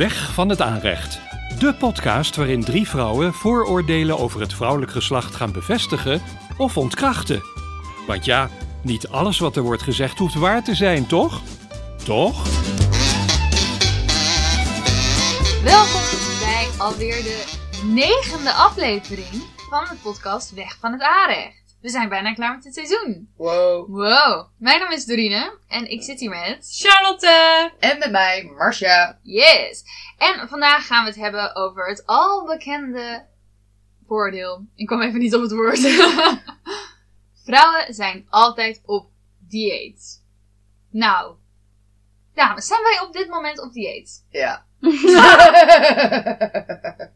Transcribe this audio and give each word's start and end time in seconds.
Weg 0.00 0.32
van 0.32 0.48
het 0.48 0.60
aanrecht. 0.60 1.20
De 1.58 1.74
podcast 1.74 2.36
waarin 2.36 2.64
drie 2.64 2.88
vrouwen 2.88 3.34
vooroordelen 3.34 4.18
over 4.18 4.40
het 4.40 4.54
vrouwelijk 4.54 4.92
geslacht 4.92 5.34
gaan 5.34 5.52
bevestigen 5.52 6.22
of 6.56 6.76
ontkrachten. 6.76 7.42
Want 8.06 8.24
ja, 8.24 8.48
niet 8.82 9.08
alles 9.08 9.38
wat 9.38 9.56
er 9.56 9.62
wordt 9.62 9.82
gezegd 9.82 10.18
hoeft 10.18 10.34
waar 10.34 10.64
te 10.64 10.74
zijn, 10.74 11.06
toch? 11.06 11.42
Toch? 12.04 12.44
Welkom 15.62 16.02
bij 16.40 16.68
alweer 16.78 17.22
de 17.22 17.44
negende 17.84 18.52
aflevering 18.52 19.42
van 19.70 19.84
de 19.84 19.96
podcast 20.02 20.54
Weg 20.54 20.76
van 20.80 20.92
het 20.92 21.02
Aanrecht. 21.02 21.59
We 21.80 21.88
zijn 21.88 22.08
bijna 22.08 22.32
klaar 22.32 22.54
met 22.54 22.64
het 22.64 22.74
seizoen. 22.74 23.32
Wow. 23.36 23.88
Wow. 23.88 24.46
Mijn 24.56 24.80
naam 24.80 24.92
is 24.92 25.04
Dorine 25.04 25.58
en 25.68 25.90
ik 25.90 26.02
zit 26.02 26.20
hier 26.20 26.30
met... 26.30 26.68
Charlotte! 26.70 27.72
En 27.78 27.98
met 27.98 28.10
mij, 28.10 28.52
Marcia. 28.56 29.18
Yes! 29.22 29.84
En 30.18 30.48
vandaag 30.48 30.86
gaan 30.86 31.04
we 31.04 31.10
het 31.10 31.18
hebben 31.18 31.56
over 31.56 31.88
het 31.88 32.06
albekende 32.06 33.26
voordeel. 34.06 34.64
Ik 34.74 34.86
kwam 34.86 35.02
even 35.02 35.18
niet 35.18 35.34
op 35.34 35.42
het 35.42 35.52
woord. 35.52 35.78
Vrouwen 37.44 37.94
zijn 37.94 38.26
altijd 38.28 38.82
op 38.84 39.10
dieet. 39.38 40.24
Nou, 40.90 41.34
dames, 42.34 42.66
zijn 42.66 42.82
wij 42.82 43.00
op 43.06 43.12
dit 43.12 43.28
moment 43.28 43.60
op 43.60 43.72
dieet? 43.72 44.24
Ja. 44.30 44.64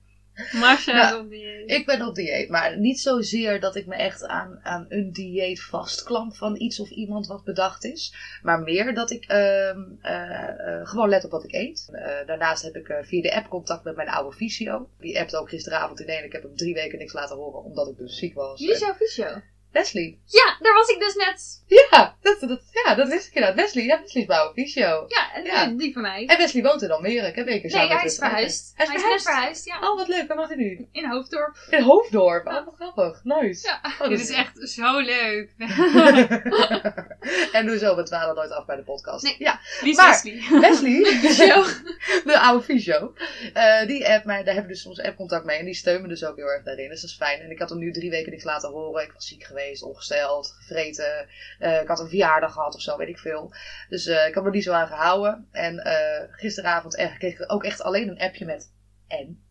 Marcia 0.52 0.94
Ja. 0.96 1.08
is 1.08 1.18
op 1.18 1.30
dieet. 1.30 1.70
ik 1.70 1.86
ben 1.86 2.06
op 2.06 2.14
dieet, 2.14 2.48
maar 2.48 2.78
niet 2.78 3.00
zozeer 3.00 3.60
dat 3.60 3.76
ik 3.76 3.86
me 3.86 3.94
echt 3.94 4.26
aan, 4.26 4.60
aan 4.62 4.86
een 4.88 5.12
dieet 5.12 5.62
vastklamp 5.62 6.34
van 6.34 6.60
iets 6.60 6.80
of 6.80 6.90
iemand 6.90 7.26
wat 7.26 7.44
bedacht 7.44 7.84
is. 7.84 8.14
Maar 8.42 8.60
meer 8.60 8.94
dat 8.94 9.10
ik 9.10 9.24
ehm, 9.24 9.80
eh, 10.00 10.48
eh, 10.48 10.86
gewoon 10.86 11.08
let 11.08 11.24
op 11.24 11.30
wat 11.30 11.44
ik 11.44 11.52
eet. 11.52 11.88
Eh, 11.92 12.26
daarnaast 12.26 12.62
heb 12.62 12.76
ik 12.76 12.98
via 13.02 13.22
de 13.22 13.34
app 13.34 13.48
contact 13.48 13.84
met 13.84 13.96
mijn 13.96 14.08
oude 14.08 14.36
fysio. 14.36 14.88
Die 14.98 15.20
appte 15.20 15.38
ook 15.38 15.48
gisteravond 15.48 16.00
in 16.00 16.24
Ik 16.24 16.32
heb 16.32 16.42
hem 16.42 16.56
drie 16.56 16.74
weken 16.74 16.98
niks 16.98 17.12
laten 17.12 17.36
horen, 17.36 17.62
omdat 17.62 17.88
ik 17.88 17.96
dus 17.96 18.18
ziek 18.18 18.34
was. 18.34 18.60
Wie 18.60 18.70
is 18.70 18.78
jouw 18.78 18.94
fysio? 18.94 19.42
Wesley. 19.74 20.18
Ja, 20.24 20.56
daar 20.60 20.74
was 20.74 20.88
ik 20.88 20.98
dus 20.98 21.14
net. 21.14 21.62
Ja, 21.90 22.16
dat, 22.22 22.40
dat, 22.40 22.60
ja, 22.84 22.94
dat 22.94 23.08
wist 23.08 23.26
ik 23.26 23.34
inderdaad. 23.34 23.58
Wesley, 23.60 23.84
ja, 23.84 24.00
Wesley 24.00 24.22
is 24.22 24.50
fysio. 24.54 25.04
Ja, 25.08 25.32
en 25.34 25.44
Ja. 25.44 25.66
die 25.66 25.92
van 25.92 26.02
mij. 26.02 26.26
En 26.26 26.38
Wesley 26.38 26.62
woont 26.62 26.82
in 26.82 26.90
Almere. 26.90 27.26
Ik 27.26 27.34
heb 27.34 27.46
één 27.46 27.60
keer 27.60 27.70
Nee, 27.70 27.88
hij 27.88 28.04
is 28.04 28.16
verhuisd. 28.18 28.72
Hij 28.74 28.86
is 28.86 28.92
net 28.92 29.00
verhuisd? 29.00 29.24
verhuisd, 29.26 29.64
ja. 29.66 29.78
Oh, 29.90 29.96
wat 29.98 30.08
leuk. 30.08 30.28
Waar 30.28 30.36
woont 30.36 30.48
hij 30.48 30.56
nu? 30.56 30.88
In 30.92 31.04
Hoofddorp. 31.08 31.56
In 31.70 31.82
Hoofddorp. 31.82 32.46
Oh, 32.46 32.64
wat 32.64 32.74
grappig. 32.74 33.20
Nice. 33.24 33.66
Ja. 33.66 33.80
Oh, 34.00 34.08
Dit 34.08 34.20
is 34.20 34.30
echt 34.30 34.68
zo 34.68 34.98
leuk. 34.98 35.50
en 37.52 37.66
doe 37.66 37.78
zo 37.78 37.94
met 37.94 38.06
Dwalen 38.06 38.34
nooit 38.34 38.50
af 38.50 38.64
bij 38.66 38.76
de 38.76 38.82
podcast. 38.82 39.24
Nee. 39.24 39.34
Ja, 39.38 39.60
Wie 39.80 39.90
is 39.90 39.96
Maar- 39.96 40.10
Wesley? 40.22 40.60
Wesley, 40.60 41.02
de 42.32 42.38
oude 42.40 42.64
fysio, 42.64 43.14
eh, 43.54 43.86
die 43.86 44.08
app 44.08 44.24
mij, 44.24 44.36
daar 44.36 44.54
hebben 44.54 44.62
we 44.62 44.72
dus 44.72 44.82
soms 44.82 45.00
app-contact 45.00 45.44
mee. 45.44 45.58
En 45.58 45.64
die 45.64 45.74
steunen 45.74 46.02
me 46.02 46.08
dus 46.08 46.24
ook 46.24 46.36
heel 46.36 46.46
erg 46.50 46.62
daarin. 46.64 46.88
Dus 46.88 47.00
dat 47.00 47.10
is 47.10 47.16
fijn. 47.16 47.40
En 47.40 47.50
ik 47.50 47.58
had 47.58 47.68
hem 47.70 47.78
nu 47.78 47.92
drie 47.92 48.10
weken 48.10 48.30
niks 48.32 48.44
laten 48.44 48.70
horen. 48.70 49.02
Ik 49.04 49.12
was 49.12 49.26
ziek 49.28 49.44
geweest, 49.44 49.63
ongesteld, 49.82 50.54
gevreten. 50.58 51.28
Eh, 51.58 51.80
ik 51.80 51.88
had 51.88 52.00
een 52.00 52.08
verjaardag 52.08 52.52
gehad 52.52 52.74
of 52.74 52.80
zo, 52.80 52.96
weet 52.96 53.08
ik 53.08 53.18
veel. 53.18 53.54
Dus 53.88 54.06
eh, 54.06 54.26
ik 54.26 54.34
had 54.34 54.44
me 54.44 54.50
niet 54.50 54.64
zo 54.64 54.72
aan 54.72 54.86
gehouden. 54.86 55.48
En 55.52 55.78
eh, 55.78 56.28
gisteravond 56.30 56.94
kreeg 56.94 57.40
ik 57.40 57.52
ook 57.52 57.64
echt 57.64 57.82
alleen 57.82 58.08
een 58.08 58.20
appje 58.20 58.44
met 58.44 58.72
en. 59.08 59.42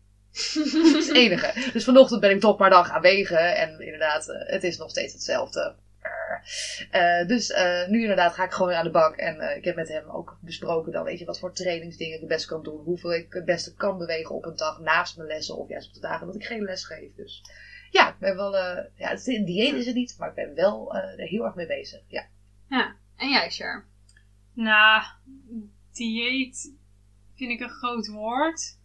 Dat 0.54 0.94
is 0.94 1.08
het 1.08 1.16
enige. 1.16 1.70
Dus 1.72 1.84
vanochtend 1.84 2.20
ben 2.20 2.30
ik 2.30 2.40
toch 2.40 2.58
maar 2.58 2.70
dan 2.70 2.84
gaan 2.84 3.00
wegen. 3.00 3.56
En 3.56 3.80
inderdaad, 3.80 4.26
het 4.26 4.64
is 4.64 4.78
nog 4.78 4.90
steeds 4.90 5.12
hetzelfde. 5.12 5.74
Dus 7.26 7.54
nu 7.88 8.00
inderdaad 8.00 8.34
ga 8.34 8.44
ik 8.44 8.52
gewoon 8.52 8.68
weer 8.68 8.76
aan 8.76 8.84
de 8.84 8.90
bak. 8.90 9.16
En 9.16 9.56
ik 9.56 9.64
heb 9.64 9.76
met 9.76 9.88
hem 9.88 10.10
ook 10.10 10.38
besproken 10.40 10.92
dan, 10.92 11.04
weet 11.04 11.18
je, 11.18 11.24
wat 11.24 11.38
voor 11.38 11.52
trainingsdingen 11.52 12.14
ik 12.14 12.20
het 12.20 12.28
best 12.28 12.46
kan 12.46 12.62
doen. 12.62 12.84
Hoeveel 12.84 13.14
ik 13.14 13.32
het 13.32 13.44
beste 13.44 13.74
kan 13.74 13.98
bewegen 13.98 14.34
op 14.34 14.44
een 14.44 14.56
dag 14.56 14.80
naast 14.80 15.16
mijn 15.16 15.28
lessen. 15.28 15.56
Of 15.56 15.68
juist 15.68 15.88
op 15.88 15.94
de 15.94 16.00
dagen 16.00 16.26
dat 16.26 16.34
ik 16.34 16.44
geen 16.44 16.62
les 16.62 16.84
geef. 16.84 17.14
Dus 17.14 17.42
ja, 17.94 18.08
ik 18.08 18.18
ben 18.18 18.36
wel, 18.36 18.56
eh, 18.56 18.84
ja, 18.96 19.08
het, 19.08 19.24
dieet 19.24 19.74
is 19.74 19.86
het 19.86 19.94
niet. 19.94 20.16
Maar 20.18 20.28
ik 20.28 20.34
ben 20.34 20.54
wel 20.54 20.94
eh, 20.94 21.20
er 21.20 21.28
heel 21.28 21.44
erg 21.44 21.54
mee 21.54 21.66
bezig. 21.66 22.00
Ja. 22.08 22.96
En 23.16 23.30
jij, 23.30 23.50
Char? 23.50 23.86
Nou, 24.52 25.02
dieet 25.92 26.74
vind 27.34 27.50
ik 27.50 27.60
een 27.60 27.68
groot 27.68 28.06
woord. 28.06 28.78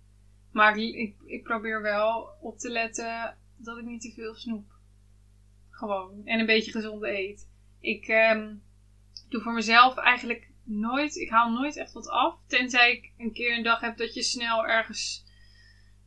Maar 0.51 0.77
ik, 0.77 0.95
ik, 0.95 1.15
ik 1.25 1.43
probeer 1.43 1.81
wel 1.81 2.29
op 2.41 2.57
te 2.57 2.69
letten 2.69 3.37
dat 3.57 3.77
ik 3.77 3.85
niet 3.85 4.01
te 4.01 4.11
veel 4.11 4.35
snoep. 4.35 4.71
Gewoon. 5.69 6.21
En 6.25 6.39
een 6.39 6.45
beetje 6.45 6.71
gezond 6.71 7.03
eet. 7.03 7.49
Ik 7.79 8.07
ehm, 8.07 8.55
doe 9.29 9.41
voor 9.41 9.53
mezelf 9.53 9.95
eigenlijk 9.97 10.51
nooit, 10.63 11.15
ik 11.15 11.29
haal 11.29 11.51
nooit 11.51 11.77
echt 11.77 11.93
wat 11.93 12.07
af. 12.07 12.35
Tenzij 12.47 12.91
ik 12.91 13.11
een 13.17 13.33
keer 13.33 13.57
een 13.57 13.63
dag 13.63 13.79
heb 13.79 13.97
dat 13.97 14.13
je 14.13 14.23
snel 14.23 14.67
ergens 14.67 15.25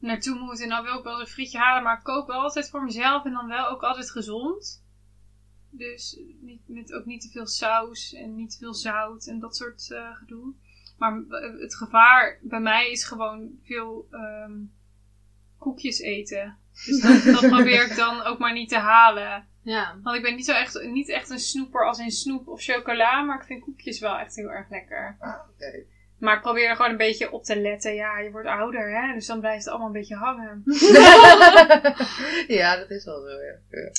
naartoe 0.02 0.38
moet. 0.38 0.60
En 0.60 0.68
dan 0.68 0.82
wil 0.82 0.98
ik 0.98 1.04
wel 1.04 1.12
eens 1.12 1.28
een 1.28 1.34
frietje 1.34 1.58
halen. 1.58 1.82
Maar 1.82 1.98
ik 1.98 2.04
kook 2.04 2.26
wel 2.26 2.40
altijd 2.40 2.70
voor 2.70 2.84
mezelf. 2.84 3.24
En 3.24 3.32
dan 3.32 3.48
wel 3.48 3.68
ook 3.68 3.82
altijd 3.82 4.10
gezond. 4.10 4.84
Dus 5.70 6.20
niet, 6.40 6.60
met 6.66 6.92
ook 6.92 7.04
niet 7.04 7.20
te 7.20 7.28
veel 7.28 7.46
saus 7.46 8.12
en 8.12 8.34
niet 8.34 8.50
te 8.50 8.58
veel 8.58 8.74
zout 8.74 9.26
en 9.26 9.38
dat 9.38 9.56
soort 9.56 9.91
eh, 9.91 10.16
gedoe. 10.16 10.54
Maar 10.98 11.22
het 11.58 11.76
gevaar 11.76 12.38
bij 12.42 12.60
mij 12.60 12.91
is 12.91 13.04
gewoon 13.04 13.50
veel 13.62 14.06
ehm, 14.10 14.52
koekjes 15.58 16.00
eten. 16.00 16.58
Dus 16.86 17.00
dat, 17.00 17.22
dat 17.41 17.50
probeer 17.50 17.91
ik 17.91 17.96
dan 17.96 18.22
ook 18.22 18.38
maar 18.38 18.52
niet 18.52 18.68
te 18.68 18.78
halen. 18.78 19.46
Ja. 19.62 19.98
Want 20.02 20.16
ik 20.16 20.22
ben 20.22 20.34
niet, 20.34 20.44
zo 20.44 20.52
echt, 20.52 20.82
niet 20.82 21.08
echt 21.08 21.30
een 21.30 21.38
snoeper 21.38 21.86
als 21.86 21.98
in 21.98 22.10
snoep 22.10 22.48
of 22.48 22.62
chocola. 22.62 23.22
Maar 23.22 23.41
ik 23.41 23.46
vind 23.46 23.62
koekjes 23.62 24.00
wel 24.00 24.18
echt 24.18 24.36
heel 24.36 24.50
erg 24.50 24.70
lekker. 24.70 25.16
Ah, 25.18 25.48
oké. 25.50 25.84
Maar 26.22 26.37
ik 26.37 26.43
probeer 26.43 26.69
er 26.69 26.77
gewoon 26.77 26.91
een 26.91 26.97
beetje 26.97 27.33
op 27.33 27.44
te 27.44 27.60
letten. 27.60 27.94
Ja, 27.94 28.19
je 28.19 28.31
wordt 28.31 28.49
ouder 28.49 29.00
hè. 29.03 29.12
Dus 29.15 29.27
dan 29.27 29.41
blijft 29.41 29.59
het 29.59 29.69
allemaal 29.69 29.87
een 29.87 29.93
beetje 30.00 30.16
hangen. 30.16 30.62
ja, 32.59 32.77
dat 32.77 32.91
is 32.91 33.05
wel 33.05 33.21
zo, 33.21 33.28
ja. 33.28 33.56
ja. 33.71 33.91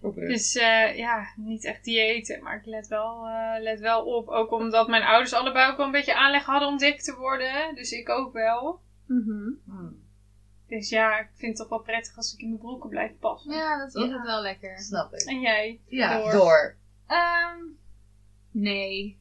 Oké. 0.00 0.26
Dus 0.26 0.56
eh, 0.56 0.96
ja, 0.96 1.26
niet 1.36 1.64
echt 1.64 1.84
diëten, 1.84 2.42
maar 2.42 2.56
ik 2.56 2.66
let 2.66 2.86
wel, 2.88 3.26
eh, 3.26 3.62
let 3.62 3.80
wel 3.80 4.04
op. 4.04 4.28
Ook 4.28 4.50
omdat 4.52 4.88
mijn 4.88 5.02
ouders 5.02 5.32
allebei 5.32 5.70
ook 5.70 5.76
wel 5.76 5.86
een 5.86 5.92
beetje 5.92 6.14
aanleg 6.16 6.44
hadden 6.44 6.68
om 6.68 6.78
dik 6.78 7.00
te 7.02 7.14
worden. 7.16 7.74
Dus 7.74 7.92
ik 7.92 8.08
ook 8.08 8.32
wel. 8.32 8.80
Mhm. 9.06 9.50
Hmm, 9.64 10.02
Dus 10.68 10.88
ja, 10.88 11.18
ik 11.18 11.28
vind 11.34 11.48
het 11.52 11.56
toch 11.56 11.68
wel 11.68 11.78
prettig 11.86 12.16
als 12.16 12.32
ik 12.34 12.40
in 12.40 12.48
mijn 12.48 12.60
broeken 12.60 12.88
blijf 12.90 13.12
passen. 13.20 13.52
Ja, 13.52 13.78
dat 13.78 13.88
is 13.88 13.94
Ja. 13.94 14.00
altijd 14.00 14.22
wel 14.26 14.42
lekker. 14.42 14.78
snap 14.78 15.12
ik. 15.14 15.22
En 15.22 15.40
jij? 15.40 15.80
Ja, 15.86 16.18
Door. 16.20 16.32
door. 16.32 16.76
Ehm, 17.06 17.58
nee. 18.50 19.20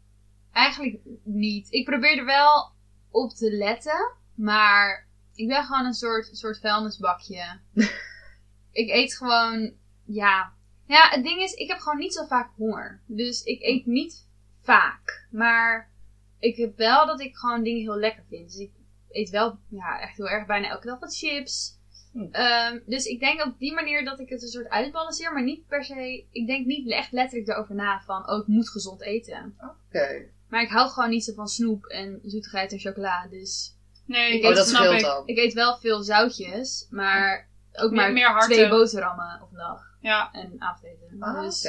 Eigenlijk 0.52 1.00
niet. 1.24 1.72
Ik 1.72 1.86
probeer 1.86 2.18
er 2.18 2.26
wel 2.26 2.72
op 3.10 3.32
te 3.32 3.52
letten, 3.52 4.12
maar 4.36 5.08
ik 5.34 5.48
ben 5.48 5.64
gewoon 5.64 5.86
een 5.86 5.94
soort, 5.94 6.30
soort 6.32 6.60
vuilnisbakje. 6.60 7.60
ik 8.82 8.90
eet 8.90 9.18
gewoon, 9.18 9.74
ja. 10.06 10.54
Ja, 10.86 11.10
het 11.10 11.24
ding 11.24 11.42
is, 11.42 11.54
ik 11.54 11.68
heb 11.68 11.80
gewoon 11.80 12.00
niet 12.00 12.14
zo 12.14 12.26
vaak 12.26 12.52
honger. 12.56 13.02
Dus 13.06 13.44
ik 13.44 13.62
eet 13.62 13.86
niet 13.86 14.28
vaak. 14.62 15.28
Maar 15.32 15.92
ik 16.40 16.58
heb 16.58 16.78
wel 16.78 17.06
dat 17.06 17.22
ik 17.22 17.36
gewoon 17.36 17.64
dingen 17.64 17.82
heel 17.82 18.00
lekker 18.00 18.24
vind. 18.30 18.52
Dus 18.52 18.60
ik 18.60 18.72
eet 19.10 19.30
wel, 19.30 19.60
ja, 19.70 20.00
echt 20.00 20.18
heel 20.18 20.30
erg 20.30 20.46
bijna 20.46 20.70
elke 20.70 20.88
dag 20.88 21.00
wat 21.00 21.18
chips. 21.18 21.80
Hm. 22.12 22.28
Ehm, 22.32 22.80
dus 22.86 23.06
ik 23.06 23.20
denk 23.20 23.46
op 23.46 23.60
die 23.60 23.74
manier 23.74 24.06
dat 24.06 24.20
ik 24.20 24.30
het 24.30 24.42
een 24.42 24.48
soort 24.48 24.70
uitbalanceer, 24.70 25.34
maar 25.34 25.44
niet 25.44 25.68
per 25.68 25.84
se. 25.84 26.26
Ik 26.32 26.48
denk 26.48 26.66
niet 26.66 26.92
echt 26.92 27.12
letterlijk 27.12 27.50
erover 27.50 27.76
na 27.76 28.02
van, 28.02 28.30
oh, 28.30 28.40
ik 28.40 28.48
moet 28.48 28.70
gezond 28.70 29.02
eten. 29.02 29.56
Oké. 29.60 30.30
Maar 30.52 30.62
ik 30.62 30.70
hou 30.70 30.90
gewoon 30.90 31.10
niet 31.10 31.24
zo 31.24 31.34
van 31.34 31.48
snoep 31.48 31.86
en 31.86 32.20
zoetigheid 32.24 32.72
en 32.72 32.80
chocola. 32.80 33.28
Dus 33.30 33.76
Nee, 34.06 34.34
Ik 34.38 34.44
Oh, 34.44 34.50
eet- 34.50 34.56
dat 34.56 34.68
snap 34.68 34.82
scheelt 34.82 34.96
ik. 35.00 35.06
dan. 35.06 35.24
ik 35.26 35.38
eet 35.38 35.54
wel 35.54 35.78
veel 35.78 36.02
zoutjes, 36.04 36.88
maar 36.90 37.48
ook 37.74 37.92
Meer- 37.92 38.02
maar 38.02 38.12
meer 38.14 38.40
twee 38.40 38.70
boterhammen 38.70 39.40
op 39.42 39.52
een 39.52 39.58
dag 39.58 39.84
Ja, 40.00 40.32
en 40.32 40.56
avondeten. 40.62 41.16
Ah, 41.20 41.34
oké. 41.36 41.42
dus, 41.46 41.62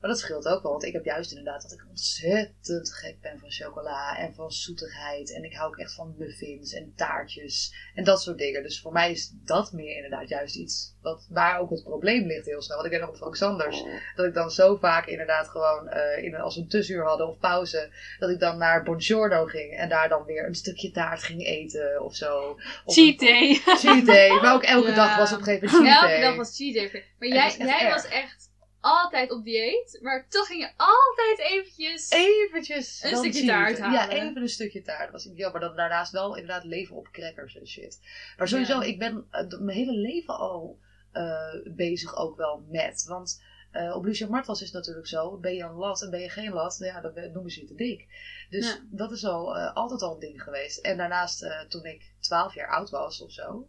Maar 0.00 0.10
dat 0.10 0.18
scheelt 0.18 0.46
ook 0.48 0.62
wel, 0.62 0.70
want 0.72 0.84
ik 0.84 0.92
heb 0.92 1.04
juist 1.04 1.30
inderdaad 1.30 1.62
dat 1.62 1.72
ik 1.72 1.84
ontzettend 1.88 2.92
gek 2.94 3.20
ben 3.20 3.38
van 3.38 3.50
chocola 3.50 4.18
en 4.18 4.34
van 4.34 4.50
zoetigheid. 4.52 5.34
En 5.34 5.44
ik 5.44 5.54
hou 5.54 5.68
ook 5.68 5.78
echt 5.78 5.94
van 5.94 6.14
muffins 6.18 6.72
en 6.72 6.92
taartjes 6.96 7.74
en 7.94 8.04
dat 8.04 8.22
soort 8.22 8.38
dingen. 8.38 8.62
Dus 8.62 8.80
voor 8.80 8.92
mij 8.92 9.10
is 9.10 9.32
dat 9.44 9.72
meer 9.72 9.94
inderdaad 9.94 10.28
juist 10.28 10.56
iets 10.56 10.96
wat, 11.02 11.26
waar 11.30 11.58
ook 11.60 11.70
het 11.70 11.82
probleem 11.82 12.26
ligt 12.26 12.46
heel 12.46 12.62
snel. 12.62 12.76
Want 12.76 12.88
ik 12.88 12.92
weet 12.94 13.04
nog 13.06 13.10
op 13.14 13.16
Frank 13.20 13.36
Sanders, 13.36 13.82
dat 14.16 14.26
ik 14.26 14.34
dan 14.34 14.50
zo 14.50 14.76
vaak 14.76 15.06
inderdaad 15.06 15.48
gewoon, 15.48 15.88
eh, 15.88 16.24
in, 16.24 16.34
als 16.34 16.54
we 16.54 16.60
een 16.60 16.68
tussenuur 16.68 17.04
hadden 17.04 17.28
of 17.28 17.38
pauze, 17.38 17.92
dat 18.18 18.30
ik 18.30 18.38
dan 18.38 18.58
naar 18.58 18.82
Buongiorno 18.82 19.44
ging 19.44 19.76
en 19.76 19.88
daar 19.88 20.08
dan 20.08 20.24
weer 20.24 20.46
een 20.46 20.54
stukje 20.54 20.90
taart 20.90 21.22
ging 21.22 21.44
eten 21.46 22.02
of 22.04 22.14
zo. 22.16 22.56
Of 22.84 22.94
cheat 22.94 23.20
een- 23.20 23.26
day. 23.26 23.54
Cheat 23.76 24.06
day, 24.06 24.28
maar 24.40 24.54
ook 24.54 24.62
elke 24.62 24.88
Ja. 24.90 24.94
dag 24.94 25.16
was 25.16 25.32
op 25.32 25.38
een 25.38 25.44
gegeven 25.44 25.68
moment 25.76 25.86
cheat 25.92 26.02
elke 26.02 26.14
day. 26.14 26.22
dag 26.28 26.36
was 26.36 26.56
cheat 26.56 26.74
day. 26.74 27.04
Maar 27.18 27.28
jij, 27.28 27.54
jij 27.58 27.90
was 27.90 28.08
echt 28.08 28.47
altijd 28.80 29.30
op 29.32 29.44
dieet, 29.44 29.98
maar 30.02 30.26
toch 30.28 30.46
ging 30.46 30.60
je 30.62 30.70
altijd 30.76 31.38
eventjes... 31.38 32.10
eventjes 32.10 33.02
Een 33.02 33.16
stukje 33.16 33.46
taart 33.46 33.78
halen. 33.78 33.92
Ja, 34.00 34.10
even 34.10 34.42
een 34.42 34.48
stukje 34.48 34.82
taart. 34.82 35.10
Was 35.10 35.30
ja, 35.34 35.50
maar 35.50 35.60
dan 35.60 35.76
daarnaast 35.76 36.12
wel 36.12 36.34
inderdaad 36.36 36.64
leven 36.64 36.96
op 36.96 37.08
crackers 37.10 37.56
en 37.56 37.66
shit. 37.68 38.00
Maar 38.36 38.48
sowieso, 38.48 38.80
Ja. 38.80 38.86
ik 38.86 38.98
ben 38.98 39.26
eh, 39.30 39.58
mijn 39.58 39.76
hele 39.76 39.92
leven 39.92 40.38
al 40.38 40.78
eh, 41.12 41.54
bezig 41.64 42.16
ook 42.16 42.36
wel 42.36 42.64
met. 42.70 43.04
Want 43.08 43.46
Eh, 43.70 43.94
op 43.96 44.04
Lucia 44.04 44.28
Martels 44.28 44.60
is 44.60 44.66
het 44.66 44.74
natuurlijk 44.76 45.06
zo. 45.06 45.36
Ben 45.38 45.54
je 45.54 45.62
een 45.62 45.72
lat 45.74 46.02
en 46.02 46.10
ben 46.10 46.20
je 46.20 46.28
geen 46.28 46.52
lat, 46.52 46.76
ja, 46.80 47.00
dan 47.00 47.32
noemen 47.32 47.50
ze 47.50 47.60
je 47.60 47.66
te 47.66 47.74
dik. 47.74 48.06
Dus 48.50 48.66
Ja. 48.66 48.78
dat 48.90 49.10
is 49.12 49.24
al, 49.24 49.56
altijd 49.58 50.02
al 50.02 50.14
een 50.14 50.20
ding 50.20 50.42
geweest. 50.42 50.78
En 50.78 50.96
daarnaast, 50.96 51.46
toen 51.68 51.84
ik 51.84 52.12
12 52.20 52.54
jaar 52.54 52.68
oud 52.68 52.90
was 52.90 53.20
of 53.22 53.32
zo, 53.32 53.68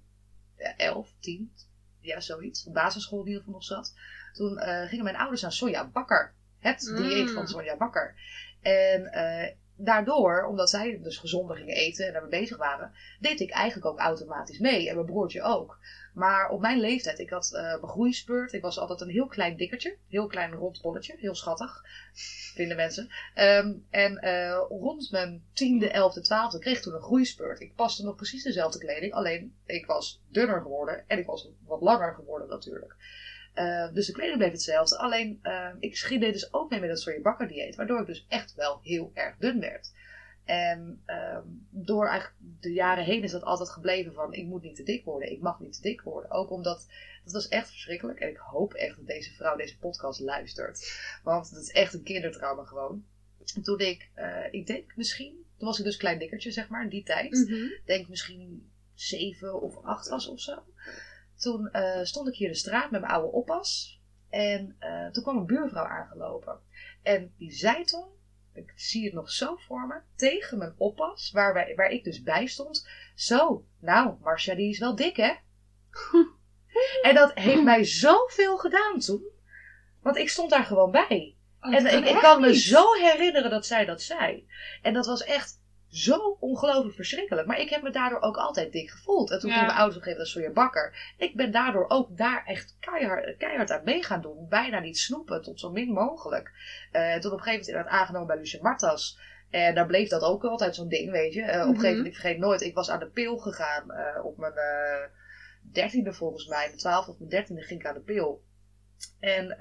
ja, 0.57 0.77
11, 0.77 1.13
10, 1.19 1.53
ja, 2.01 2.19
zoiets, 2.19 2.65
op 2.65 2.73
basisschool 2.73 3.19
in 3.19 3.25
ieder 3.25 3.39
geval 3.39 3.53
nog 3.53 3.63
zat, 3.63 3.93
toen 4.33 4.57
eh, 4.57 4.87
gingen 4.87 5.03
mijn 5.03 5.15
ouders 5.15 5.41
naar 5.41 5.51
Sonja 5.51 5.87
Bakker. 5.87 6.33
Het 6.59 6.89
Mm. 6.91 6.95
dieet 7.01 7.31
van 7.31 7.47
Sonja 7.47 7.77
Bakker. 7.77 8.15
En 8.61 9.05
eh, 9.05 9.53
daardoor, 9.75 10.45
omdat 10.45 10.69
zij 10.69 10.99
dus 11.03 11.17
gezonder 11.17 11.57
gingen 11.57 11.75
eten 11.75 12.07
en 12.07 12.13
daarmee 12.13 12.39
bezig 12.39 12.57
waren, 12.57 12.91
deed 13.19 13.39
ik 13.39 13.49
eigenlijk 13.51 13.85
ook 13.85 13.99
automatisch 13.99 14.59
mee. 14.59 14.89
En 14.89 14.95
mijn 14.95 15.07
broertje 15.07 15.41
ook. 15.41 15.77
Maar 16.13 16.49
op 16.49 16.61
mijn 16.61 16.79
leeftijd, 16.79 17.19
ik 17.19 17.29
had 17.29 17.53
eh 17.53 17.61
mijn 17.61 17.87
groeispurt. 17.87 18.53
Ik 18.53 18.61
was 18.61 18.79
altijd 18.79 19.01
een 19.01 19.09
heel 19.09 19.27
klein 19.27 19.57
dikkertje. 19.57 19.97
Heel 20.07 20.27
klein 20.27 20.51
rond 20.53 20.81
bolletje. 20.81 21.15
Heel 21.17 21.35
schattig. 21.35 21.83
Vinden 22.53 22.77
mensen. 22.77 23.09
Ehm, 23.33 23.73
en 23.89 24.19
rond 24.69 25.11
mijn 25.11 25.43
tiende, 25.53 25.89
elfde, 25.89 26.21
twaalfde 26.21 26.59
kreeg 26.59 26.77
ik 26.77 26.83
toen 26.83 26.93
een 26.93 27.01
groeispurt. 27.01 27.59
Ik 27.59 27.75
paste 27.75 28.03
nog 28.03 28.15
precies 28.15 28.43
dezelfde 28.43 28.79
kleding. 28.79 29.13
Alleen 29.13 29.55
ik 29.65 29.85
was 29.85 30.21
dunner 30.29 30.61
geworden. 30.61 31.03
En 31.07 31.17
ik 31.17 31.25
was 31.25 31.49
wat 31.65 31.81
langer 31.81 32.13
geworden 32.13 32.49
natuurlijk. 32.49 32.95
Eh, 33.53 33.93
dus 33.93 34.05
de 34.05 34.13
kleding 34.13 34.37
bleef 34.37 34.51
hetzelfde. 34.51 34.97
Alleen 34.97 35.39
eh, 35.41 35.69
ik 35.79 35.97
schiet 35.97 36.21
dus 36.21 36.53
ook 36.53 36.69
mee 36.69 36.79
met 36.79 36.89
dat 36.89 36.99
soort 36.99 37.21
bakker 37.21 37.47
dieet. 37.47 37.75
Waardoor 37.75 37.99
ik 37.99 38.05
dus 38.05 38.25
echt 38.29 38.55
wel 38.55 38.79
heel 38.83 39.11
erg 39.13 39.35
dun 39.37 39.59
werd. 39.59 39.91
En 40.49 41.01
ehm, 41.05 41.43
door 41.69 42.07
eigenlijk 42.07 42.39
de 42.59 42.73
jaren 42.73 43.03
heen 43.03 43.23
is 43.23 43.31
dat 43.31 43.43
altijd 43.43 43.69
gebleven 43.69 44.13
van 44.13 44.33
ik 44.33 44.45
moet 44.45 44.61
niet 44.61 44.75
te 44.75 44.83
dik 44.83 45.05
worden, 45.05 45.31
ik 45.31 45.41
mag 45.41 45.59
niet 45.59 45.73
te 45.73 45.81
dik 45.81 46.01
worden. 46.01 46.31
Ook 46.31 46.51
omdat, 46.51 46.87
dat 47.23 47.33
was 47.33 47.47
echt 47.47 47.69
verschrikkelijk. 47.69 48.19
En 48.19 48.29
ik 48.29 48.37
hoop 48.37 48.73
echt 48.73 48.95
dat 48.95 49.07
deze 49.07 49.33
vrouw 49.33 49.55
deze 49.55 49.77
podcast 49.77 50.19
luistert. 50.19 51.01
Want 51.23 51.53
dat 51.53 51.61
is 51.61 51.71
echt 51.71 51.93
een 51.93 52.03
kindertrauma 52.03 52.63
gewoon. 52.63 53.05
En 53.55 53.61
toen 53.61 53.79
ik, 53.79 54.09
eh, 54.13 54.45
ik 54.51 54.67
denk 54.67 54.95
misschien, 54.95 55.45
toen 55.57 55.67
was 55.67 55.79
ik 55.79 55.85
dus 55.85 55.97
klein 55.97 56.19
dikkertje 56.19 56.51
zeg 56.51 56.69
maar, 56.69 56.83
in 56.83 56.89
die 56.89 57.03
tijd. 57.03 57.31
Mhm. 57.31 57.67
denk 57.85 58.07
misschien 58.09 58.71
zeven 58.93 59.61
of 59.61 59.83
acht 59.83 60.07
was 60.07 60.27
of 60.27 60.39
zo. 60.39 60.63
Toen 61.39 61.71
eh, 61.71 62.03
stond 62.03 62.27
ik 62.27 62.35
hier 62.35 62.47
de 62.49 62.55
straat 62.55 62.91
met 62.91 63.01
mijn 63.01 63.13
oude 63.13 63.31
oppas. 63.31 63.99
En 64.29 64.75
eh, 64.79 65.07
toen 65.07 65.23
kwam 65.23 65.37
een 65.37 65.45
buurvrouw 65.45 65.85
aangelopen. 65.85 66.59
En 67.03 67.33
die 67.37 67.51
zei 67.51 67.83
toen, 67.83 68.07
ik 68.53 68.73
zie 68.75 69.05
het 69.05 69.13
nog 69.13 69.31
zo 69.31 69.55
voor 69.55 69.87
me, 69.87 70.01
tegen 70.15 70.57
mijn 70.57 70.73
oppas, 70.77 71.31
waar, 71.31 71.53
wij, 71.53 71.73
waar 71.75 71.89
ik 71.89 72.03
dus 72.03 72.23
bij 72.23 72.47
stond. 72.47 72.87
Zo, 73.15 73.65
nou, 73.79 74.15
Marcia 74.21 74.55
die 74.55 74.69
is 74.69 74.79
wel 74.79 74.95
dik 74.95 75.15
hè? 75.15 75.33
en 77.07 77.15
dat 77.15 77.31
heeft 77.33 77.63
mij 77.63 77.83
zoveel 77.83 78.57
gedaan 78.57 78.99
toen. 78.99 79.23
Want 80.01 80.17
ik 80.17 80.29
stond 80.29 80.49
daar 80.49 80.65
gewoon 80.65 80.91
bij. 80.91 81.35
Oh, 81.61 81.75
En 81.75 81.85
ik, 81.85 82.05
ik 82.05 82.19
kan 82.19 82.41
me 82.41 82.47
niet. 82.47 82.61
zo 82.61 82.93
herinneren 82.93 83.49
dat 83.49 83.65
zij 83.65 83.85
dat 83.85 84.01
zei. 84.01 84.47
En 84.81 84.93
dat 84.93 85.05
was 85.05 85.23
echt 85.23 85.58
zo 85.89 86.37
ongelooflijk 86.39 86.95
verschrikkelijk. 86.95 87.47
Maar 87.47 87.59
ik 87.59 87.69
heb 87.69 87.81
me 87.81 87.89
daardoor 87.89 88.21
ook 88.21 88.37
altijd 88.37 88.71
dik 88.71 88.89
gevoeld. 88.89 89.31
En 89.31 89.39
toen 89.39 89.49
Ja. 89.49 89.55
gingen 89.55 89.69
mijn 89.71 89.79
ouders 89.81 89.99
op 90.01 90.07
een 90.07 90.13
gegeven 90.13 90.41
moment 90.41 90.53
naar 90.55 90.63
Soja 90.63 90.89
Bakker. 90.89 91.15
Ik 91.27 91.35
ben 91.35 91.51
daardoor 91.51 91.85
ook 91.87 92.17
daar 92.17 92.43
echt 92.45 92.77
keihard, 92.79 93.37
keihard 93.37 93.71
aan 93.71 93.83
mee 93.83 94.03
gaan 94.03 94.21
doen. 94.21 94.47
Bijna 94.49 94.79
niet 94.79 94.97
snoepen, 94.97 95.41
tot 95.41 95.59
zo 95.59 95.71
min 95.71 95.91
mogelijk. 95.93 96.51
Eh 96.91 97.13
tot 97.13 97.31
op 97.31 97.37
een 97.37 97.43
gegeven 97.43 97.49
moment 97.51 97.67
inderdaad 97.67 97.91
aangenomen 97.93 98.27
bij 98.27 98.37
Lucia 98.37 98.61
Martas. 98.61 99.19
En 99.49 99.75
daar 99.75 99.85
bleef 99.85 100.09
dat 100.09 100.21
ook 100.23 100.43
altijd 100.43 100.75
zo'n 100.75 100.87
ding, 100.89 101.11
weet 101.11 101.33
je. 101.33 101.41
Eh, 101.41 101.47
Op 101.47 101.51
een 101.51 101.59
gegeven 101.67 101.79
Mhm. 101.81 101.87
moment, 101.97 102.05
ik 102.07 102.13
vergeet 102.21 102.37
nooit, 102.37 102.61
ik 102.61 102.75
was 102.75 102.89
aan 102.89 102.99
de 102.99 103.09
pil 103.09 103.37
gegaan 103.37 103.91
eh, 103.91 104.25
op 104.25 104.37
mijn 104.37 104.53
dertiende 105.71 106.13
volgens 106.13 106.47
mij. 106.47 106.65
Mijn 106.65 106.77
twaalfde 106.77 107.11
of 107.11 107.17
mijn 107.17 107.29
dertiende 107.29 107.61
ging 107.61 107.79
ik 107.79 107.85
aan 107.87 107.93
de 107.93 107.99
pil. 108.01 108.43
En 109.19 109.57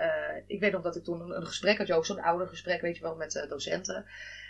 ik 0.47 0.61
weet 0.61 0.73
nog 0.73 0.83
dat 0.83 0.97
ik 0.97 1.05
toen 1.05 1.21
een, 1.21 1.37
een 1.37 1.47
gesprek 1.47 1.79
had, 1.79 1.87
je 1.87 1.95
ook 1.95 2.07
zo'n 2.07 2.21
ouder 2.21 2.49
gesprek, 2.49 2.81
weet 2.81 2.97
je 2.97 3.03
wel, 3.03 3.17
met 3.17 3.47
docenten. 3.49 4.05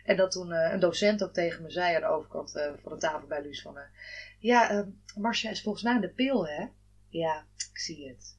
En 0.08 0.16
dat 0.16 0.30
toen 0.30 0.52
eh, 0.52 0.72
een 0.72 0.80
docent 0.80 1.22
ook 1.22 1.32
tegen 1.32 1.62
me 1.62 1.70
zei 1.70 1.94
aan 1.94 2.00
de 2.00 2.06
overkant 2.06 2.54
eh, 2.56 2.70
van 2.82 2.92
de 2.92 2.98
tafel 2.98 3.26
bij 3.28 3.42
Luus 3.42 3.62
van... 3.62 3.76
eh, 3.78 3.82
ja, 4.38 4.86
Marcia 5.16 5.50
is 5.50 5.62
volgens 5.62 5.84
mij 5.84 5.92
aan 5.94 6.00
de 6.00 6.08
pil, 6.08 6.46
hè? 6.48 6.66
Ja, 7.08 7.44
ik 7.56 7.78
zie 7.78 8.08
het. 8.08 8.36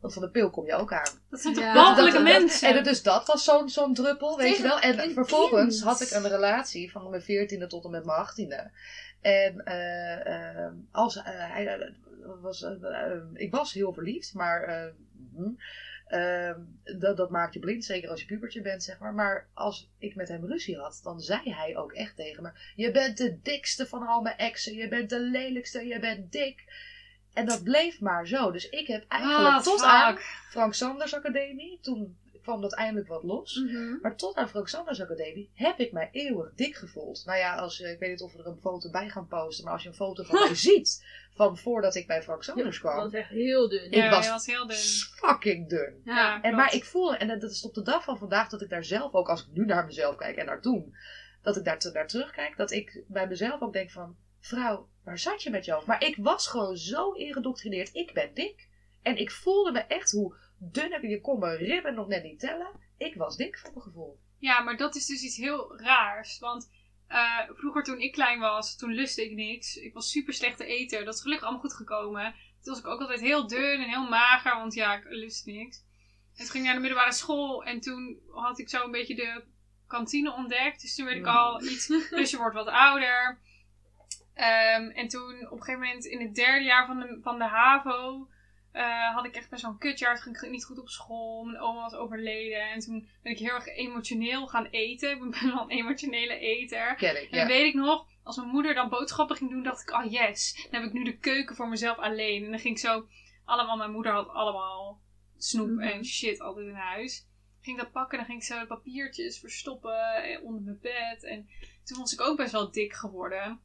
Want 0.00 0.12
van 0.12 0.22
de 0.22 0.30
pil 0.30 0.50
kom 0.50 0.66
je 0.66 0.74
ook 0.74 0.92
aan. 0.92 1.18
Dat 1.30 1.40
zijn 1.40 1.54
toch 1.54 1.62
Ja. 1.64 1.74
walgelijke 1.74 2.18
Dat- 2.18 2.26
dat- 2.26 2.38
mensen? 2.38 2.76
En 2.76 2.84
dus 2.84 3.02
dat 3.02 3.26
was 3.26 3.44
zo'n 3.44 3.68
zo'n 3.68 3.94
druppel, 3.94 4.36
weet 4.36 4.56
je 4.56 4.62
wel. 4.62 4.80
En 4.80 5.12
vervolgens 5.12 5.74
kind. 5.80 5.82
had 5.82 6.00
ik 6.00 6.10
een 6.10 6.28
relatie 6.28 6.90
van 6.90 7.10
mijn 7.10 7.22
veertiende 7.22 7.66
tot 7.66 7.84
en 7.84 7.90
met 7.90 8.04
mijn 8.04 8.18
achttiende. 8.18 8.70
En 9.20 9.64
eh, 9.64 10.64
eh, 10.66 10.72
als, 10.90 11.20
hij 11.24 11.94
was, 12.40 12.66
ik 13.34 13.50
was 13.50 13.72
heel 13.72 13.92
verliefd, 13.92 14.34
maar 14.34 14.62
eh, 14.62 14.92
hm, 16.10 16.16
eh, 16.16 16.54
dat, 17.00 17.16
dat 17.16 17.30
maakt 17.30 17.54
je 17.54 17.60
blind, 17.60 17.84
zeker 17.84 18.10
als 18.10 18.20
je 18.20 18.26
pubertje 18.26 18.60
bent, 18.62 18.82
zeg 18.82 18.98
maar. 18.98 19.14
Maar 19.14 19.48
als 19.54 19.90
ik 19.98 20.14
met 20.14 20.28
hem 20.28 20.44
ruzie 20.46 20.76
had, 20.78 21.00
dan 21.02 21.20
zei 21.20 21.54
hij 21.54 21.76
ook 21.76 21.92
echt 21.92 22.16
tegen 22.16 22.42
me: 22.42 22.50
Je 22.74 22.90
bent 22.90 23.16
de 23.16 23.38
dikste 23.42 23.86
van 23.86 24.06
al 24.06 24.20
mijn 24.20 24.36
exen, 24.36 24.74
je 24.74 24.88
bent 24.88 25.10
de 25.10 25.20
lelijkste, 25.20 25.86
je 25.86 25.98
bent 25.98 26.32
dik. 26.32 26.64
En 27.32 27.46
dat 27.46 27.62
bleef 27.62 28.00
maar 28.00 28.26
zo. 28.26 28.50
Dus 28.50 28.68
ik 28.68 28.86
heb 28.86 29.04
eigenlijk 29.08 29.54
Ah, 29.54 29.62
tot 29.62 29.80
fuck. 29.80 29.88
aan 29.88 30.16
Frank 30.50 30.74
Sanders 30.74 31.14
Academie, 31.14 31.78
toen 31.82 32.16
kwam 32.42 32.60
dat 32.60 32.74
eindelijk 32.74 33.08
wat 33.08 33.22
los. 33.22 33.54
Mhm. 33.56 33.96
Maar 34.02 34.16
tot 34.16 34.34
aan 34.36 34.48
Frank 34.48 34.68
Sanders 34.68 35.00
Academie 35.02 35.50
heb 35.54 35.78
ik 35.78 35.92
mij 35.92 36.08
eeuwig 36.12 36.52
dik 36.54 36.76
gevoeld. 36.76 37.22
Nou 37.24 37.38
ja, 37.38 37.54
als, 37.56 37.80
eh, 37.80 37.90
ik 37.92 37.98
weet 37.98 38.10
niet 38.10 38.20
of 38.20 38.32
we 38.32 38.38
er 38.38 38.46
een 38.46 38.58
foto 38.60 38.90
bij 38.90 39.08
gaan 39.08 39.26
posten, 39.26 39.64
maar 39.64 39.72
als 39.72 39.82
je 39.82 39.88
een 39.88 39.94
foto 39.94 40.22
van 40.22 40.38
mij 40.46 40.54
ziet 40.54 41.06
van 41.34 41.58
voordat 41.58 41.94
ik 41.94 42.06
bij 42.06 42.22
Frank 42.22 42.42
Sanders 42.42 42.80
Dat 42.80 42.92
kwam, 42.92 43.04
was 43.04 43.12
echt 43.12 43.28
heel 43.28 43.68
dun. 43.68 43.90
ja, 43.90 44.04
ik 44.04 44.10
was- 44.10 44.46
heel 44.46 44.66
dun. 44.66 44.76
fucking 44.76 45.68
dun. 45.68 46.00
Ja. 46.04 46.42
En, 46.42 46.54
maar 46.54 46.74
ik 46.74 46.84
voel, 46.84 47.14
en 47.14 47.38
dat 47.38 47.50
is 47.50 47.60
tot 47.60 47.74
de 47.74 47.82
dag 47.82 48.04
van 48.04 48.18
vandaag, 48.18 48.48
dat 48.48 48.62
ik 48.62 48.68
daar 48.68 48.84
zelf 48.84 49.12
ook, 49.12 49.28
als 49.28 49.40
ik 49.40 49.52
nu 49.52 49.64
naar 49.64 49.86
mezelf 49.86 50.16
kijk 50.16 50.36
en 50.36 50.46
naar 50.46 50.60
toen, 50.60 50.94
dat 51.42 51.56
ik 51.56 51.64
daar, 51.64 51.78
te- 51.78 51.90
naar 51.92 52.06
terugkijk, 52.08 52.56
dat 52.56 52.70
ik 52.70 53.04
bij 53.06 53.28
mezelf 53.28 53.60
ook 53.60 53.72
denk 53.72 53.90
van, 53.90 54.16
vrouw, 54.40 54.88
waar 55.04 55.18
zat 55.18 55.42
je 55.42 55.50
met 55.50 55.64
jou? 55.64 55.82
Maar 55.86 56.04
ik 56.04 56.16
was 56.16 56.46
gewoon 56.46 56.76
zo 56.76 57.12
ingedoctrineerd, 57.12 57.94
ik 57.94 58.12
ben 58.14 58.34
dik. 58.34 58.68
En 59.02 59.16
ik 59.16 59.30
voelde 59.30 59.72
me 59.72 59.78
echt 59.80 60.10
hoe 60.10 60.34
dun 60.60 60.92
ik, 60.92 61.02
je 61.02 61.20
kon 61.20 61.38
mijn 61.38 61.56
ribben 61.56 61.94
nog 61.94 62.08
net 62.08 62.22
niet 62.22 62.40
tellen. 62.40 62.70
Ik 62.98 63.14
was 63.14 63.36
dik 63.36 63.58
voor 63.58 63.70
mijn 63.72 63.84
gevoel. 63.84 64.18
Ja, 64.38 64.60
maar 64.60 64.76
dat 64.76 64.94
is 64.94 65.06
dus 65.06 65.22
iets 65.22 65.36
heel 65.36 65.78
raars. 65.78 66.38
Want 66.38 66.70
eh, 67.06 67.38
vroeger 67.48 67.82
toen 67.82 68.00
ik 68.00 68.12
klein 68.12 68.40
was, 68.40 68.76
toen 68.76 68.92
lustte 68.92 69.24
ik 69.24 69.32
niks. 69.32 69.76
Ik 69.76 69.94
was 69.94 70.10
super 70.10 70.34
slechte 70.34 70.64
eter. 70.64 71.04
Dat 71.04 71.14
is 71.14 71.20
gelukkig 71.20 71.46
allemaal 71.46 71.64
goed 71.64 71.74
gekomen. 71.74 72.34
Toen 72.62 72.72
was 72.72 72.78
ik 72.78 72.86
ook 72.86 73.00
altijd 73.00 73.20
heel 73.20 73.46
dun 73.46 73.82
en 73.82 73.88
heel 73.88 74.08
mager, 74.08 74.56
want 74.56 74.74
ja, 74.74 74.94
ik 74.94 75.04
lust 75.08 75.46
niks. 75.46 75.78
En 76.34 76.36
toen 76.36 76.46
ging 76.46 76.58
ik 76.58 76.64
naar 76.64 76.74
de 76.74 76.80
middelbare 76.80 77.12
school 77.12 77.64
en 77.64 77.80
toen 77.80 78.20
had 78.30 78.58
ik 78.58 78.68
zo 78.68 78.84
een 78.84 78.90
beetje 78.90 79.14
de 79.14 79.44
kantine 79.86 80.32
ontdekt. 80.32 80.80
Dus 80.80 80.94
toen 80.94 81.04
werd 81.04 81.16
ik 81.16 81.26
al 81.26 81.62
iets, 81.62 81.86
dus 82.10 82.30
je 82.30 82.36
wordt 82.36 82.54
wat 82.54 82.66
ouder. 82.66 83.38
Ehm, 84.34 84.88
en 84.88 85.08
toen 85.08 85.46
op 85.50 85.58
een 85.58 85.62
gegeven 85.62 85.80
moment 85.80 86.04
in 86.04 86.20
het 86.20 86.34
derde 86.34 86.64
jaar 86.64 86.86
van 86.86 87.00
de, 87.00 87.18
van 87.22 87.38
de 87.38 87.44
HAVO 87.44 88.28
eh, 88.72 89.14
had 89.14 89.24
ik 89.24 89.34
echt 89.34 89.50
best 89.50 89.62
wel 89.62 89.70
een 89.70 89.78
kutjaar. 89.78 90.12
Het 90.12 90.22
ging 90.22 90.50
niet 90.52 90.64
goed 90.64 90.78
op 90.78 90.88
school. 90.88 91.44
Mijn 91.44 91.60
oma 91.60 91.80
was 91.80 91.94
overleden. 91.94 92.70
En 92.70 92.80
toen 92.80 93.08
ben 93.22 93.32
ik 93.32 93.38
heel 93.38 93.54
erg 93.54 93.66
emotioneel 93.66 94.46
gaan 94.46 94.66
eten. 94.66 95.10
Ik 95.24 95.30
ben 95.30 95.54
wel 95.54 95.62
een 95.62 95.70
emotionele 95.70 96.38
eter. 96.38 96.94
Ken 96.94 97.22
ik, 97.22 97.30
En 97.30 97.38
ja. 97.38 97.46
weet 97.46 97.66
ik 97.66 97.74
nog, 97.74 98.06
als 98.22 98.36
mijn 98.36 98.48
moeder 98.48 98.74
dan 98.74 98.88
boodschappen 98.88 99.36
ging 99.36 99.50
doen, 99.50 99.62
dacht 99.62 99.80
ik, 99.82 99.90
oh 99.90 100.10
yes, 100.10 100.68
dan 100.70 100.80
heb 100.80 100.88
ik 100.90 100.96
nu 100.96 101.04
de 101.04 101.18
keuken 101.18 101.56
voor 101.56 101.68
mezelf 101.68 101.98
alleen. 101.98 102.44
En 102.44 102.50
dan 102.50 102.60
ging 102.60 102.74
ik 102.74 102.80
zo, 102.80 103.06
allemaal, 103.44 103.76
mijn 103.76 103.92
moeder 103.92 104.12
had 104.12 104.28
allemaal 104.28 105.00
snoep 105.36 105.68
Mhm. 105.68 105.80
en 105.80 106.04
shit 106.04 106.40
altijd 106.40 106.66
in 106.66 106.74
huis. 106.74 107.28
Ging 107.60 107.76
ik 107.78 107.82
dat 107.82 107.92
pakken, 107.92 108.18
dan 108.18 108.26
ging 108.26 108.38
ik 108.38 108.44
zo 108.46 108.60
de 108.60 108.66
papiertjes 108.66 109.38
verstoppen 109.38 110.22
eh, 110.22 110.44
onder 110.44 110.62
mijn 110.62 110.78
bed. 110.80 111.24
En 111.24 111.48
toen 111.84 111.98
was 111.98 112.12
ik 112.12 112.20
ook 112.20 112.36
best 112.36 112.52
wel 112.52 112.70
dik 112.70 112.92
geworden. 112.92 113.60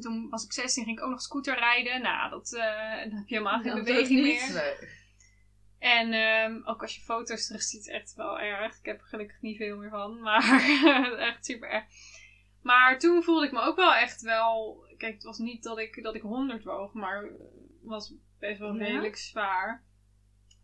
Toen 0.00 0.28
was 0.28 0.44
ik 0.44 0.52
16, 0.52 0.84
ging 0.84 0.98
ik 0.98 1.04
ook 1.04 1.10
nog 1.10 1.20
scooter 1.20 1.58
rijden. 1.58 2.02
Nou, 2.02 2.30
dat, 2.30 2.52
eh, 2.52 2.98
dan 3.02 3.18
heb 3.18 3.28
je 3.28 3.34
helemaal 3.34 3.60
geen 3.60 3.74
beweging 3.74 4.22
meer. 4.22 4.78
En 5.78 6.12
ehm, 6.12 6.60
ook 6.64 6.82
als 6.82 6.94
je 6.94 7.00
foto's 7.00 7.46
terug 7.46 7.62
ziet, 7.62 7.88
echt 7.88 8.14
wel 8.14 8.40
erg. 8.40 8.78
Ik 8.78 8.84
heb 8.84 9.00
er 9.00 9.06
gelukkig 9.06 9.40
niet 9.40 9.56
veel 9.56 9.76
meer 9.76 9.90
van, 9.90 10.20
maar 10.26 10.62
echt 11.18 11.44
super 11.44 11.68
erg. 11.68 11.84
Maar 12.62 12.98
toen 12.98 13.22
voelde 13.22 13.46
ik 13.46 13.52
me 13.52 13.60
ook 13.60 13.76
wel 13.76 13.94
echt 13.94 14.20
wel. 14.22 14.84
Kijk, 14.96 15.14
het 15.14 15.22
was 15.22 15.38
niet 15.38 15.62
dat 15.62 15.78
ik, 15.78 16.02
dat 16.02 16.14
ik 16.14 16.22
100 16.22 16.64
woog, 16.64 16.92
maar 16.92 17.22
het 17.22 17.32
was 17.82 18.14
best 18.38 18.58
wel 18.58 18.74
Ja? 18.74 18.84
redelijk 18.84 19.16
zwaar. 19.16 19.84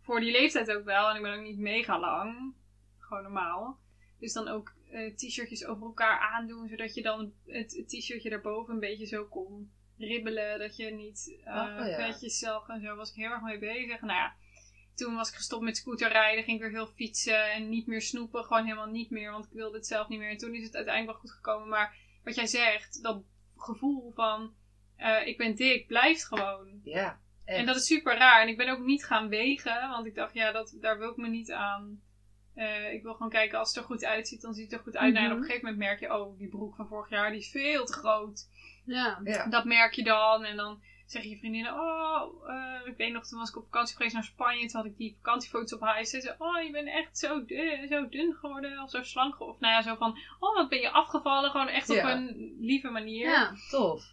Voor 0.01 0.19
die 0.19 0.31
leeftijd 0.31 0.71
ook 0.71 0.83
wel. 0.83 1.09
En 1.09 1.15
ik 1.15 1.21
ben 1.21 1.33
ook 1.33 1.43
niet 1.43 1.57
mega 1.57 1.99
lang. 1.99 2.53
Gewoon 2.99 3.23
normaal. 3.23 3.79
Dus 4.19 4.33
dan 4.33 4.47
ook 4.47 4.73
eh, 4.93 5.15
t-shirtjes 5.15 5.65
over 5.65 5.85
elkaar 5.85 6.19
aandoen, 6.19 6.67
zodat 6.67 6.93
je 6.93 7.01
dan 7.01 7.33
het, 7.45 7.83
t-shirtje 7.87 8.29
daarboven 8.29 8.73
een 8.73 8.79
beetje 8.79 9.05
zo 9.05 9.25
kon 9.25 9.71
ribbelen. 9.97 10.59
Dat 10.59 10.75
je 10.75 10.91
niet 10.91 11.39
eh 11.43 11.55
Oh, 11.55 11.87
ja. 11.87 11.95
vetjes 11.95 12.39
zag 12.39 12.67
en 12.67 12.81
zo. 12.81 12.95
Was 12.95 13.09
ik 13.09 13.15
heel 13.15 13.31
erg 13.31 13.41
mee 13.41 13.59
bezig. 13.59 14.01
Nou 14.01 14.13
ja, 14.13 14.35
toen 14.95 15.15
was 15.15 15.29
ik 15.29 15.35
gestopt 15.35 15.63
met 15.63 15.77
scooterrijden, 15.77 16.43
ging 16.43 16.57
ik 16.57 16.63
weer 16.63 16.71
veel 16.71 16.93
fietsen 16.95 17.51
en 17.51 17.69
niet 17.69 17.87
meer 17.87 18.01
snoepen. 18.01 18.43
Gewoon 18.43 18.63
helemaal 18.63 18.89
niet 18.89 19.09
meer, 19.09 19.31
want 19.31 19.45
ik 19.45 19.51
wilde 19.51 19.77
het 19.77 19.87
zelf 19.87 20.07
niet 20.07 20.19
meer. 20.19 20.29
En 20.29 20.37
toen 20.37 20.55
is 20.55 20.63
het 20.63 20.75
uiteindelijk 20.75 21.13
wel 21.13 21.21
goed 21.21 21.37
gekomen. 21.37 21.67
Maar 21.67 21.95
wat 22.23 22.35
jij 22.35 22.47
zegt, 22.47 23.03
dat 23.03 23.23
gevoel 23.57 24.11
van 24.11 24.53
eh, 24.95 25.27
ik 25.27 25.37
ben 25.37 25.55
dik, 25.55 25.87
blijft 25.87 26.25
gewoon. 26.25 26.79
Ja. 26.83 27.21
Echt. 27.45 27.59
En 27.59 27.65
dat 27.65 27.75
is 27.75 27.85
super 27.85 28.17
raar. 28.17 28.41
En 28.41 28.47
ik 28.47 28.57
ben 28.57 28.69
ook 28.69 28.79
niet 28.79 29.05
gaan 29.05 29.27
wegen, 29.27 29.89
want 29.89 30.05
ik 30.05 30.15
dacht, 30.15 30.33
ja, 30.33 30.51
dat, 30.51 30.77
daar 30.79 30.97
wil 30.97 31.09
ik 31.09 31.17
me 31.17 31.29
niet 31.29 31.51
aan. 31.51 32.01
Eh, 32.55 32.93
ik 32.93 33.03
wil 33.03 33.13
gewoon 33.13 33.29
kijken, 33.31 33.59
als 33.59 33.67
het 33.67 33.77
er 33.77 33.83
goed 33.83 34.05
uitziet, 34.05 34.41
dan 34.41 34.53
ziet 34.53 34.63
het 34.71 34.79
er 34.79 34.85
goed 34.85 34.97
uit. 34.97 35.13
Nou, 35.13 35.25
en 35.25 35.31
op 35.31 35.37
een 35.37 35.43
Mhm. 35.43 35.51
gegeven 35.51 35.69
moment 35.69 35.87
merk 35.87 35.99
je, 35.99 36.13
oh, 36.19 36.37
die 36.37 36.47
broek 36.49 36.75
van 36.75 36.87
vorig 36.87 37.09
jaar, 37.09 37.29
die 37.29 37.39
is 37.39 37.51
veel 37.51 37.85
te 37.85 37.93
groot. 37.93 38.47
Ja. 38.85 39.19
Ja. 39.23 39.45
Dat 39.47 39.65
merk 39.65 39.93
je 39.93 40.03
dan. 40.03 40.43
En 40.43 40.55
dan 40.55 40.81
zeggen 41.05 41.31
je 41.31 41.37
vriendinnen, 41.37 41.73
oh, 41.73 42.49
eh, 42.49 42.87
ik 42.87 42.97
weet 42.97 43.13
nog, 43.13 43.27
toen 43.27 43.39
was 43.39 43.49
ik 43.49 43.57
op 43.57 43.63
vakantie 43.63 43.95
geweest 43.95 44.13
naar 44.13 44.23
Spanje. 44.23 44.67
Toen 44.67 44.81
had 44.81 44.89
ik 44.89 44.97
die 44.97 45.15
vakantiefoto's 45.15 45.73
op 45.73 45.81
huis. 45.81 46.09
Ze 46.09 46.21
zei, 46.21 46.35
oh, 46.37 46.61
je 46.63 46.71
bent 46.71 46.87
echt 46.87 47.17
zo 47.17 47.45
dun, 47.45 47.87
zo 47.87 48.09
dun 48.09 48.33
geworden, 48.33 48.79
of 48.83 48.89
zo 48.89 49.03
slank. 49.03 49.39
Of 49.39 49.59
nou 49.59 49.73
ja, 49.73 49.81
zo 49.81 49.95
van, 49.95 50.17
oh, 50.39 50.55
wat 50.55 50.69
ben 50.69 50.79
je 50.79 50.89
afgevallen. 50.91 51.51
Gewoon 51.51 51.67
echt 51.67 51.89
op 51.89 51.95
een 52.03 52.55
lieve 52.59 52.89
manier. 52.89 53.29
Ja. 53.29 53.53
Tof. 53.69 54.03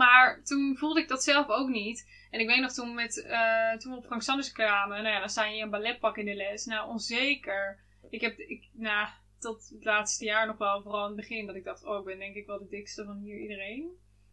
Maar 0.00 0.42
toen 0.44 0.76
voelde 0.76 1.00
ik 1.00 1.08
dat 1.08 1.22
zelf 1.22 1.48
ook 1.48 1.68
niet. 1.68 2.08
En 2.30 2.40
ik 2.40 2.46
weet 2.46 2.60
nog 2.60 2.72
toen, 2.72 2.94
met, 2.94 3.22
eh, 3.22 3.76
toen 3.78 3.92
we 3.92 3.98
op 3.98 4.04
Frank 4.04 4.22
Sanders 4.22 4.52
kwamen, 4.52 5.02
nou 5.02 5.14
ja, 5.14 5.20
dan 5.20 5.28
sta 5.28 5.44
je 5.44 5.62
een 5.62 5.70
balletpak 5.70 6.16
in 6.16 6.24
de 6.24 6.34
les. 6.34 6.64
Nou, 6.64 6.88
onzeker. 6.88 7.78
Ik 8.10 8.20
heb, 8.20 8.38
ik, 8.38 8.68
nou, 8.72 9.08
tot 9.38 9.68
het 9.74 9.84
laatste 9.84 10.24
jaar 10.24 10.46
nog 10.46 10.58
wel, 10.58 10.82
vooral 10.82 11.00
in 11.02 11.06
het 11.06 11.16
begin, 11.16 11.46
dat 11.46 11.56
ik 11.56 11.64
dacht, 11.64 11.84
oh, 11.84 11.98
ik 11.98 12.04
ben 12.04 12.18
denk 12.18 12.34
ik 12.34 12.46
wel 12.46 12.58
de 12.58 12.68
dikste 12.68 13.04
van 13.04 13.18
hier 13.18 13.38
iedereen. 13.40 13.90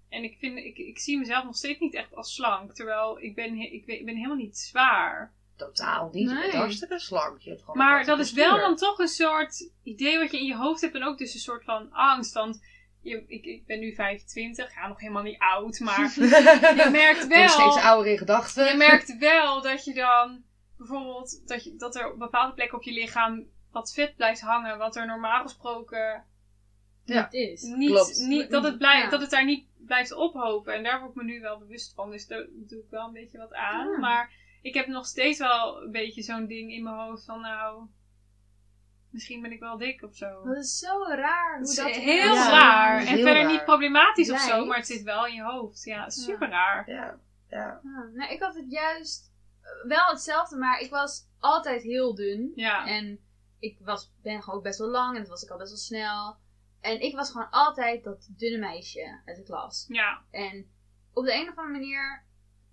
En 0.09 0.23
ik, 0.23 0.37
vind, 0.39 0.57
ik, 0.57 0.77
ik 0.77 0.99
zie 0.99 1.17
mezelf 1.17 1.43
nog 1.43 1.55
steeds 1.55 1.79
niet 1.79 1.93
echt 1.93 2.15
als 2.15 2.35
slank. 2.35 2.73
Terwijl 2.73 3.21
ik 3.21 3.35
ben, 3.35 3.55
ik, 3.55 3.85
ben- 3.85 3.99
ik 3.99 4.05
ben 4.05 4.15
helemaal 4.15 4.37
niet 4.37 4.57
zwaar. 4.57 5.33
Totaal 5.55 6.09
niet. 6.11 6.31
Nee. 6.31 6.51
hartstikke 6.51 6.99
slank. 6.99 7.41
Je 7.41 7.61
Maar 7.73 8.05
dat 8.05 8.19
is 8.19 8.33
wel 8.33 8.57
dan 8.57 8.75
toch 8.75 8.99
een 8.99 9.07
soort 9.07 9.71
idee 9.83 10.17
wat 10.19 10.31
je 10.31 10.39
in 10.39 10.45
je 10.45 10.55
hoofd 10.55 10.81
hebt. 10.81 10.95
En 10.95 11.03
ook 11.03 11.17
dus 11.17 11.33
een 11.33 11.39
soort 11.39 11.63
van 11.63 11.91
angst. 11.91 12.33
Want 12.33 12.59
je, 13.07 13.23
ik, 13.27 13.45
ik 13.45 13.65
ben 13.65 13.79
nu 13.79 13.93
25, 13.93 14.73
ja, 14.73 14.87
nog 14.87 14.99
helemaal 14.99 15.23
niet 15.23 15.39
oud. 15.39 15.79
Maar 15.79 16.13
je 16.83 16.87
merkt 16.91 17.27
wel... 17.27 17.49
steeds 17.49 17.77
ouder 17.77 18.11
in 18.11 18.17
gedachten. 18.17 18.65
Je 18.65 18.77
merkt 18.77 19.17
wel 19.17 19.61
dat 19.61 19.85
je 19.85 19.93
dan 19.93 20.43
bijvoorbeeld 20.77 21.47
dat, 21.47 21.63
je, 21.63 21.75
dat 21.75 21.95
er 21.95 22.11
op 22.11 22.19
bepaalde 22.19 22.53
plekken 22.53 22.77
op 22.77 22.83
je 22.83 22.91
lichaam 22.93 23.45
wat 23.71 23.93
vet 23.93 24.15
blijft 24.15 24.41
hangen, 24.41 24.77
wat 24.77 24.95
er 24.95 25.05
normaal 25.07 25.41
gesproken 25.43 26.23
Ja. 27.05 27.31
Is. 27.31 27.61
niet, 27.61 27.91
Klopt. 27.91 28.19
niet 28.19 28.49
dat, 28.51 28.63
het 28.63 28.77
blijft, 28.77 29.03
Ja. 29.03 29.09
dat 29.09 29.21
het 29.21 29.29
daar 29.29 29.45
niet 29.45 29.65
blijft 29.77 30.11
ophopen. 30.13 30.73
En 30.73 30.83
daar 30.83 30.99
word 30.99 31.09
ik 31.11 31.17
me 31.17 31.23
nu 31.23 31.39
wel 31.41 31.57
bewust 31.57 31.93
van. 31.93 32.11
Dus 32.11 32.27
daar 32.27 32.45
doe 32.51 32.79
ik 32.79 32.89
wel 32.89 33.07
een 33.07 33.13
beetje 33.13 33.37
wat 33.37 33.53
aan. 33.53 33.91
Ja. 33.91 33.97
Maar 33.97 34.31
ik 34.61 34.73
heb 34.73 34.87
nog 34.87 35.05
steeds 35.05 35.39
wel 35.39 35.81
een 35.81 35.91
beetje 35.91 36.21
zo'n 36.21 36.47
ding 36.47 36.71
in 36.71 36.83
mijn 36.83 36.95
hoofd 36.95 37.25
van 37.25 37.41
nou, 37.41 37.87
misschien 39.09 39.41
ben 39.41 39.51
ik 39.51 39.59
wel 39.59 39.77
dik 39.77 40.03
of 40.03 40.15
zo. 40.15 40.43
Dat 40.43 40.57
is 40.57 40.77
zo 40.77 41.03
raar 41.07 41.57
hoe 41.59 41.75
Dat 41.75 41.89
heel 41.91 42.33
Ja, 42.33 42.49
raar. 42.49 42.99
heel 42.99 43.07
En 43.07 43.23
verder 43.23 43.41
raar. 43.43 43.51
niet 43.51 43.63
problematisch 43.65 44.31
of 44.31 44.39
zo, 44.39 44.65
maar 44.65 44.77
het 44.77 44.87
zit 44.87 45.03
wel 45.03 45.25
in 45.27 45.33
je 45.33 45.43
hoofd. 45.43 45.83
Ja, 45.83 46.09
super 46.09 46.49
raar. 46.49 46.89
Ja. 46.89 47.19
Ja. 47.49 47.79
Ja, 47.83 48.09
nee, 48.13 48.29
ik 48.29 48.41
had 48.41 48.55
het 48.55 48.71
juist 48.71 49.31
eh, 49.61 49.87
wel 49.87 50.05
hetzelfde, 50.07 50.57
maar 50.57 50.79
ik 50.79 50.89
was 50.89 51.27
altijd 51.39 51.83
heel 51.83 52.15
dun. 52.15 52.51
Ja. 52.55 52.87
En 52.87 53.19
ik 53.59 53.77
was, 53.79 54.11
ben 54.21 54.43
gewoon 54.43 54.57
ook 54.57 54.63
best 54.63 54.79
wel 54.79 54.87
lang 54.89 55.13
en 55.15 55.19
dat 55.21 55.29
was 55.29 55.43
ik 55.43 55.49
al 55.49 55.57
best 55.57 55.69
wel 55.69 55.79
snel. 55.79 56.37
En 56.81 57.01
ik 57.01 57.15
was 57.15 57.31
gewoon 57.31 57.49
altijd 57.49 58.03
dat 58.03 58.27
dunne 58.37 58.57
meisje 58.57 59.21
uit 59.25 59.37
de 59.37 59.43
klas. 59.43 59.85
Ja. 59.87 60.21
En 60.31 60.71
op 61.13 61.25
de 61.25 61.33
een 61.33 61.49
of 61.49 61.57
andere 61.57 61.79
manier, 61.79 62.23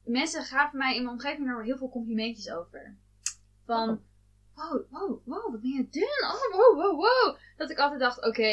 mensen 0.05 0.43
gaven 0.45 0.79
mij 0.79 0.97
in 0.97 1.03
mijn 1.03 1.15
omgeving 1.15 1.49
er 1.49 1.65
heel 1.65 1.77
veel 1.79 1.91
complimentjes 1.91 2.51
over. 2.51 2.97
Van, 3.67 4.03
wow, 4.55 4.83
wow, 4.91 5.21
wow, 5.25 5.51
wat 5.51 5.61
ben 5.61 5.71
je 5.71 5.89
dun? 5.91 6.25
Oh, 6.33 6.57
wow, 6.57 6.77
wow, 6.83 6.97
wow. 6.97 7.37
Dat 7.57 7.71
ik 7.71 7.79
altijd 7.79 8.01
dacht, 8.01 8.27
oké, 8.27 8.47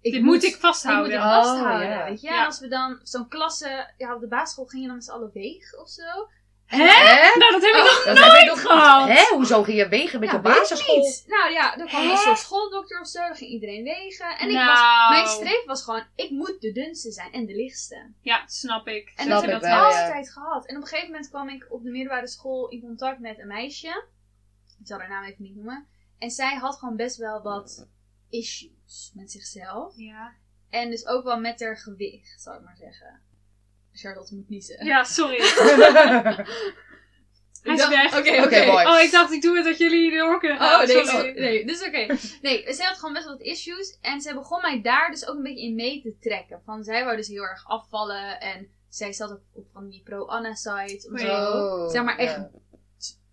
ik 0.00 0.12
Dit 0.12 0.22
moet 0.22 0.42
ik 0.44 0.56
vasthouden. 0.56 1.12
Ik 1.12 1.18
moet 1.18 1.26
Oh, 1.28 1.36
het 1.36 1.46
vasthouden, 1.46 1.88
ja. 1.88 2.04
weet 2.04 2.20
je. 2.20 2.26
Ja. 2.28 2.38
En 2.40 2.44
als 2.46 2.60
we 2.60 2.68
dan 2.68 3.00
zo'n 3.02 3.28
klasse, 3.28 3.92
ja, 3.96 4.14
op 4.14 4.20
de 4.20 4.28
basisschool 4.28 4.64
ging 4.66 4.80
je 4.82 4.86
dan 4.88 4.96
met 4.96 5.04
z'n 5.04 5.10
allen 5.12 5.30
wegen 5.32 5.80
of 5.80 5.88
zo. 5.88 6.02
Hè? 6.66 6.84
Hè? 6.84 7.38
Nou, 7.38 7.52
dat 7.52 7.62
heb 7.62 7.70
ik 7.74 7.82
nog 7.82 8.04
Dat 8.04 8.18
heb 8.32 8.40
ik 8.42 8.48
nog 8.48 8.60
gehad. 8.60 9.08
Hè? 9.08 9.34
Hoezo 9.34 9.62
ging 9.62 9.78
je 9.78 9.88
wegen 9.88 10.20
met 10.20 10.28
ja, 10.30 10.34
je 10.36 10.42
basisschool? 10.42 10.96
niet. 10.96 11.24
Nou 11.26 11.52
ja, 11.52 11.76
dan 11.76 11.86
kwam 11.86 12.02
Hè? 12.02 12.10
een 12.10 12.16
soort 12.16 12.38
schooldokter 12.38 13.00
of 13.00 13.06
zo, 13.06 13.18
dan 13.20 13.34
ging 13.36 13.50
iedereen 13.50 13.84
wegen. 13.84 14.26
En 14.38 14.48
ik 14.48 14.56
was, 14.56 14.80
Nou. 14.80 15.12
mijn 15.12 15.26
streef 15.26 15.64
was 15.64 15.84
gewoon, 15.84 16.04
ik 16.16 16.30
moet 16.30 16.60
de 16.60 16.72
dunste 16.72 17.10
zijn 17.12 17.32
en 17.32 17.46
de 17.46 17.54
lichtste. 17.56 18.12
Ja, 18.20 18.42
snap 18.46 18.86
ik. 18.88 19.12
En 19.16 19.24
Snap 19.24 19.40
dat 19.40 19.50
heb 19.50 19.54
ik 19.54 19.60
wel, 19.60 19.70
ja. 19.90 20.02
altijd 20.04 20.30
gehad. 20.32 20.66
En 20.66 20.76
op 20.76 20.82
een 20.82 20.88
gegeven 20.88 21.10
moment 21.10 21.28
kwam 21.28 21.48
ik 21.48 21.66
op 21.70 21.82
de 21.82 21.90
middelbare 21.90 22.28
school 22.28 22.68
in 22.68 22.80
contact 22.80 23.18
met 23.18 23.38
een 23.38 23.46
meisje. 23.46 24.04
Ik 24.82 24.88
zal 24.88 24.98
haar 24.98 25.08
naam 25.08 25.24
even 25.24 25.42
niet 25.42 25.54
noemen. 25.54 25.86
En 26.18 26.30
zij 26.30 26.54
had 26.54 26.76
gewoon 26.76 26.96
best 26.96 27.16
wel 27.16 27.42
wat 27.42 27.88
issues 28.30 29.12
met 29.14 29.30
zichzelf. 29.30 29.96
Ja. 29.96 30.32
En 30.70 30.90
dus 30.90 31.06
ook 31.06 31.24
wel 31.24 31.40
met 31.40 31.60
haar 31.60 31.76
gewicht, 31.76 32.42
zal 32.42 32.54
ik 32.54 32.64
maar 32.64 32.76
zeggen. 32.76 33.20
Charlotte 33.92 34.34
moet 34.34 34.48
niezen. 34.48 34.84
ja, 34.84 35.04
sorry. 35.04 35.40
Hij 37.62 37.74
is 37.74 37.88
weg. 37.88 38.18
Oké, 38.18 38.42
Oké, 38.42 38.66
mooi. 38.66 38.86
Oh, 38.86 39.00
ik 39.00 39.10
dacht, 39.10 39.32
ik 39.32 39.42
doe 39.42 39.56
het 39.56 39.64
dat 39.64 39.78
jullie 39.78 40.16
door 40.16 40.38
kunnen 40.38 40.58
gaan. 40.58 40.80
Oh, 40.80 40.86
nee, 40.86 41.06
sorry. 41.06 41.28
oh, 41.28 41.34
nee, 41.34 41.66
dus 41.66 41.86
oké. 41.86 42.06
Nee, 42.42 42.72
zij 42.72 42.86
had 42.86 42.96
gewoon 42.98 43.12
best 43.12 43.24
wel 43.24 43.36
wat 43.36 43.46
issues. 43.46 43.98
En 44.00 44.20
ze 44.20 44.34
begon 44.34 44.60
mij 44.60 44.82
daar 44.82 45.10
dus 45.10 45.26
ook 45.26 45.36
een 45.36 45.42
beetje 45.42 45.64
in 45.64 45.74
mee 45.74 46.02
te 46.02 46.16
trekken. 46.20 46.62
Van, 46.64 46.84
zij 46.84 47.04
wou 47.04 47.16
dus 47.16 47.28
heel 47.28 47.42
erg 47.42 47.68
afvallen. 47.68 48.40
En 48.40 48.70
zij 48.88 49.12
zat 49.12 49.30
ook 49.30 49.42
op 49.52 49.66
van 49.72 49.88
die 49.88 50.02
zo. 51.16 51.26
Oh, 51.26 51.90
Zeg 51.90 52.04
maar 52.04 52.18
echt. 52.18 52.40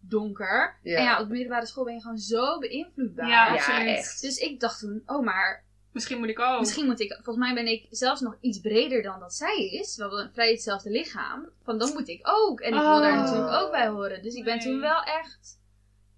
Donker. 0.09 0.77
Ja. 0.83 0.97
En 0.97 1.03
ja, 1.03 1.19
op 1.19 1.27
de 1.27 1.33
middelbare 1.33 1.65
school 1.65 1.83
ben 1.83 1.93
je 1.93 2.01
gewoon 2.01 2.17
zo 2.17 2.59
beïnvloedbaar. 2.59 3.27
Ja, 3.27 3.85
echt. 3.85 4.21
Dus 4.21 4.37
ik 4.37 4.59
dacht 4.59 4.79
toen, 4.79 5.03
oh 5.05 5.23
maar 5.25 5.67
Misschien 5.91 6.19
moet 6.19 6.29
ik 6.29 6.39
ook. 6.39 6.59
misschien 6.59 6.85
moet 6.85 6.99
ik, 6.99 7.13
volgens 7.23 7.45
mij 7.45 7.53
ben 7.53 7.67
ik 7.71 7.87
zelfs 7.89 8.21
nog 8.21 8.37
iets 8.41 8.59
breder 8.59 9.01
dan 9.03 9.19
dat 9.19 9.33
zij 9.33 9.65
is. 9.69 9.95
We 9.95 10.01
hebben 10.01 10.31
vrij 10.33 10.51
hetzelfde 10.51 10.89
lichaam. 10.89 11.49
Van 11.63 11.77
dan 11.77 11.93
moet 11.93 12.07
ik 12.07 12.19
ook. 12.23 12.59
En 12.59 12.67
ik 12.73 12.79
wil 12.79 12.99
daar 12.99 13.17
Oh. 13.17 13.23
natuurlijk 13.23 13.51
ook 13.61 13.71
bij 13.71 13.87
horen. 13.87 14.21
Dus 14.23 14.33
ik 14.35 14.43
ben 14.43 14.59
toen 14.59 14.79
wel 14.79 15.03
echt. 15.03 15.57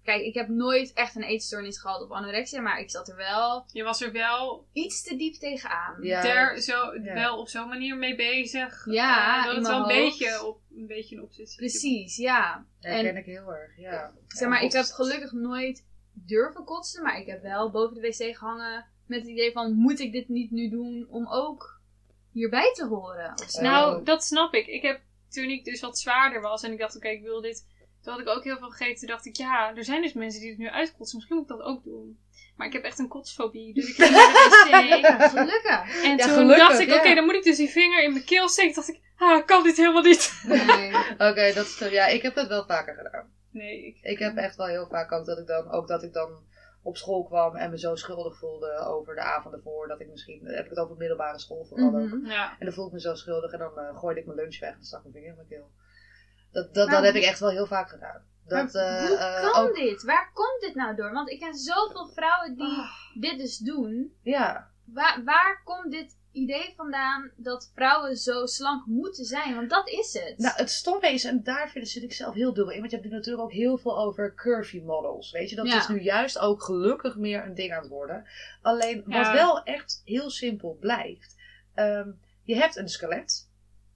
Kijk, 0.04 0.22
ik 0.22 0.34
heb 0.34 0.48
nooit 0.48 0.92
echt 0.92 1.16
een 1.16 1.22
eetstoornis 1.22 1.78
gehad 1.78 2.02
of 2.02 2.10
anorexia, 2.10 2.60
maar 2.60 2.80
ik 2.80 2.90
zat 2.90 3.08
er 3.08 3.16
wel 3.16 3.64
Je 3.72 3.82
was 3.82 4.00
er 4.02 4.12
wel, 4.12 4.66
iets 4.72 5.02
te 5.02 5.16
diep 5.16 5.34
tegenaan. 5.34 5.96
Ja. 6.00 6.20
ter, 6.20 6.60
zo, 6.62 6.94
Ja. 7.02 7.14
wel 7.14 7.38
op 7.38 7.48
zo'n 7.48 7.68
manier 7.68 7.96
mee 7.96 8.14
bezig. 8.16 8.84
Ja, 8.90 9.38
Eh, 9.38 9.44
dat 9.46 9.56
het 9.56 9.66
wel 9.66 9.80
een 9.80 9.86
beetje, 9.86 10.44
op, 10.46 10.60
een 10.76 10.86
beetje 10.86 11.16
een 11.16 11.22
obsessie 11.22 11.58
Precies, 11.58 12.16
ja. 12.16 12.66
Herken 12.80 13.10
En 13.10 13.16
ik 13.16 13.24
heel 13.24 13.54
erg, 13.54 13.76
ja. 13.76 14.12
zeg 14.28 14.48
maar, 14.48 14.60
Ja, 14.60 14.66
ik 14.66 14.72
heb 14.72 14.84
gelukkig 14.84 15.32
nooit 15.32 15.86
durven 16.12 16.64
kotsen, 16.64 17.02
maar 17.02 17.18
ik 17.18 17.26
heb 17.26 17.42
wel 17.42 17.70
boven 17.70 17.94
de 17.94 18.00
wc 18.00 18.36
gehangen 18.36 18.86
met 19.06 19.20
het 19.20 19.28
idee 19.28 19.52
van, 19.52 19.74
moet 19.74 20.00
ik 20.00 20.12
dit 20.12 20.28
niet 20.28 20.50
nu 20.50 20.68
doen 20.68 21.06
om 21.08 21.26
ook 21.28 21.80
hierbij 22.30 22.72
te 22.72 22.86
horen? 22.86 23.34
Nou, 23.60 24.04
dat 24.04 24.24
snap 24.24 24.54
ik. 24.54 24.66
Ik 24.66 24.82
heb 24.82 25.00
toen 25.28 25.50
ik 25.50 25.64
dus 25.64 25.80
wat 25.80 25.98
zwaarder 25.98 26.40
was 26.40 26.62
en 26.62 26.72
ik 26.72 26.78
dacht, 26.78 26.96
oké, 26.96 27.08
ik 27.08 27.22
wil 27.22 27.40
dit. 27.40 27.66
Toen 28.02 28.12
had 28.12 28.20
ik 28.22 28.28
ook 28.28 28.44
heel 28.44 28.58
veel 28.58 28.70
gegeten. 28.70 28.98
Toen 28.98 29.08
dacht 29.08 29.26
ik, 29.26 29.36
ja, 29.36 29.76
er 29.76 29.84
zijn 29.84 30.02
dus 30.02 30.12
mensen 30.12 30.40
die 30.40 30.50
het 30.50 30.58
nu 30.58 30.68
uitkotsen. 30.70 31.16
Misschien 31.16 31.36
moet 31.36 31.50
ik 31.50 31.56
dat 31.56 31.66
ook 31.66 31.84
doen. 31.84 32.18
Maar 32.56 32.66
ik 32.66 32.72
heb 32.72 32.82
echt 32.82 32.98
een 32.98 33.08
kotsfobie. 33.08 33.74
Dus 33.74 33.88
ik 33.88 33.94
ging 33.94 34.10
naar 34.10 34.32
de 34.32 35.00
wc. 35.00 35.00
Ja, 35.20 35.28
gelukkig. 35.28 36.04
En 36.04 36.16
Ja, 36.16 36.24
toen 36.24 36.34
gelukkig, 36.34 36.68
dacht 36.68 36.80
ik, 36.80 36.88
ja. 36.88 36.96
oké, 36.96 37.14
dan 37.14 37.24
moet 37.24 37.34
ik 37.34 37.42
dus 37.42 37.56
die 37.56 37.70
vinger 37.70 38.02
in 38.02 38.12
mijn 38.12 38.24
keel 38.24 38.48
steken. 38.48 38.74
dacht 38.74 38.88
ik, 38.88 39.00
ah, 39.16 39.38
ik 39.38 39.46
kan 39.46 39.62
dit 39.62 39.76
helemaal 39.76 40.02
niet. 40.02 40.42
Nee. 40.46 40.94
Oké, 41.28 41.52
dat 41.54 41.66
is 41.66 41.78
ja, 41.78 42.06
ik 42.06 42.22
heb 42.22 42.34
dat 42.34 42.48
wel 42.48 42.64
vaker 42.64 42.94
gedaan. 42.94 43.30
Nee, 43.50 43.86
ik, 43.86 43.98
Ik 44.02 44.18
heb 44.18 44.36
echt 44.36 44.56
wel 44.56 44.66
heel 44.66 44.86
vaak 44.86 45.12
ook 45.12 45.26
dat 45.26 45.38
ik 45.38 45.46
dan, 45.46 45.70
ook 45.70 45.88
dat 45.88 46.02
ik 46.02 46.12
dan 46.12 46.30
op 46.82 46.96
school 46.96 47.24
kwam 47.24 47.56
en 47.56 47.70
me 47.70 47.78
zo 47.78 47.94
schuldig 47.94 48.38
voelde 48.38 48.78
over 48.78 49.14
de 49.14 49.20
avond 49.20 49.54
ervoor. 49.54 49.88
Dat 49.88 50.00
ik 50.00 50.08
misschien, 50.08 50.46
heb 50.46 50.64
ik 50.64 50.70
het 50.70 50.78
over 50.78 50.96
middelbare 50.96 51.38
school 51.38 51.64
vooral 51.64 51.86
ook. 51.86 52.08
Mhm. 52.08 52.26
ja. 52.26 52.56
En 52.58 52.64
dan 52.66 52.74
voelde 52.74 52.90
ik 52.90 52.94
me 52.94 53.00
zo 53.00 53.14
schuldig 53.14 53.52
en 53.52 53.58
dan 53.58 53.78
eh, 53.78 53.98
gooide 53.98 54.20
ik 54.20 54.26
mijn 54.26 54.38
lunch 54.38 54.58
weg 54.58 54.74
en 54.74 54.84
stak 54.84 55.02
mijn 55.02 55.14
vinger 55.14 55.28
in 55.28 55.36
mijn 55.36 55.48
keel. 55.48 55.70
Dat, 56.52 56.74
dat, 56.74 56.86
Maar 56.86 56.94
dat 56.94 57.04
heb 57.04 57.12
hoe- 57.12 57.22
ik 57.22 57.28
echt 57.28 57.40
wel 57.40 57.50
heel 57.50 57.66
vaak 57.66 57.88
gedaan. 57.88 58.22
Dat, 58.46 58.72
Maar 58.72 58.82
eh, 58.84 59.06
hoe 59.06 59.16
eh, 59.16 59.50
kan 59.50 59.62
ook, 59.68 59.74
dit? 59.74 60.02
Waar 60.02 60.30
komt 60.34 60.60
dit 60.60 60.74
nou 60.74 60.96
door? 60.96 61.12
Want 61.12 61.30
ik 61.30 61.40
ken 61.40 61.54
zoveel 61.54 62.08
vrouwen 62.14 62.54
die 62.56 62.66
Ah. 62.78 62.90
dit 63.20 63.38
dus 63.38 63.58
doen. 63.58 64.14
ja, 64.22 64.70
Waar, 64.84 65.22
waar 65.24 65.60
komt 65.64 65.90
dit 65.92 66.16
idee 66.32 66.72
vandaan 66.76 67.30
dat 67.36 67.70
vrouwen 67.74 68.16
zo 68.16 68.46
slank 68.46 68.86
moeten 68.86 69.24
zijn? 69.24 69.54
Want 69.54 69.70
dat 69.70 69.88
is 69.88 70.12
het. 70.12 70.38
Nou, 70.38 70.54
het 70.56 70.70
stomme 70.70 71.12
is, 71.12 71.24
en 71.24 71.42
daar 71.42 71.68
vind, 71.70 71.88
zit 71.88 72.02
ik 72.02 72.12
zelf 72.12 72.34
heel 72.34 72.52
dubbel 72.54 72.72
in, 72.72 72.78
want 72.78 72.90
je 72.90 72.96
hebt 72.96 73.08
nu 73.10 73.16
natuurlijk 73.16 73.44
ook 73.44 73.52
heel 73.52 73.78
veel 73.78 73.98
over 73.98 74.34
curvy 74.34 74.80
models. 74.80 75.30
Weet 75.30 75.50
je, 75.50 75.56
dat 75.56 75.66
Ja. 75.66 75.76
is 75.78 75.88
nu 75.88 76.00
juist 76.00 76.38
ook 76.38 76.62
gelukkig 76.62 77.16
meer 77.16 77.44
een 77.44 77.54
ding 77.54 77.72
aan 77.72 77.80
het 77.82 77.90
worden. 77.90 78.26
Alleen, 78.62 79.02
wat 79.06 79.14
Ja. 79.26 79.32
wel 79.32 79.62
echt 79.62 80.02
heel 80.04 80.30
simpel 80.30 80.76
blijft. 80.80 81.40
ehm, 81.74 82.10
je 82.44 82.54
hebt 82.56 82.76
een 82.76 82.88
skelet 82.88 83.48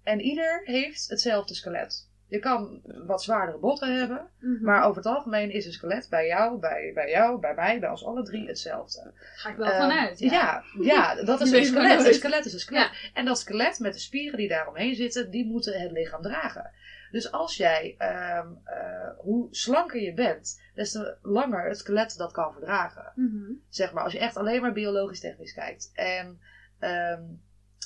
en 0.03 0.21
ieder 0.21 0.61
heeft 0.65 1.09
hetzelfde 1.09 1.55
skelet. 1.55 2.09
Je 2.28 2.38
kan 2.38 2.80
wat 3.06 3.23
zwaardere 3.23 3.59
botten 3.59 3.99
hebben, 3.99 4.28
Mhm. 4.38 4.64
maar 4.64 4.85
over 4.85 4.97
het 4.97 5.06
algemeen 5.06 5.50
is 5.50 5.66
een 5.66 5.73
skelet 5.73 6.06
bij 6.11 6.26
jou, 6.26 6.59
bij, 6.59 6.90
bij 6.95 7.11
jou, 7.11 7.40
bij 7.40 7.54
mij, 7.54 7.80
bij 7.80 7.88
ons 7.90 8.04
alle 8.04 8.23
drie 8.23 8.47
hetzelfde. 8.47 9.12
Ga 9.35 9.50
ik 9.50 9.56
wel 9.56 9.66
Ehm, 9.66 9.80
vanuit. 9.80 10.18
Ja. 10.18 10.30
Ja, 10.30 10.62
ja, 10.83 11.14
dat 11.25 11.40
is 11.40 11.50
een 11.50 11.64
skelet. 11.64 12.06
Een 12.06 12.14
skelet 12.14 12.45
is 12.45 12.52
een 12.52 12.59
skelet. 12.61 13.11
En 13.14 13.25
dat 13.25 13.38
skelet 13.38 13.78
met 13.78 13.92
de 13.92 13.99
spieren 13.99 14.38
die 14.38 14.49
daaromheen 14.49 14.95
zitten, 14.95 15.30
die 15.30 15.47
moeten 15.47 15.80
het 15.80 15.90
lichaam 15.92 16.23
dragen. 16.23 16.71
Dus 17.11 17.33
als 17.33 17.56
jij, 17.56 17.95
ehm, 17.99 18.47
eh, 18.64 19.09
hoe 19.18 19.49
slanker 19.50 20.00
je 20.00 20.14
bent, 20.14 20.62
des 20.75 20.92
te 20.92 21.16
langer 21.23 21.68
het 21.68 21.78
skelet 21.78 22.16
dat 22.16 22.33
kan 22.33 22.52
verdragen. 22.52 23.12
Mhm. 23.14 23.52
Zeg 23.68 23.92
maar, 23.92 24.04
als 24.04 24.12
je 24.12 24.18
echt 24.18 24.37
alleen 24.37 24.61
maar 24.61 24.73
biologisch 24.73 25.21
technisch 25.21 25.54
kijkt. 25.54 25.90
En 25.95 26.40
ehm, 26.78 27.23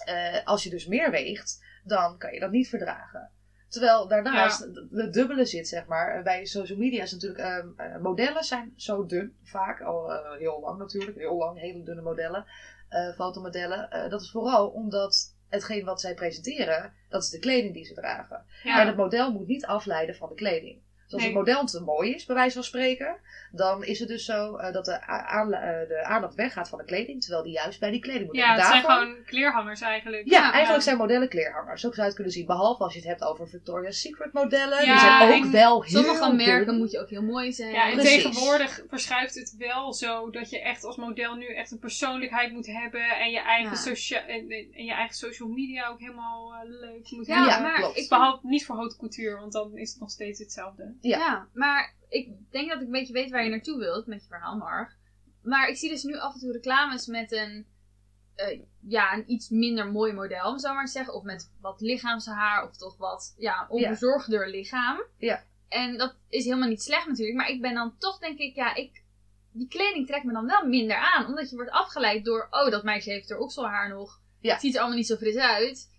eh, 0.04 0.44
als 0.46 0.62
je 0.62 0.70
dus 0.70 0.86
meer 0.86 1.10
weegt, 1.10 1.64
dan 1.84 2.18
kan 2.18 2.32
je 2.32 2.40
dat 2.40 2.50
niet 2.50 2.68
verdragen. 2.68 3.30
Terwijl 3.70 4.08
daarnaast 4.08 4.74
de, 4.74 4.88
de 4.90 5.10
dubbele 5.10 5.44
zit, 5.44 5.68
zeg 5.68 5.86
maar. 5.86 6.14
Eh, 6.16 6.22
Bij 6.22 6.44
social 6.44 6.78
media 6.78 7.02
is 7.02 7.12
natuurlijk... 7.12 7.40
ehm, 7.40 7.68
eh, 7.76 7.96
modellen 8.00 8.44
zijn 8.44 8.72
zo 8.76 9.06
dun, 9.06 9.34
vaak. 9.42 9.80
Al 9.80 10.12
eh, 10.12 10.38
heel 10.38 10.60
lang 10.60 10.78
natuurlijk. 10.78 11.16
Heel 11.16 11.36
lang, 11.36 11.58
hele 11.58 11.82
dunne 11.82 12.02
modellen. 12.02 12.44
eh, 12.88 13.08
fotomodellen. 13.14 14.10
Dat 14.10 14.20
is 14.20 14.30
vooral 14.30 14.68
omdat 14.68 15.34
hetgeen 15.48 15.84
wat 15.84 16.00
zij 16.00 16.14
presenteren... 16.14 16.92
dat 17.08 17.22
is 17.22 17.30
de 17.30 17.38
kleding 17.38 17.74
die 17.74 17.84
ze 17.84 17.94
dragen. 17.94 18.44
Ja. 18.62 18.80
En 18.80 18.86
het 18.86 18.96
model 18.96 19.32
moet 19.32 19.46
niet 19.46 19.66
afleiden 19.66 20.14
van 20.14 20.28
de 20.28 20.34
kleding. 20.34 20.80
Dus 21.10 21.18
als 21.18 21.28
Nee. 21.28 21.36
het 21.36 21.46
model 21.46 21.66
te 21.66 21.80
mooi 21.80 22.14
is, 22.14 22.24
bij 22.26 22.34
wijze 22.36 22.54
van 22.54 22.64
spreken, 22.64 23.16
dan 23.52 23.84
is 23.84 23.98
het 23.98 24.08
dus 24.08 24.24
zo 24.24 24.56
eh, 24.56 24.72
dat 24.72 24.84
de, 24.84 24.92
a- 24.92 25.26
aanla- 25.26 25.60
eh, 25.60 25.88
de 25.88 26.04
aandacht 26.04 26.34
weggaat 26.34 26.68
van 26.68 26.78
de 26.78 26.84
kleding, 26.84 27.20
terwijl 27.20 27.42
die 27.42 27.52
juist 27.52 27.80
bij 27.80 27.90
die 27.90 28.00
kleding 28.00 28.26
moet. 28.26 28.36
Ja, 28.36 28.54
het 28.54 28.64
zijn 28.64 28.84
gewoon 28.84 29.16
kleerhangers 29.24 29.80
eigenlijk. 29.80 30.28
Ja, 30.30 30.52
eigenlijk 30.52 30.82
zijn 30.84 30.96
modellen 30.96 31.28
kleerhangers. 31.28 31.80
Zo 31.80 31.86
zou 31.88 31.96
je 31.96 32.02
het 32.06 32.14
kunnen 32.14 32.32
zien. 32.32 32.46
Behalve 32.46 32.82
als 32.82 32.92
je 32.92 32.98
het 32.98 33.08
hebt 33.08 33.22
over 33.22 33.48
Victoria's 33.48 34.00
Secret 34.00 34.32
modellen. 34.32 34.84
Ja, 34.84 34.92
die 34.92 35.00
zijn 35.00 35.38
ook 35.38 35.44
en 35.44 35.52
wel 35.52 35.82
heel 35.82 36.02
Sommige 36.02 36.32
merken 36.32 36.66
dun. 36.66 36.78
moet 36.78 36.90
je 36.90 37.00
ook 37.00 37.10
heel 37.10 37.22
mooi 37.22 37.52
zijn. 37.52 37.72
Ja, 37.72 37.86
en 37.90 37.92
Precies. 37.92 38.22
tegenwoordig 38.22 38.84
verschuift 38.88 39.34
het 39.34 39.54
wel 39.58 39.92
zo 39.92 40.30
dat 40.30 40.50
je 40.50 40.60
echt 40.60 40.84
als 40.84 40.96
model 40.96 41.34
nu 41.34 41.46
echt 41.54 41.70
een 41.70 41.78
persoonlijkheid 41.78 42.52
moet 42.52 42.66
hebben 42.66 43.02
en 43.18 43.30
je 43.30 43.40
eigen, 43.40 43.70
Ja. 43.70 43.76
socia 43.76 44.26
en, 44.26 44.50
en 44.50 44.84
je 44.84 44.92
eigen 44.92 45.16
social 45.16 45.48
media 45.48 45.88
ook 45.88 46.00
helemaal 46.00 46.52
eh, 46.54 46.58
leuk 46.80 47.10
moet 47.10 47.26
Ja, 47.26 47.34
hebben. 47.34 47.52
Ja, 47.54 47.60
maar 47.60 47.74
klopt. 47.74 47.96
ik 47.96 48.08
Behalve 48.08 48.46
niet 48.46 48.66
voor 48.66 48.76
haute 48.76 48.96
couture, 48.96 49.36
want 49.40 49.52
dan 49.52 49.76
is 49.76 49.90
het 49.90 50.00
nog 50.00 50.10
steeds 50.10 50.38
hetzelfde. 50.38 50.94
Ja. 51.00 51.18
Ja. 51.18 51.48
maar 51.52 51.94
ik 52.08 52.28
denk 52.50 52.68
dat 52.68 52.80
ik 52.80 52.86
een 52.86 52.92
beetje 52.92 53.12
weet 53.12 53.30
waar 53.30 53.44
je 53.44 53.50
naartoe 53.50 53.78
wilt 53.78 54.06
met 54.06 54.22
je 54.22 54.28
verhaal, 54.28 54.56
Marg. 54.56 54.96
Maar 55.42 55.68
ik 55.68 55.76
zie 55.76 55.90
dus 55.90 56.02
nu 56.02 56.18
af 56.18 56.34
en 56.34 56.40
toe 56.40 56.52
reclames 56.52 57.06
met 57.06 57.32
een, 57.32 57.66
eh, 58.34 58.60
ja, 58.80 59.12
een 59.14 59.30
iets 59.30 59.48
minder 59.48 59.86
mooi 59.86 60.12
model, 60.12 60.50
om 60.50 60.58
zo 60.58 60.74
maar 60.74 60.84
te 60.84 60.90
zeggen. 60.90 61.14
Of 61.14 61.22
met 61.22 61.52
wat 61.60 61.80
lichaamshaar, 61.80 62.68
of 62.68 62.76
toch 62.76 62.96
wat 62.96 63.34
ja, 63.38 63.66
onverzorgder 63.68 64.50
lichaam. 64.50 65.02
Ja. 65.16 65.44
En 65.68 65.98
dat 65.98 66.16
is 66.28 66.44
helemaal 66.44 66.68
niet 66.68 66.82
slecht 66.82 67.06
natuurlijk, 67.06 67.36
maar 67.36 67.48
ik 67.48 67.60
ben 67.60 67.74
dan 67.74 67.98
toch, 67.98 68.18
denk 68.18 68.38
ik, 68.38 68.54
ja, 68.54 68.74
ik, 68.74 69.02
die 69.52 69.68
kleding 69.68 70.06
trekt 70.06 70.24
me 70.24 70.32
dan 70.32 70.46
wel 70.46 70.66
minder 70.66 70.96
aan. 70.96 71.26
Omdat 71.26 71.50
je 71.50 71.56
wordt 71.56 71.70
afgeleid 71.70 72.24
door, 72.24 72.46
oh, 72.50 72.70
dat 72.70 72.84
meisje 72.84 73.10
heeft 73.10 73.30
er 73.30 73.38
okselhaar 73.38 73.88
nog. 73.88 74.20
Ja. 74.40 74.52
Het 74.52 74.60
ziet 74.60 74.74
er 74.74 74.80
allemaal 74.80 74.98
niet 74.98 75.06
zo 75.06 75.16
fris 75.16 75.36
uit. 75.36 75.90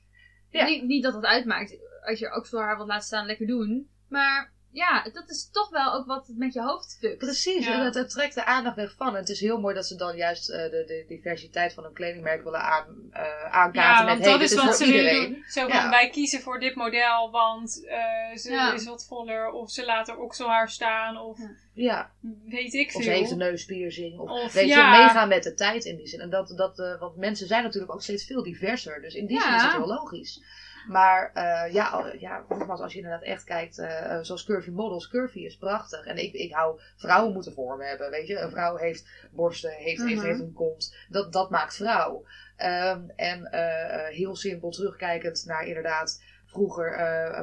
Ja. 0.50 0.65
Niet, 0.65 0.84
niet 0.84 1.03
dat 1.03 1.13
dat 1.13 1.25
uitmaakt. 1.25 1.77
Als 2.01 2.20
je 2.20 2.36
okselhaar 2.36 2.75
wilt 2.75 2.88
laten 2.88 3.05
staan, 3.05 3.25
lekker 3.25 3.48
doen. 3.48 3.89
Maar 4.08 4.53
ja, 4.72 5.04
dat 5.13 5.30
is 5.30 5.50
toch 5.51 5.70
wel 5.70 5.94
ook 5.94 6.06
wat 6.06 6.28
het 6.28 6.38
met 6.38 6.54
je 6.54 6.62
hoofd 6.62 6.98
fukt. 7.00 7.18
Precies, 7.18 7.66
Ja. 7.66 7.74
en 7.74 7.86
het, 7.86 7.96
het 7.96 8.10
trekt 8.10 8.36
de 8.36 8.46
aandacht 8.46 8.75
weg 8.75 8.94
van. 8.98 9.08
En 9.08 9.13
het 9.16 9.30
is 9.30 9.40
heel 9.40 9.60
mooi 9.60 9.75
dat 9.75 9.86
ze 9.86 9.96
dan 9.96 10.16
juist 10.16 10.50
eh, 10.50 10.58
de, 10.63 10.84
de 10.88 11.06
diversiteit 11.08 11.74
van 11.74 11.86
een 11.86 11.94
kledingmerk 11.94 12.44
willen 12.44 12.62
aan, 12.62 12.86
eh 13.12 13.44
aankaarten 13.51 13.82
Ja, 13.82 14.00
met 14.04 14.08
want 14.13 14.20
hey, 14.24 14.32
dat 14.32 14.42
is 14.42 14.54
wat 14.56 14.63
voor 14.63 14.74
ze 14.74 14.86
willen 14.86 15.00
iedereen. 15.13 15.34
doen. 15.34 15.44
Zo 15.48 15.62
van, 15.68 15.78
Ja. 15.78 15.90
wij 15.90 16.10
kiezen 16.10 16.42
voor 16.42 16.60
dit 16.60 16.75
model, 16.75 17.32
want 17.32 17.86
eh, 17.88 18.38
ze 18.38 18.51
Ja. 18.51 18.74
is 18.74 18.86
wat 18.86 19.06
voller. 19.06 19.50
Of 19.51 19.72
ze 19.72 19.86
laten 19.86 20.20
okselhaar 20.20 20.70
staan. 20.70 21.18
Of 21.18 21.38
Ja. 21.40 21.50
Ja, 21.74 22.12
weet 22.46 22.74
ik 22.74 22.86
of 22.88 22.92
veel. 22.92 23.01
ze 23.01 23.10
heeft 23.10 23.32
een 23.32 23.38
neuspiercing. 23.38 24.20
Of, 24.20 24.30
Of, 24.30 24.54
weet 24.54 24.68
ja. 24.68 24.94
je, 24.98 25.04
meegaan 25.04 25.28
met 25.28 25.44
de 25.44 25.54
tijd 25.54 25.86
in 25.86 25.96
die 25.96 26.08
zin. 26.08 26.20
En 26.20 26.30
dat, 26.30 26.54
dat, 26.56 26.80
eh, 26.80 27.00
want 27.00 27.16
mensen 27.18 27.48
zijn 27.48 27.63
natuurlijk 27.63 27.94
ook 27.94 28.01
steeds 28.01 28.25
veel 28.25 28.44
diverser. 28.44 29.01
Dus 29.01 29.13
in 29.13 29.25
die 29.25 29.38
Ja. 29.38 29.44
zin 29.44 29.56
is 29.56 29.62
het 29.62 29.72
heel 29.72 29.88
logisch. 29.88 30.42
Maar 30.88 31.32
eh, 31.34 31.74
ja, 31.74 32.14
ja, 32.20 32.44
nogmaals, 32.50 32.80
als 32.80 32.92
je 32.94 32.98
inderdaad 33.00 33.24
echt 33.24 33.44
kijkt, 33.44 33.78
eh, 33.80 34.20
zoals 34.22 34.44
Curvy 34.44 34.70
Models, 34.70 35.08
Curvy 35.10 35.40
is 35.40 35.58
prachtig. 35.58 36.06
En 36.06 36.18
ik, 36.18 36.34
ik 36.34 36.54
hou, 36.54 36.80
vrouwen 36.96 37.34
moeten 37.34 37.54
vormen 37.54 37.88
hebben, 37.88 38.10
weet 38.10 38.28
je. 38.28 38.40
Een 38.40 38.52
vrouw 38.52 38.76
heeft 38.76 39.28
borsten, 39.32 39.72
heeft, 39.72 40.02
heeft, 40.04 40.16
Mhm. 40.16 40.26
heeft 40.26 40.40
een 40.40 40.54
kont. 40.54 40.96
Dat, 41.10 41.34
dat 41.34 41.50
maakt 41.50 41.76
vrouw. 41.76 42.26
Ehm, 42.56 43.02
en 43.16 43.52
eh, 43.52 44.16
heel 44.16 44.36
simpel 44.36 44.70
terugkijkend 44.70 45.44
naar 45.46 45.66
inderdaad 45.66 46.22
vroeger 46.46 46.92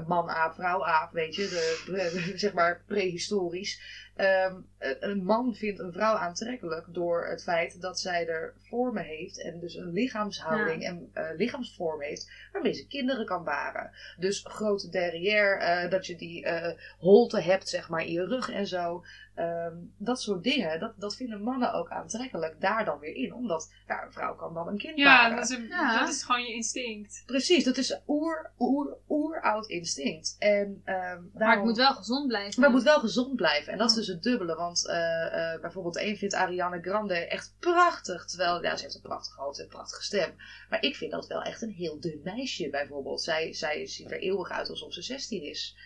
man-aap, 0.07 0.55
vrouw-aap, 0.55 1.13
weet 1.13 1.35
je. 1.35 1.43
De, 1.49 1.93
de- 1.93 2.33
zeg 2.39 2.53
maar 2.53 2.83
prehistorisch. 2.87 3.81
Ehm, 4.19 4.55
een 5.01 5.25
man 5.25 5.55
vindt 5.55 5.79
een 5.79 5.93
vrouw 5.93 6.15
aantrekkelijk 6.15 6.87
door 6.89 7.27
het 7.27 7.43
feit 7.43 7.81
dat 7.81 8.01
zij 8.01 8.27
er 8.29 8.55
vormen 8.69 9.05
heeft 9.05 9.43
en 9.43 9.61
dus 9.61 9.75
een 9.75 9.93
lichaamshouding 9.93 10.83
en 10.85 11.11
eh, 11.13 11.25
lichaamsvorm 11.37 12.01
heeft 12.01 12.31
waarmee 12.53 12.73
ze 12.73 12.87
kinderen 12.87 13.27
kan 13.27 13.45
baren. 13.45 13.91
Dus 14.17 14.45
grote 14.49 14.89
derrière, 14.89 15.57
eh, 15.57 15.91
dat 15.91 16.07
je 16.07 16.17
die 16.17 16.45
eh, 16.45 16.79
holte 16.99 17.41
hebt 17.41 17.69
zeg 17.69 17.89
maar 17.89 18.03
in 18.05 18.13
je 18.13 18.27
rug 18.27 18.51
en 18.51 18.67
zo. 18.67 19.05
Ehm, 19.35 19.75
dat 19.97 20.21
soort 20.21 20.43
dingen, 20.43 20.81
dat, 20.81 20.93
dat 20.97 21.17
vinden 21.17 21.43
mannen 21.43 21.73
ook 21.73 21.89
aantrekkelijk 21.91 22.61
daar 22.61 22.85
dan 22.85 22.99
weer 22.99 23.15
in. 23.15 23.35
Omdat 23.35 23.73
ja, 23.87 24.05
een 24.05 24.13
vrouw 24.13 24.35
kan 24.35 24.55
dan 24.55 24.69
een 24.69 24.79
kind 24.79 24.99
Ja, 24.99 25.05
baren. 25.05 25.37
dat 25.37 25.51
is, 25.51 25.57
een- 25.57 25.67
Ja. 25.69 25.99
dat 25.99 26.09
is 26.09 26.23
gewoon 26.23 26.43
je 26.43 26.53
instinct. 26.55 27.23
Precies, 27.27 27.65
dat 27.65 27.77
is 27.77 28.01
oer, 28.07 28.51
oer, 28.59 28.97
oeroud 29.09 29.67
instinct. 29.67 30.37
En, 30.39 30.83
ehm 30.85 30.97
Maar 30.97 31.15
het 31.15 31.39
daarom- 31.39 31.65
moet 31.67 31.77
wel 31.77 31.95
gezond 31.95 32.27
blijven. 32.27 32.61
maar 32.61 32.69
het 32.69 32.79
moet 32.79 32.87
wel 32.87 33.01
gezond 33.01 33.37
blijven. 33.37 33.73
En 33.73 33.79
dat 33.79 33.89
is 33.91 33.97
dus 33.97 34.08
het 34.09 34.23
dubbele. 34.23 34.55
Want 34.55 34.87
eh, 34.87 35.53
eh, 35.53 35.61
bijvoorbeeld 35.61 35.97
één 35.97 36.17
vindt 36.17 36.35
Ariana 36.35 36.81
Grande 36.81 37.15
echt 37.15 37.55
prachtig. 37.59 38.27
Terwijl, 38.27 38.63
ja, 38.63 38.77
ze 38.77 38.83
heeft 38.83 38.95
een 38.95 39.01
prachtige 39.01 39.41
hoofd 39.41 39.59
en 39.59 39.65
een 39.65 39.71
prachtige 39.71 40.03
stem. 40.03 40.35
Maar 40.69 40.83
ik 40.83 40.97
vind 40.97 41.11
dat 41.11 41.27
wel 41.27 41.43
echt 41.43 41.63
een 41.63 41.73
heel 41.73 42.01
dun 42.01 42.21
meisje 42.25 42.71
bijvoorbeeld. 42.71 43.23
Zij, 43.23 43.53
zij 43.53 43.87
ziet 43.87 44.11
er 44.11 44.21
eeuwig 44.21 44.51
uit 44.51 44.69
alsof 44.69 44.93
ze 44.93 45.03
16 45.03 45.43
is. 45.43 45.77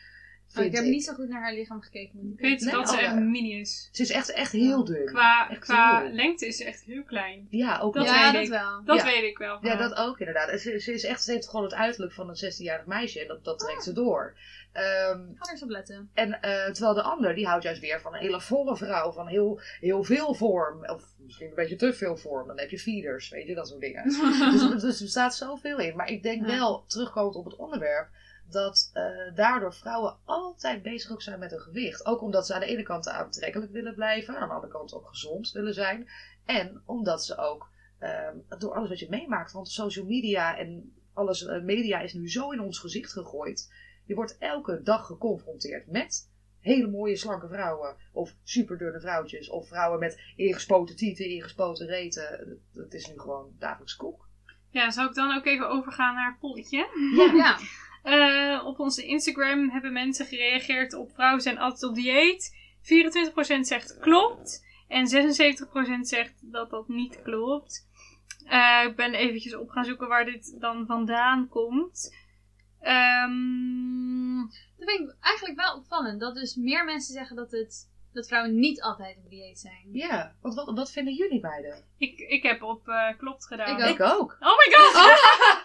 Oh, 0.57 0.65
ik 0.65 0.73
heb 0.75 0.85
niet 0.85 1.05
zo 1.05 1.13
goed 1.15 1.29
naar 1.29 1.41
haar 1.43 1.53
lichaam 1.55 1.81
gekeken. 1.81 2.19
Ik 2.37 2.41
weet 2.41 2.61
Nee, 2.61 2.73
dat 2.75 2.89
ze 2.91 2.97
echt 2.99 3.15
mini 3.15 3.61
is. 3.61 3.89
Ze 3.93 4.03
is 4.03 4.11
echt, 4.11 4.33
echt 4.33 4.53
heel 4.53 4.85
dun. 4.85 5.05
Qua, 5.07 5.51
Echt 5.51 5.61
qua 5.61 6.01
heel. 6.03 6.13
lengte 6.13 6.47
is 6.47 6.57
ze 6.57 6.65
echt 6.65 6.83
heel 6.83 7.03
klein. 7.03 7.47
Ja, 7.51 7.79
ook 7.79 7.95
Dat 7.95 8.05
ja, 8.07 8.23
weet 8.25 8.33
dat 8.33 8.43
ik. 8.43 8.49
wel. 8.49 8.83
Dat 8.85 8.97
Ja. 8.99 9.05
weet 9.05 9.23
ik 9.23 9.39
wel. 9.39 9.61
van 9.61 9.69
Ja, 9.71 9.77
dat 9.77 9.95
ook 9.95 10.19
inderdaad. 10.19 10.61
Ze, 10.61 10.79
ze, 10.81 10.93
is 10.93 11.05
echt, 11.05 11.23
ze 11.23 11.33
heeft 11.33 11.49
gewoon 11.49 11.65
het 11.65 11.75
uiterlijk 11.75 12.13
van 12.13 12.29
een 12.29 12.53
16-jarig 12.53 12.87
meisje. 12.87 13.21
En 13.21 13.27
dat, 13.29 13.45
dat 13.45 13.59
trekt 13.59 13.83
ze 13.85 13.93
door. 13.93 14.35
Ehm, 14.73 15.21
Ik 15.31 15.37
ga 15.39 15.45
er 15.45 15.51
eens 15.51 15.63
op 15.63 15.69
letten. 15.69 16.11
En 16.15 16.41
eh, 16.43 16.71
terwijl 16.71 16.95
de 16.95 17.03
ander, 17.03 17.35
die 17.35 17.47
houdt 17.47 17.63
juist 17.65 17.81
weer 17.81 18.01
van 18.01 18.15
een 18.15 18.21
hele 18.21 18.41
volle 18.41 18.77
vrouw, 18.77 19.13
van 19.13 19.27
heel, 19.27 19.61
heel 19.81 20.05
veel 20.05 20.35
vorm. 20.35 20.85
Of 20.91 21.05
misschien 21.19 21.49
een 21.49 21.55
beetje 21.55 21.77
te 21.77 21.93
veel 21.93 22.17
vorm. 22.17 22.47
Dan 22.47 22.59
heb 22.59 22.71
je 22.71 22.79
feeders, 22.79 23.29
weet 23.29 23.47
je, 23.47 23.55
dat 23.55 23.69
soort 23.69 23.81
dingen. 23.81 24.05
dus, 24.53 24.81
dus 24.83 25.01
er 25.01 25.09
staat 25.09 25.37
zoveel 25.37 25.79
in. 25.79 25.97
Maar 25.97 26.09
ik 26.11 26.23
denk 26.23 26.41
Ja. 26.41 26.47
wel, 26.59 26.85
terugkomend 26.87 27.35
op 27.37 27.45
het 27.45 27.57
onderwerp, 27.57 28.09
dat 28.53 28.91
eh, 28.93 29.05
daardoor 29.35 29.75
vrouwen 29.75 30.17
altijd 30.25 30.83
bezig 30.83 31.11
ook 31.11 31.23
zijn 31.23 31.39
met 31.39 31.51
hun 31.51 31.61
gewicht. 31.61 32.07
Ook 32.07 32.23
omdat 32.23 32.47
ze 32.47 32.55
aan 32.55 32.61
de 32.61 32.67
ene 32.67 32.83
kant 32.83 33.09
aantrekkelijk 33.09 33.73
willen 33.73 33.95
blijven, 33.95 34.37
aan 34.37 34.49
de 34.49 34.55
andere 34.55 34.73
kant 34.73 34.95
ook 34.95 35.09
gezond 35.09 35.51
willen 35.53 35.75
zijn. 35.75 36.09
En 36.45 36.83
omdat 36.87 37.25
ze 37.25 37.37
ook, 37.37 37.69
ehm, 37.99 38.37
door 38.59 38.75
alles 38.75 38.89
wat 38.89 38.99
je 38.99 39.09
meemaakt, 39.11 39.53
want 39.53 39.69
social 39.69 40.05
media 40.07 40.57
en 40.59 40.95
alles, 41.13 41.47
eh, 41.47 41.63
media 41.63 42.01
is 42.01 42.13
nu 42.13 42.31
zo 42.31 42.51
in 42.51 42.61
ons 42.61 42.79
gezicht 42.79 43.13
gegooid. 43.13 43.73
Je 44.05 44.15
wordt 44.15 44.37
elke 44.39 44.83
dag 44.83 45.07
geconfronteerd 45.07 45.87
met 45.87 46.31
hele 46.61 46.89
mooie 46.89 47.17
slanke 47.17 47.49
vrouwen. 47.49 47.97
Of 48.13 48.35
superdunne 48.45 49.01
vrouwtjes. 49.01 49.51
Of 49.51 49.69
vrouwen 49.69 49.99
met 50.01 50.21
ingespoten 50.37 50.97
tieten, 50.97 51.27
ingespoten 51.27 51.87
reten. 51.87 52.59
Dat- 52.73 52.93
is 52.93 53.07
nu 53.07 53.19
gewoon 53.19 53.55
dagelijks 53.59 53.97
koek. 53.97 54.29
Ja, 54.71 54.91
zou 54.91 55.09
ik 55.09 55.15
dan 55.15 55.37
ook 55.37 55.47
even 55.47 55.69
overgaan 55.69 56.15
naar 56.15 56.31
het 56.31 56.39
polletje? 56.39 56.87
Ja. 57.35 57.59
Eh, 58.03 58.63
op 58.65 58.79
onze 58.79 59.07
Instagram 59.07 59.71
hebben 59.71 59.93
mensen 59.93 60.27
gereageerd 60.27 60.95
op 60.95 61.13
vrouwen 61.15 61.43
zijn 61.43 61.59
altijd 61.59 61.83
op 61.91 61.95
dieet. 61.95 62.61
24% 62.83 63.67
zegt 63.67 63.99
klopt. 63.99 64.67
En 64.89 65.07
76% 65.07 66.01
zegt 66.01 66.53
dat 66.53 66.71
dat 66.71 66.89
niet 66.89 67.23
klopt. 67.23 67.89
Eh, 68.47 68.85
ik 68.87 68.97
ben 68.97 69.15
eventjes 69.15 69.55
op 69.57 69.71
gaan 69.71 69.85
zoeken 69.85 70.09
waar 70.09 70.25
dit 70.25 70.61
dan 70.61 70.87
vandaan 70.87 71.49
komt. 71.49 72.15
Ehm, 72.81 74.37
Dat 74.77 74.91
vind 74.91 75.01
ik 75.01 75.17
eigenlijk 75.21 75.61
wel 75.61 75.77
opvallend. 75.77 76.21
Dat 76.21 76.35
dus 76.35 76.55
meer 76.55 76.85
mensen 76.85 77.15
zeggen 77.15 77.37
dat, 77.37 77.51
het, 77.51 77.91
dat 78.13 78.27
vrouwen 78.27 78.59
niet 78.59 78.83
altijd 78.83 79.17
op 79.17 79.31
dieet 79.31 79.59
zijn. 79.59 79.89
Ja, 79.93 80.35
want 80.41 80.55
wat, 80.55 80.71
wat 80.75 80.93
vinden 80.93 81.15
jullie 81.15 81.41
beiden? 81.41 81.85
ik, 81.99 82.19
ik 82.19 82.43
heb 82.43 82.63
op 82.63 82.89
eh, 82.89 83.19
klopt 83.19 83.47
gedaan. 83.47 83.89
Ik 83.89 84.01
ook. 84.01 84.01
Ik 84.01 84.03
ook. 84.03 84.37
Oh 84.41 84.57
my 84.59 84.75
god! 84.75 84.95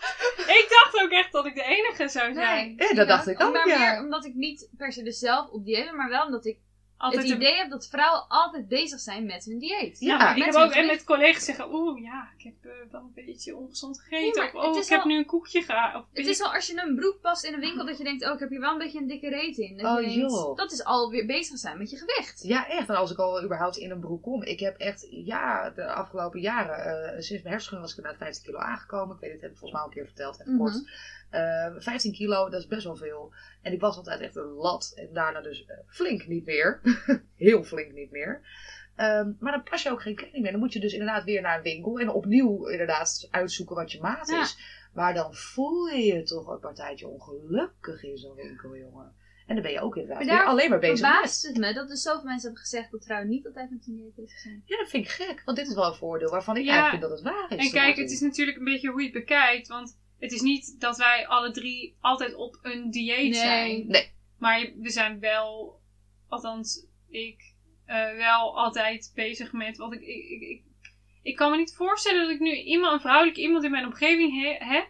ik 0.48 0.68
dacht 0.70 1.04
ook 1.04 1.12
echt 1.12 1.32
dat 1.32 1.46
ik 1.46 1.56
de 1.56 1.64
enige 1.64 2.08
zou 2.08 2.34
zijn. 2.34 2.74
Ja, 2.78 2.94
dat 2.94 3.08
dacht 3.08 3.28
ik 3.28 3.42
ook, 3.42 3.54
Maar 3.54 3.68
ja. 3.68 3.78
meer 3.78 4.00
omdat 4.04 4.26
ik 4.26 4.34
niet 4.34 4.70
per 4.78 4.92
se 4.92 5.04
dus 5.04 5.20
zelf 5.20 5.50
op 5.50 5.66
ben, 5.66 5.96
maar 5.96 6.10
wel 6.10 6.26
omdat 6.26 6.46
ik 6.46 6.58
Altijd 6.98 7.22
het 7.22 7.32
een- 7.32 7.38
idee 7.38 7.56
heb 7.56 7.70
dat 7.70 7.88
vrouwen 7.88 8.26
altijd 8.28 8.68
bezig 8.68 9.00
zijn 9.00 9.26
met 9.26 9.46
hun 9.46 9.60
dieet. 9.60 10.00
Ja, 10.00 10.18
Ja, 10.20 10.36
ik 10.36 10.44
heb 10.44 10.54
ook 10.56 10.72
en 10.72 10.86
met 10.86 11.04
collega's 11.04 11.46
zeggen, 11.46 11.74
oeh 11.74 12.02
ja, 12.02 12.30
ik 12.38 12.44
heb 12.44 12.54
eh, 12.72 12.92
wel 12.92 13.02
een 13.02 13.26
beetje 13.26 13.56
ongezond 13.56 14.00
gegeten. 14.00 14.44
Nee, 14.44 14.54
of 14.56 14.76
oh, 14.76 14.78
ik 14.84 14.88
heb 14.90 15.04
nu 15.04 15.18
een 15.18 15.26
koekje 15.26 15.62
gehaald. 15.62 16.04
Of, 16.04 16.10
Het 16.14 16.26
is 16.28 16.38
wel 16.40 16.54
als 16.54 16.68
je 16.68 16.82
een 16.86 16.96
broek 16.96 17.22
past 17.22 17.44
in 17.44 17.54
een 17.54 17.60
winkel 17.60 17.86
dat 17.86 17.98
je 17.98 18.04
denkt, 18.04 18.26
oh 18.28 18.34
ik 18.34 18.40
heb 18.40 18.50
hier 18.50 18.60
wel 18.60 18.72
een 18.72 18.78
beetje 18.78 19.00
een 19.00 19.08
dikke 19.08 19.30
reet 19.30 19.58
in. 19.58 19.78
Dat, 19.78 19.98
Oh, 19.98 20.02
je 20.04 20.08
denkt, 20.16 20.32
joh. 20.32 20.56
dat 20.58 20.72
is 20.72 20.84
alweer 20.84 21.26
bezig 21.26 21.58
zijn 21.58 21.78
met 21.78 21.90
je 21.90 21.98
gewicht. 21.98 22.44
Ja, 22.44 22.68
echt. 22.68 22.90
En 22.90 22.96
als 22.96 23.12
ik 23.12 23.18
al 23.18 23.44
überhaupt 23.44 23.78
in 23.78 23.92
een 23.92 24.00
broek 24.00 24.24
kom. 24.24 24.44
Ik 24.44 24.60
heb 24.60 24.78
echt, 24.78 25.08
ja, 25.10 25.70
de 25.70 25.86
afgelopen 25.94 26.40
jaren, 26.40 26.76
eh, 26.86 27.12
sinds 27.12 27.30
mijn 27.30 27.54
hersenschudding 27.54 27.82
was 27.82 27.92
ik 27.92 27.98
inderdaad 27.98 28.22
15 28.22 28.46
kilo 28.46 28.58
aangekomen. 28.60 29.16
Ik 29.16 29.22
weet 29.22 29.32
het, 29.32 29.42
heb 29.42 29.52
ik 29.52 29.58
volgens 29.58 29.72
mij 29.72 29.82
al 29.82 29.88
een 29.88 29.94
keer 29.94 30.06
verteld, 30.06 30.40
even 30.40 30.54
Mhm. 30.54 30.62
kort. 30.64 30.90
Eh, 31.30 31.74
15 31.78 32.14
kilo, 32.14 32.50
dat 32.50 32.60
is 32.62 32.68
best 32.68 32.84
wel 32.84 32.96
veel. 32.96 33.34
En 33.62 33.74
ik 33.74 33.80
was 33.80 33.98
altijd 33.98 34.20
echt 34.20 34.36
een 34.36 34.44
lat. 34.54 34.92
En 34.96 35.10
daarna 35.14 35.42
dus 35.42 35.66
eh, 35.66 35.78
flink 35.88 36.28
niet 36.28 36.46
meer. 36.46 36.82
Heel 37.36 37.64
flink 37.64 37.92
niet 37.94 38.12
meer. 38.12 38.42
Ehm, 38.96 39.32
maar 39.40 39.52
dan 39.52 39.64
pas 39.64 39.84
je 39.84 39.92
ook 39.92 40.02
geen 40.02 40.16
kleding 40.16 40.42
meer. 40.44 40.52
Dan 40.52 40.60
moet 40.60 40.74
je 40.74 40.80
dus 40.80 40.92
inderdaad 40.94 41.24
weer 41.24 41.42
naar 41.42 41.58
een 41.58 41.64
winkel 41.64 42.00
en 42.00 42.10
opnieuw 42.10 42.68
inderdaad 42.68 43.28
uitzoeken 43.32 43.76
wat 43.76 43.92
je 43.92 44.02
maat 44.02 44.30
Ja. 44.30 44.42
is. 44.42 44.58
Maar 44.94 45.14
dan 45.14 45.34
voel 45.34 45.88
je 45.88 46.06
je 46.06 46.24
toch 46.24 46.48
een 46.48 46.60
partijtje 46.60 47.08
ongelukkig 47.08 48.04
in 48.04 48.18
zo'n 48.18 48.36
winkel, 48.36 48.76
jongen. 48.78 49.16
En 49.48 49.54
dan 49.56 49.64
ben 49.64 49.72
je 49.72 49.82
ook 49.82 49.96
inderdaad 49.96 50.18
Maar 50.18 50.28
weer 50.28 50.38
daar 50.38 50.46
alleen 50.48 50.70
maar 50.70 50.80
bezig 50.80 51.02
met 51.02 51.10
Verbaast 51.10 51.48
het 51.48 51.58
me 51.58 51.74
dat 51.74 51.90
er 51.90 51.98
zoveel 51.98 52.24
mensen 52.24 52.42
hebben 52.44 52.62
gezegd 52.62 52.92
dat 52.92 53.04
vrouwen 53.06 53.30
niet 53.30 53.46
altijd 53.46 53.70
met 53.70 53.88
een 53.88 54.14
bezig 54.16 54.40
zijn. 54.40 54.62
Ja, 54.66 54.78
dat 54.78 54.90
vind 54.90 55.06
ik 55.06 55.12
gek. 55.12 55.42
Want 55.46 55.58
dit 55.58 55.68
is 55.68 55.74
wel 55.74 55.86
een 55.86 55.94
voordeel 55.96 56.30
waarvan 56.30 56.58
ik 56.58 56.66
Ja. 56.66 56.72
eigenlijk 56.72 57.04
vind 57.04 57.12
dat 57.24 57.34
het 57.34 57.48
waar 57.50 57.60
is. 57.60 57.66
En 57.66 57.72
kijk, 57.72 57.98
het 57.98 58.12
is 58.12 58.20
natuurlijk 58.20 58.58
een 58.58 58.64
beetje 58.64 58.90
hoe 58.90 59.00
je 59.00 59.06
het 59.10 59.14
bekijkt. 59.18 59.68
Want 59.68 59.98
het 60.20 60.32
is 60.32 60.42
niet 60.42 60.76
dat 60.80 60.98
wij 60.98 61.28
alle 61.28 61.52
drie 61.52 61.96
altijd 62.02 62.36
op 62.36 62.60
een 62.62 62.92
dieet 62.92 63.18
Nee. 63.18 63.34
zijn. 63.34 63.88
Nee. 63.88 64.12
Maar 64.38 64.72
we 64.78 64.90
zijn 64.90 65.20
wel, 65.20 65.80
althans 66.28 66.86
ik, 67.10 67.54
eh, 67.86 68.16
wel 68.16 68.58
altijd 68.58 69.12
bezig 69.16 69.52
met 69.52 69.78
wat 69.78 69.94
ik, 69.94 70.02
ik, 70.02 70.30
ik, 70.30 70.42
ik. 70.42 70.62
ik 71.24 71.36
kan 71.36 71.52
me 71.52 71.58
niet 71.58 71.76
voorstellen 71.76 72.22
dat 72.22 72.32
ik 72.32 72.40
nu 72.40 72.56
iemand, 72.56 72.94
een 72.94 73.00
vrouwelijk 73.00 73.38
iemand 73.38 73.64
in 73.64 73.72
mijn 73.72 73.86
omgeving 73.86 74.42
he- 74.44 74.66
heb. 74.66 74.88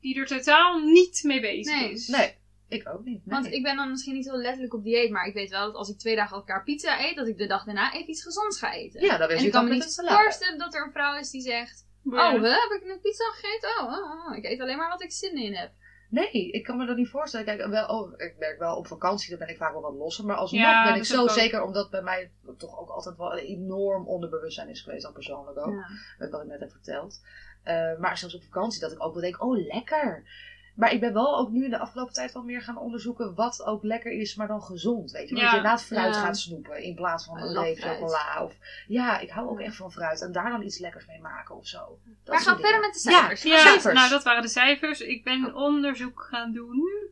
die 0.00 0.18
er 0.20 0.26
totaal 0.26 0.78
niet 0.78 1.20
mee 1.22 1.40
bezig 1.40 1.80
Nee. 1.80 1.90
is. 1.90 2.08
Nee, 2.08 2.34
ik 2.68 2.88
ook 2.88 3.04
niet. 3.04 3.26
Nee. 3.26 3.34
Want 3.40 3.52
ik 3.52 3.62
ben 3.62 3.76
dan 3.76 3.90
misschien 3.90 4.14
niet 4.14 4.24
zo 4.24 4.36
letterlijk 4.36 4.74
op 4.74 4.84
dieet, 4.84 5.10
maar 5.10 5.26
ik 5.26 5.34
weet 5.34 5.50
wel 5.50 5.66
dat 5.66 5.74
als 5.74 5.88
ik 5.88 5.98
twee 5.98 6.16
dagen 6.16 6.36
elkaar 6.36 6.64
pizza 6.64 7.04
eet, 7.04 7.16
dat 7.16 7.28
ik 7.28 7.38
de 7.38 7.46
dag 7.46 7.64
daarna 7.64 7.92
even 7.94 8.10
iets 8.10 8.22
gezonds 8.22 8.58
ga 8.58 8.72
eten. 8.72 9.00
Ja, 9.00 9.16
dan 9.16 9.28
wens 9.28 9.32
en 9.32 9.40
je 9.40 9.46
ik 9.46 9.52
kan 9.52 9.64
me 9.64 9.70
niet 9.74 10.02
voorstellen 10.06 10.58
dat 10.58 10.74
er 10.74 10.84
een 10.86 10.92
vrouw 10.92 11.18
is 11.18 11.30
die 11.30 11.40
zegt: 11.40 11.85
Oh, 12.10 12.42
hè, 12.42 12.48
heb 12.48 12.70
ik 12.80 12.84
net 12.84 13.00
pizza 13.00 13.24
gegeten? 13.24 13.84
Oh, 13.84 13.92
oh, 13.92 14.28
oh, 14.28 14.36
ik 14.36 14.44
eet 14.44 14.60
alleen 14.60 14.76
maar 14.76 14.88
wat 14.88 15.02
ik 15.02 15.12
zin 15.12 15.36
in 15.36 15.54
heb. 15.54 15.70
Nee, 16.10 16.50
ik 16.50 16.64
kan 16.64 16.76
me 16.76 16.86
dat 16.86 16.96
niet 16.96 17.08
voorstellen. 17.08 17.46
Kijk, 17.46 17.66
wel, 17.66 17.86
oh, 17.86 18.12
ik 18.16 18.34
merk 18.38 18.58
wel 18.58 18.76
op 18.76 18.86
vakantie, 18.86 19.30
dan 19.30 19.38
ben 19.38 19.48
ik 19.48 19.56
vaak 19.56 19.72
wel 19.72 19.82
wat 19.82 19.94
losser. 19.94 20.24
Maar 20.24 20.36
alsnog 20.36 20.60
Ja, 20.62 20.84
ben 20.84 20.94
ik 20.94 21.04
zo 21.04 21.22
ook. 21.22 21.30
zeker, 21.30 21.62
omdat 21.62 21.90
bij 21.90 22.02
mij 22.02 22.30
toch 22.58 22.78
ook 22.80 22.88
altijd 22.88 23.16
wel 23.16 23.32
een 23.32 23.38
enorm 23.38 24.06
onderbewustzijn 24.08 24.68
is 24.68 24.80
geweest, 24.80 25.02
dan 25.02 25.12
persoonlijk 25.12 25.58
ook. 25.58 25.74
Ja. 25.74 25.86
Met 26.18 26.30
wat 26.30 26.42
ik 26.42 26.48
net 26.48 26.60
heb 26.60 26.70
verteld. 26.70 27.20
Eh, 27.62 27.98
maar 27.98 28.18
zelfs 28.18 28.34
op 28.34 28.42
vakantie 28.42 28.80
dat 28.80 28.92
ik 28.92 29.04
ook 29.04 29.12
wel 29.12 29.22
denk, 29.22 29.42
oh 29.42 29.56
lekker. 29.66 30.24
Maar 30.76 30.92
ik 30.92 31.00
ben 31.00 31.12
wel 31.12 31.38
ook 31.38 31.50
nu 31.50 31.64
in 31.64 31.70
de 31.70 31.78
afgelopen 31.78 32.12
tijd 32.14 32.32
wel 32.32 32.42
meer 32.42 32.62
gaan 32.62 32.78
onderzoeken 32.78 33.34
wat 33.34 33.64
ook 33.64 33.82
lekker 33.82 34.12
is, 34.12 34.34
maar 34.34 34.46
dan 34.46 34.62
gezond. 34.62 35.10
Weet 35.10 35.28
je, 35.28 35.34
Ja. 35.36 35.40
je 35.40 35.46
inderdaad 35.48 35.82
fruit 35.84 36.14
Ja. 36.14 36.20
gaat 36.20 36.38
snoepen 36.38 36.82
in 36.82 36.94
plaats 36.94 37.24
van 37.24 37.38
een 37.38 37.62
reep 37.62 37.78
chocola. 37.78 38.42
Of, 38.42 38.54
ja, 38.86 39.18
ik 39.18 39.30
hou 39.30 39.48
ook 39.48 39.60
echt 39.60 39.76
van 39.76 39.92
fruit 39.92 40.20
en 40.22 40.32
daar 40.32 40.50
dan 40.50 40.62
iets 40.62 40.78
lekkers 40.78 41.06
mee 41.06 41.20
maken 41.20 41.56
of 41.56 41.66
zo. 41.66 41.98
Dat 42.24 42.34
Maar 42.34 42.40
gaan 42.42 42.58
verder 42.60 42.80
met 42.80 42.92
de 42.92 42.98
cijfers. 42.98 43.42
Ja, 43.42 43.58
cijfers. 43.58 43.94
nou 43.94 44.10
dat 44.10 44.24
waren 44.24 44.42
de 44.42 44.48
cijfers. 44.48 45.00
Ik 45.00 45.24
ben 45.24 45.54
onderzoek 45.54 46.26
gaan 46.30 46.52
doen. 46.52 47.04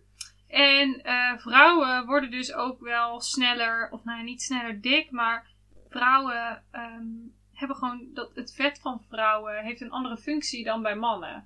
En 0.48 1.00
eh, 1.03 1.37
vrouwen 1.38 2.07
worden 2.07 2.31
dus 2.31 2.53
ook 2.53 2.81
wel 2.81 3.20
sneller, 3.20 3.88
of 3.90 4.05
nou 4.05 4.22
niet 4.22 4.42
sneller 4.42 4.81
dik, 4.81 5.11
maar 5.11 5.46
vrouwen 5.88 6.62
ehm, 6.70 7.07
hebben 7.53 7.77
gewoon 7.77 8.09
dat 8.14 8.31
het 8.35 8.55
vet 8.55 8.79
van 8.81 9.03
vrouwen 9.09 9.64
heeft 9.64 9.81
een 9.81 9.90
andere 9.90 10.16
functie 10.16 10.64
dan 10.64 10.83
bij 10.83 10.94
mannen. 10.96 11.44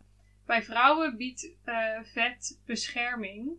Bij 0.48 0.62
vrouwen 0.62 1.16
biedt 1.16 1.54
eh, 1.64 1.74
vet 2.02 2.60
bescherming 2.66 3.50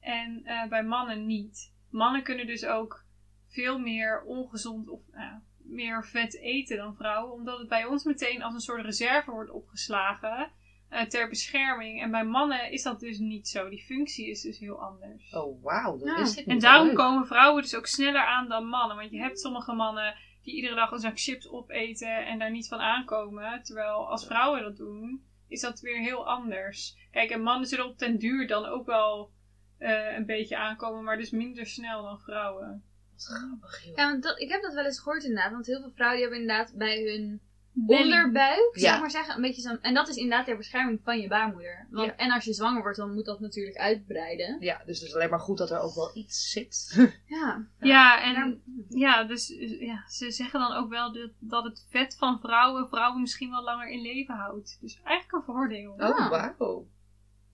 en 0.00 0.40
eh, 0.44 0.68
bij 0.68 0.84
mannen 0.84 1.26
niet. 1.26 1.72
Mannen 1.90 2.22
kunnen 2.22 2.46
dus 2.46 2.64
ook 2.66 3.04
veel 3.48 3.78
meer 3.78 4.22
ongezond 4.22 4.88
of 4.88 5.00
ja, 5.12 5.42
meer 5.56 6.06
vet 6.06 6.38
eten 6.38 6.76
dan 6.76 6.96
vrouwen, 6.96 7.32
omdat 7.32 7.58
het 7.58 7.68
bij 7.68 7.84
ons 7.84 8.04
meteen 8.04 8.42
als 8.42 8.54
een 8.54 8.60
soort 8.60 8.84
reserve 8.84 9.30
wordt 9.30 9.50
opgeslagen 9.50 10.50
eh, 10.88 11.02
ter 11.02 11.28
bescherming. 11.28 12.02
En 12.02 12.10
bij 12.10 12.24
mannen 12.24 12.70
is 12.70 12.82
dat 12.82 13.00
dus 13.00 13.18
niet 13.18 13.48
zo. 13.48 13.68
Die 13.68 13.84
functie 13.84 14.30
is 14.30 14.40
dus 14.40 14.58
heel 14.58 14.82
anders. 14.82 15.32
Oh, 15.32 15.62
wauw, 15.62 15.98
dat 15.98 16.06
Ja. 16.06 16.16
ik 16.16 16.36
niet. 16.36 16.46
En 16.46 16.58
daarom 16.58 16.86
Leuk. 16.86 16.96
komen 16.96 17.26
vrouwen 17.26 17.62
dus 17.62 17.76
ook 17.76 17.86
sneller 17.86 18.26
aan 18.26 18.48
dan 18.48 18.66
mannen. 18.66 18.96
Want 18.96 19.10
je 19.10 19.18
hebt 19.18 19.40
sommige 19.40 19.72
mannen 19.72 20.14
die 20.42 20.54
iedere 20.54 20.74
dag 20.74 20.90
een 20.90 20.98
zak 20.98 21.20
chips 21.20 21.48
opeten 21.48 22.26
en 22.26 22.38
daar 22.38 22.50
niet 22.50 22.68
van 22.68 22.78
aankomen. 22.80 23.62
Terwijl 23.62 24.10
als 24.10 24.26
vrouwen 24.26 24.62
dat 24.62 24.76
doen, 24.76 25.32
is 25.54 25.60
dat 25.60 25.80
weer 25.80 25.98
heel 25.98 26.26
anders. 26.26 26.96
Kijk, 27.10 27.30
en 27.30 27.42
mannen 27.42 27.68
zullen 27.68 27.86
op 27.86 27.98
den 27.98 28.18
duur 28.18 28.46
dan 28.46 28.64
ook 28.66 28.86
wel 28.86 29.32
eh, 29.78 30.16
een 30.16 30.26
beetje 30.26 30.56
aankomen, 30.56 31.04
maar 31.04 31.16
dus 31.16 31.30
minder 31.30 31.66
snel 31.66 32.02
dan 32.02 32.20
vrouwen. 32.20 32.84
Wat 33.12 33.24
grappig, 33.24 33.84
joh. 33.84 33.96
Ja, 33.96 34.10
want 34.10 34.22
dat, 34.22 34.40
ik 34.40 34.48
heb 34.48 34.62
dat 34.62 34.74
wel 34.74 34.84
eens 34.84 35.00
gehoord 35.00 35.24
inderdaad. 35.24 35.52
Want 35.52 35.66
heel 35.66 35.80
veel 35.80 35.92
vrouwen 35.94 36.20
die 36.20 36.28
hebben 36.28 36.48
inderdaad 36.48 36.76
bij 36.76 37.02
hun. 37.02 37.40
Onderbuik, 37.86 38.70
Ja. 38.72 38.80
zeg 38.90 39.00
maar 39.00 39.10
zeggen, 39.10 39.34
een 39.36 39.42
beetje 39.42 39.62
zo'n... 39.62 39.80
En 39.82 39.94
dat 39.94 40.08
is 40.08 40.16
inderdaad 40.16 40.46
ter 40.46 40.56
bescherming 40.56 41.00
van 41.04 41.20
je 41.20 41.28
baarmoeder. 41.28 41.86
Want, 41.90 42.06
Ja. 42.06 42.16
En 42.16 42.30
als 42.30 42.44
je 42.44 42.52
zwanger 42.52 42.82
wordt, 42.82 42.96
dan 42.96 43.14
moet 43.14 43.24
dat 43.24 43.40
natuurlijk 43.40 43.76
uitbreiden. 43.76 44.56
Ja, 44.60 44.82
dus 44.86 44.98
het 44.98 45.08
is 45.08 45.14
alleen 45.14 45.30
maar 45.30 45.40
goed 45.40 45.58
dat 45.58 45.70
er 45.70 45.80
ook 45.80 45.94
wel 45.94 46.10
iets 46.14 46.50
zit. 46.50 46.92
Ja. 47.26 47.66
Ja, 47.80 48.22
en 48.22 48.62
ja, 48.88 49.24
dus 49.24 49.54
ja, 49.80 50.04
ze 50.08 50.30
zeggen 50.30 50.60
dan 50.60 50.72
ook 50.72 50.88
wel 50.90 51.12
dat, 51.12 51.30
dat 51.38 51.64
het 51.64 51.86
vet 51.90 52.16
van 52.18 52.38
vrouwen 52.40 52.88
vrouwen 52.88 53.20
misschien 53.20 53.50
wel 53.50 53.62
langer 53.62 53.88
in 53.88 54.00
leven 54.02 54.34
houdt. 54.34 54.78
Dus 54.80 55.00
eigenlijk 55.04 55.32
een 55.48 55.54
voordeel. 55.54 55.92
Oh, 55.92 56.00
Ah. 56.00 56.30
wauw. 56.30 56.86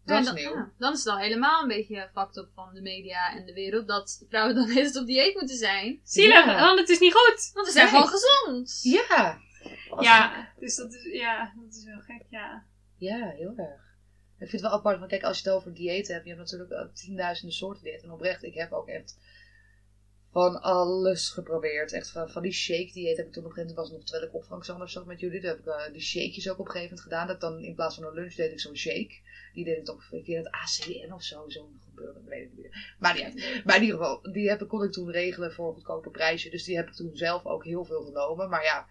Ja, 0.05 0.17
Dat 0.17 0.21
is 0.21 0.27
dan, 0.27 0.35
nieuw. 0.35 0.55
ja, 0.55 0.71
dan 0.79 0.93
is 0.93 0.99
het 1.05 1.09
al 1.15 1.19
helemaal 1.19 1.63
een 1.63 1.69
beetje 1.69 2.09
fucked 2.15 2.37
up 2.37 2.49
van 2.55 2.75
de 2.75 2.81
media 2.81 3.33
en 3.37 3.47
de 3.47 3.53
wereld 3.53 3.89
dat 3.89 4.25
vrouwen 4.29 4.55
dan 4.55 4.69
eens 4.77 4.99
op 4.99 5.07
dieet 5.07 5.35
moeten 5.35 5.57
zijn. 5.57 6.01
Zielig, 6.05 6.45
Ja. 6.45 6.61
want 6.61 6.79
het 6.79 6.89
is 6.89 6.99
niet 6.99 7.15
goed. 7.15 7.51
Want 7.55 7.67
ze 7.67 7.73
zijn 7.73 7.89
gewoon 7.89 8.09
gezond. 8.09 8.79
Ja. 8.83 9.39
Ja, 10.01 10.49
dus 10.59 10.77
dat 10.77 10.95
is, 10.95 11.05
ja, 11.13 11.53
dat 11.57 11.75
is 11.75 11.85
wel 11.85 12.01
gek, 12.01 12.23
ja. 12.29 12.65
Ja, 12.97 13.29
heel 13.29 13.53
erg. 13.57 13.89
Ik 14.39 14.49
vind 14.49 14.63
het 14.63 14.71
wel 14.71 14.79
apart, 14.79 14.99
want 14.99 15.11
kijk, 15.11 15.23
als 15.23 15.39
je 15.41 15.49
het 15.49 15.59
over 15.59 15.75
diëten 15.75 16.15
hebt, 16.15 16.27
je 16.27 16.35
hebt 16.35 16.51
natuurlijk 16.51 16.95
tienduizenden 16.95 17.57
soorten 17.57 17.85
diëten. 17.85 18.05
En 18.05 18.11
oprecht, 18.11 18.43
ik 18.43 18.55
heb 18.55 18.73
ook 18.73 18.89
echt 18.89 19.17
van 20.31 20.63
alles 20.63 21.29
geprobeerd. 21.29 21.93
Echt 21.93 22.11
van, 22.11 22.31
van 22.31 22.43
die 22.43 22.53
shake 22.53 22.93
dieet 22.93 23.17
heb 23.17 23.27
ik 23.27 23.33
toen 23.33 23.45
op 23.45 23.49
een 23.51 23.57
gegeven 23.57 23.77
moment, 23.77 23.91
was 23.91 23.91
nog 23.91 24.09
terwijl 24.09 24.29
ik 24.29 24.35
opvang 24.35 24.65
zat 24.65 24.91
zat 24.91 25.07
met 25.07 25.21
jullie, 25.21 25.41
toen 25.41 25.49
heb 25.49 25.59
ik 25.59 25.67
eh, 25.67 25.93
die 25.93 26.01
shakejes 26.01 26.51
ook 26.51 26.59
op 26.59 26.67
een 26.67 26.73
gegeven 26.73 26.97
moment 26.97 27.01
gedaan. 27.01 27.27
Dat 27.27 27.41
dan 27.41 27.65
in 27.65 27.75
plaats 27.75 27.95
van 27.95 28.05
een 28.05 28.15
lunch 28.15 28.35
deed 28.35 28.53
ik 28.53 28.61
zo'n 28.61 28.77
shake. 28.77 29.19
Die 29.55 29.65
deed 29.65 29.77
ik 29.77 29.85
toch 29.85 30.09
een 30.11 30.23
keer 30.23 30.39
het 30.39 30.51
ACN 30.51 31.13
of 31.13 31.23
zo, 31.23 31.49
zo'n 31.49 31.81
gebeuren, 31.85 32.25
weet 32.25 32.43
ik 32.43 32.53
niet 32.53 32.63
meer. 32.63 32.97
Maar 32.99 33.15
niet 33.15 33.23
uit. 33.23 33.65
Maar 33.65 33.77
in 33.77 33.83
ieder 33.83 33.99
geval, 33.99 34.33
die 34.33 34.49
heb, 34.49 34.69
kon 34.69 34.85
ik 34.85 34.93
toen 34.93 35.11
regelen 35.11 35.53
voor 35.53 35.69
een 35.69 35.75
goedkoper 35.75 36.11
prijsje. 36.11 36.51
Dus 36.51 36.65
die 36.65 36.77
heb 36.77 36.89
ik 36.89 36.95
toen 36.95 37.17
zelf 37.17 37.45
ook 37.45 37.65
heel 37.65 37.85
veel 37.85 38.03
genomen. 38.03 38.49
Maar 38.49 38.63
ja, 38.63 38.87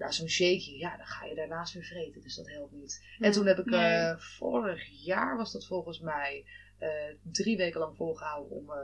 na 0.00 0.10
zo'n 0.10 0.28
shakeje, 0.28 0.78
ja, 0.78 0.96
dan 0.96 1.06
ga 1.06 1.24
je 1.24 1.34
daarnaast 1.34 1.74
weer 1.74 1.84
vreten. 1.84 2.22
Dus 2.22 2.34
dat 2.36 2.48
helpt 2.50 2.72
niet. 2.72 3.04
En 3.18 3.32
toen 3.32 3.46
heb 3.46 3.58
ik 3.58 3.64
Nee. 3.64 3.80
eh, 3.96 4.16
vorig 4.18 5.04
jaar, 5.04 5.36
was 5.36 5.52
dat 5.52 5.66
volgens 5.66 6.00
mij, 6.00 6.46
eh, 6.78 6.88
drie 7.22 7.56
weken 7.56 7.80
lang 7.80 7.96
volgehouden 7.96 8.56
om, 8.56 8.70
eh 8.70 8.78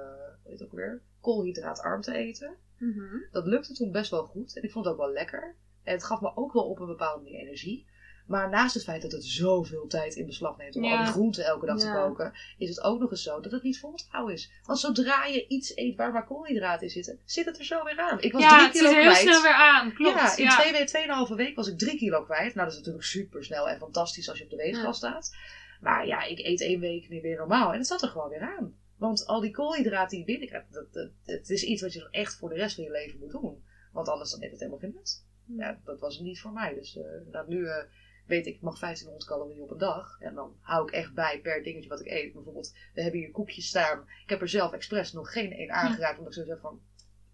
weet 0.44 0.62
ook 0.62 0.72
weer, 0.72 1.02
koolhydraatarm 1.20 2.00
te 2.00 2.12
eten. 2.14 2.56
Mhm. 2.78 3.16
Dat 3.30 3.46
lukte 3.46 3.74
toen 3.74 3.92
best 3.92 4.10
wel 4.10 4.24
goed. 4.24 4.56
En 4.56 4.62
ik 4.62 4.70
vond 4.70 4.84
het 4.84 4.94
ook 4.94 5.00
wel 5.00 5.12
lekker. 5.12 5.56
En 5.82 5.92
het 5.92 6.04
gaf 6.04 6.20
me 6.20 6.36
ook 6.36 6.52
wel 6.52 6.68
op 6.68 6.78
een 6.80 6.86
bepaalde 6.86 7.22
manier 7.22 7.40
energie. 7.40 7.86
Maar 8.26 8.48
naast 8.48 8.74
het 8.74 8.84
feit 8.84 9.02
dat 9.02 9.12
het 9.12 9.24
zoveel 9.24 9.86
tijd 9.86 10.14
in 10.14 10.26
beslag 10.26 10.56
neemt 10.56 10.76
om 10.76 10.84
Ja. 10.84 10.90
al 10.98 11.04
die 11.04 11.12
groenten 11.12 11.44
elke 11.44 11.66
dag 11.66 11.78
te 11.78 11.92
koken, 11.92 12.32
is 12.58 12.68
het 12.68 12.80
ook 12.82 13.00
nog 13.00 13.10
eens 13.10 13.22
zo 13.22 13.40
dat 13.40 13.52
het 13.52 13.62
niet 13.62 13.78
vol 13.78 13.94
te 13.94 14.04
houden 14.08 14.34
is. 14.34 14.50
Want 14.64 14.78
zodra 14.78 15.24
je 15.24 15.46
iets 15.46 15.76
eet 15.76 15.96
waar 15.96 16.12
maar 16.12 16.26
koolhydraten 16.26 16.82
in 16.86 16.90
zitten, 16.92 17.18
zit 17.24 17.44
het 17.46 17.58
er 17.58 17.64
zo 17.64 17.84
weer 17.84 17.98
aan. 17.98 18.20
Ik 18.20 18.32
was 18.32 18.42
ja, 18.42 18.48
drie 18.48 18.62
het 18.62 18.72
kilo 18.72 18.88
zit 18.88 18.96
er 18.96 19.02
heel 19.02 19.10
kwijt. 19.12 19.26
snel 19.28 19.42
weer 19.42 19.52
aan, 19.52 19.92
klopt. 19.92 20.14
Ja, 20.18 20.36
in 20.36 20.48
twee, 20.48 20.72
we- 20.72 20.84
tweeënhalve 20.84 21.34
week 21.34 21.56
was 21.56 21.68
ik 21.68 21.78
drie 21.78 21.96
kilo 21.98 22.22
kwijt. 22.24 22.54
Nou, 22.54 22.66
dat 22.66 22.72
is 22.72 22.76
natuurlijk 22.78 23.04
super 23.04 23.44
snel 23.44 23.68
en 23.68 23.78
fantastisch 23.78 24.28
als 24.28 24.38
je 24.38 24.44
op 24.44 24.50
de 24.50 24.56
weegschaal 24.56 24.94
staat. 24.94 25.36
Maar 25.80 26.06
ja, 26.06 26.22
ik 26.22 26.38
eet 26.38 26.60
één 26.60 26.80
week 26.80 27.08
niet 27.08 27.22
weer 27.22 27.36
normaal 27.36 27.72
en 27.72 27.78
het 27.78 27.86
zat 27.86 28.02
er 28.02 28.08
gewoon 28.08 28.28
weer 28.28 28.40
aan. 28.58 28.74
Want 28.96 29.26
al 29.26 29.40
die 29.40 29.50
koolhydraten 29.50 30.08
die 30.10 30.18
je 30.18 30.24
binnenkrijgt, 30.24 30.72
dat, 30.72 30.92
dat, 30.92 31.10
het 31.24 31.50
is 31.50 31.62
iets 31.62 31.82
wat 31.82 31.92
je 31.92 31.98
dan 31.98 32.10
echt 32.10 32.34
voor 32.36 32.48
de 32.48 32.54
rest 32.54 32.74
van 32.74 32.84
je 32.84 32.90
leven 32.90 33.18
moet 33.18 33.30
doen. 33.30 33.64
Want 33.92 34.08
anders 34.08 34.30
dan 34.30 34.40
heeft 34.40 34.52
het 34.52 34.60
helemaal 34.60 34.80
geen 34.82 34.94
nut. 34.94 35.24
Ja, 35.56 35.80
dat 35.84 36.00
was 36.00 36.14
het 36.16 36.24
niet 36.24 36.40
voor 36.40 36.52
mij. 36.52 36.74
Dus 36.74 36.98
nou, 37.32 37.48
nu 37.48 37.66
eh, 37.66 37.84
weet 38.26 38.46
ik, 38.46 38.54
ik 38.54 38.60
mag 38.62 38.78
1500 38.78 39.24
calorieën 39.30 39.62
op 39.62 39.70
een 39.70 39.78
dag. 39.78 40.16
En 40.20 40.34
dan 40.34 40.56
hou 40.60 40.86
ik 40.88 40.94
echt 40.94 41.12
bij 41.14 41.40
per 41.42 41.62
dingetje 41.62 41.88
wat 41.88 42.00
ik 42.00 42.06
eet. 42.06 42.32
Bijvoorbeeld, 42.32 42.72
we 42.94 43.02
hebben 43.02 43.20
hier 43.20 43.30
koekjes 43.30 43.66
staan. 43.66 44.04
Ik 44.22 44.28
heb 44.30 44.40
er 44.40 44.48
zelf 44.48 44.72
expres 44.72 45.12
nog 45.12 45.32
geen 45.32 45.52
één 45.52 45.70
aangeraakt. 45.70 46.18
Omdat 46.18 46.36
ik 46.36 46.38
zo 46.42 46.46
zeg 46.46 46.60
van, 46.60 46.80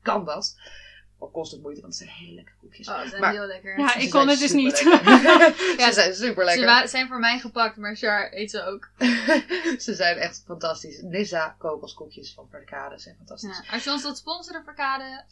kan 0.03 0.25
dat? 0.25 0.59
Al 1.19 1.29
kost 1.31 1.53
het 1.53 1.63
moeite, 1.63 1.81
want 1.81 1.99
het 1.99 2.03
zijn 2.09 2.17
hele 2.19 2.35
lekkere 2.35 2.57
koekjes. 2.61 2.89
Oh, 2.89 3.01
ze 3.03 3.09
zijn 3.09 3.21
Maar- 3.21 3.33
heel 3.33 3.47
lekker. 3.47 3.79
Ja, 3.79 3.89
Ze 3.89 3.99
ik 3.99 4.11
kon 4.11 4.29
het 4.29 4.39
dus 4.39 4.53
niet. 4.53 4.79
Ja, 5.79 5.87
ze 5.87 5.93
zijn 5.93 6.15
super 6.15 6.43
Ze 6.43 6.45
lekker. 6.45 6.65
wa- 6.67 6.87
zijn 6.87 7.09
voor 7.09 7.19
mij 7.19 7.39
gepakt, 7.39 7.77
maar 7.77 7.97
Char 7.97 8.33
eet 8.33 8.51
ze 8.51 8.65
ook. 8.65 8.89
ze 9.85 9.95
zijn 9.95 10.17
echt 10.17 10.43
fantastisch. 10.47 11.01
Nissa 11.03 11.55
kokoskoekjes 11.59 12.33
van 12.35 12.47
Verkade 12.51 12.99
zijn 12.99 13.17
fantastisch. 13.17 13.61
Ja. 13.67 13.73
Als 13.73 13.85
je 13.85 13.91
ons 13.91 14.03
wilt 14.03 14.17
sponsoren, 14.17 14.65
Verkade. 14.65 15.25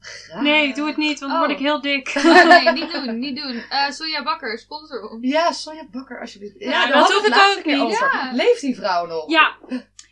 Graag. 0.00 0.42
Nee, 0.42 0.74
doe 0.74 0.86
het 0.86 0.96
niet, 0.96 1.18
want 1.20 1.32
dan 1.32 1.40
Oh. 1.40 1.46
word 1.46 1.58
ik 1.58 1.64
heel 1.66 1.80
dik. 1.80 2.14
nee, 2.24 2.72
niet 2.72 2.92
doen, 3.04 3.18
niet 3.18 3.36
doen. 3.36 3.62
Eh 3.68 3.90
Soja 3.90 4.22
Bakker, 4.22 4.58
sponsor 4.58 5.10
ons. 5.10 5.18
Ja, 5.30 5.52
Sonja 5.52 5.86
Bakker, 5.90 6.20
alsjeblieft. 6.20 6.54
Ja, 6.58 6.70
Ja, 6.70 6.86
dat 6.86 7.12
hoef 7.12 7.26
ik 7.26 7.34
ook 7.34 7.62
keer 7.62 7.84
niet. 7.84 7.98
Ja. 7.98 8.30
Leeft 8.32 8.60
die 8.60 8.76
vrouw 8.76 9.06
nog? 9.06 9.30
Ja, 9.30 9.56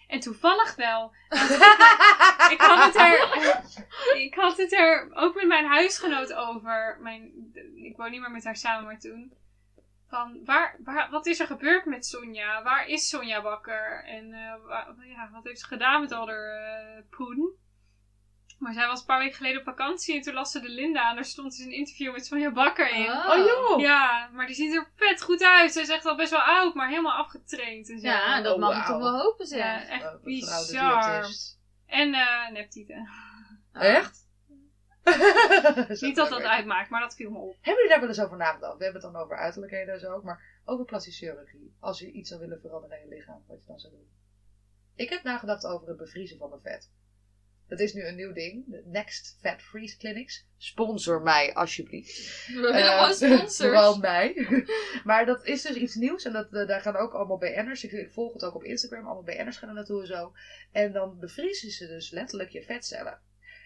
en 0.08 0.20
toevallig 0.20 0.74
wel. 0.74 1.12
ik, 2.54 2.60
had 2.60 2.84
het 2.84 2.96
er, 2.96 3.28
ik 4.16 4.34
had 4.34 4.56
het 4.56 4.72
er 4.72 5.10
ook 5.14 5.34
met 5.34 5.46
mijn 5.46 5.66
huisgenoot 5.66 6.32
over. 6.32 6.98
Mijn, 7.00 7.32
ik 7.74 7.96
woon 7.96 8.10
niet 8.10 8.20
meer 8.20 8.30
met 8.30 8.44
haar 8.44 8.56
samen, 8.56 8.84
maar 8.84 8.98
toen. 8.98 9.32
Van, 10.08 10.40
waar, 10.44 10.76
waar, 10.84 11.10
wat 11.10 11.26
is 11.26 11.40
er 11.40 11.46
gebeurd 11.46 11.84
met 11.84 12.06
Sonja? 12.06 12.62
Waar 12.62 12.86
is 12.88 13.08
Sonja 13.08 13.42
Bakker? 13.42 14.04
En 14.04 14.32
eh, 14.32 15.08
ja, 15.08 15.28
wat 15.32 15.44
heeft 15.44 15.60
ze 15.60 15.66
gedaan 15.66 16.00
met 16.00 16.12
al 16.12 16.26
haar 16.28 16.46
eh, 16.46 17.02
poen? 17.10 17.52
Maar 18.58 18.72
zij 18.72 18.86
was 18.86 19.00
een 19.00 19.06
paar 19.06 19.18
weken 19.18 19.36
geleden 19.36 19.58
op 19.58 19.64
vakantie 19.64 20.16
en 20.16 20.22
toen 20.22 20.34
las 20.34 20.50
ze 20.50 20.60
de 20.60 20.68
Linda 20.68 21.08
en 21.08 21.14
daar 21.14 21.24
stond 21.24 21.56
dus 21.56 21.66
een 21.66 21.72
interview 21.72 22.12
met 22.12 22.26
Sonja 22.26 22.52
Bakker 22.52 22.90
in. 22.94 23.10
Oh. 23.10 23.28
Oh 23.28 23.46
joh! 23.46 23.80
Ja, 23.80 24.28
maar 24.32 24.46
die 24.46 24.54
ziet 24.54 24.74
er 24.74 24.90
vet 24.96 25.22
goed 25.22 25.42
uit. 25.42 25.72
Ze 25.72 25.80
is 25.80 25.88
echt 25.88 26.06
al 26.06 26.16
best 26.16 26.30
wel 26.30 26.40
oud, 26.40 26.74
maar 26.74 26.88
helemaal 26.88 27.12
afgetraind 27.18 27.90
en 27.90 27.98
zo. 27.98 28.06
Ja, 28.06 28.40
dat 28.40 28.54
Oh, 28.54 28.60
mag 28.60 28.78
ik 28.78 28.86
toch 28.86 28.98
wel 28.98 29.18
hopen 29.20 29.46
zeg. 29.46 29.58
Ja, 29.58 29.88
echt 29.88 30.04
Oh, 30.04 30.22
bizar. 30.22 31.26
En 31.86 32.14
eh 32.14 32.50
neptieten. 32.50 33.08
Echt? 33.72 34.22
Niet 36.00 36.16
dat 36.16 36.28
dat 36.28 36.42
uitmaakt, 36.42 36.90
maar 36.90 37.00
dat 37.00 37.14
viel 37.14 37.30
me 37.30 37.38
op. 37.38 37.54
Hebben 37.60 37.74
jullie 37.74 37.88
daar 37.88 38.00
wel 38.00 38.08
eens 38.08 38.20
over 38.20 38.36
nagedacht? 38.36 38.76
We 38.78 38.84
hebben 38.84 39.02
het 39.02 39.12
dan 39.12 39.22
over 39.22 39.36
uiterlijkheden 39.36 39.94
en 39.94 40.00
zo, 40.00 40.20
maar 40.22 40.60
over 40.64 40.84
plastische 40.84 41.26
chirurgie. 41.26 41.76
Als 41.80 41.98
je 41.98 42.10
iets 42.10 42.28
zou 42.28 42.40
willen 42.40 42.60
veranderen 42.60 43.00
in 43.00 43.08
je 43.08 43.14
lichaam, 43.14 43.42
wat 43.46 43.60
je 43.60 43.66
dan 43.66 43.78
zou 43.78 43.92
doen. 43.92 44.08
Ik 44.94 45.10
heb 45.10 45.22
nagedacht 45.22 45.66
over 45.66 45.88
het 45.88 45.96
bevriezen 45.96 46.38
van 46.38 46.48
mijn 46.48 46.60
vet. 46.60 46.90
Dat 47.68 47.80
is 47.80 47.92
nu 47.92 48.04
een 48.06 48.14
nieuw 48.16 48.32
ding. 48.32 48.64
De 48.66 48.82
Next 48.86 49.38
Fat 49.40 49.62
Freeze 49.62 49.96
Clinics. 49.96 50.46
Sponsor 50.56 51.22
mij, 51.22 51.54
alsjeblieft. 51.54 52.46
We 52.46 52.52
willen 52.60 52.74
Eh, 52.74 52.98
gewoon 52.98 53.14
sponsors. 53.38 53.56
Vooral 53.56 53.98
mij. 53.98 54.46
maar 55.04 55.26
dat 55.26 55.46
is 55.46 55.62
dus 55.62 55.76
iets 55.76 55.94
nieuws. 55.94 56.24
En 56.24 56.32
dat, 56.32 56.52
eh, 56.52 56.66
daar 56.66 56.80
gaan 56.80 56.96
ook 56.96 57.12
allemaal 57.12 57.38
BN'ers. 57.38 57.84
Ik, 57.84 57.92
ik 57.92 58.10
volg 58.10 58.32
het 58.32 58.44
ook 58.44 58.54
op 58.54 58.64
Instagram. 58.64 59.04
Allemaal 59.04 59.22
BN'ers 59.22 59.56
gaan 59.56 59.68
er 59.68 59.74
naartoe 59.74 60.00
en 60.00 60.06
zo. 60.06 60.32
En 60.72 60.92
dan 60.92 61.18
bevriezen 61.18 61.70
ze 61.70 61.86
dus 61.86 62.10
letterlijk 62.10 62.50
je 62.50 62.62
vetcellen. 62.62 63.18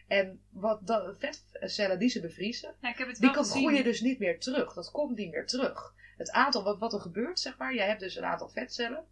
En 0.09 0.41
wat 0.51 0.87
dat, 0.87 1.17
vetcellen 1.19 1.99
die 1.99 2.09
ze 2.09 2.21
bevriezen, 2.21 2.75
Ja, 2.81 2.89
ik 2.89 2.99
heb 2.99 3.09
het 3.09 3.19
die 3.21 3.31
kan 3.31 3.45
gezien. 3.45 3.63
groeien 3.63 3.85
dus 3.85 4.01
niet 4.01 4.19
meer 4.19 4.41
terug. 4.41 4.73
Dat 4.75 4.91
komt 4.91 5.17
niet 5.17 5.31
meer 5.31 5.47
terug. 5.47 5.95
Het 6.17 6.31
aantal, 6.31 6.63
wat, 6.63 6.79
wat 6.79 6.93
er 6.93 7.01
gebeurt, 7.01 7.41
zeg 7.41 7.59
maar. 7.59 7.75
Jij 7.75 7.87
hebt 7.87 8.01
dus 8.01 8.17
een 8.17 8.25
aantal 8.25 8.49
vetcellen. 8.49 9.05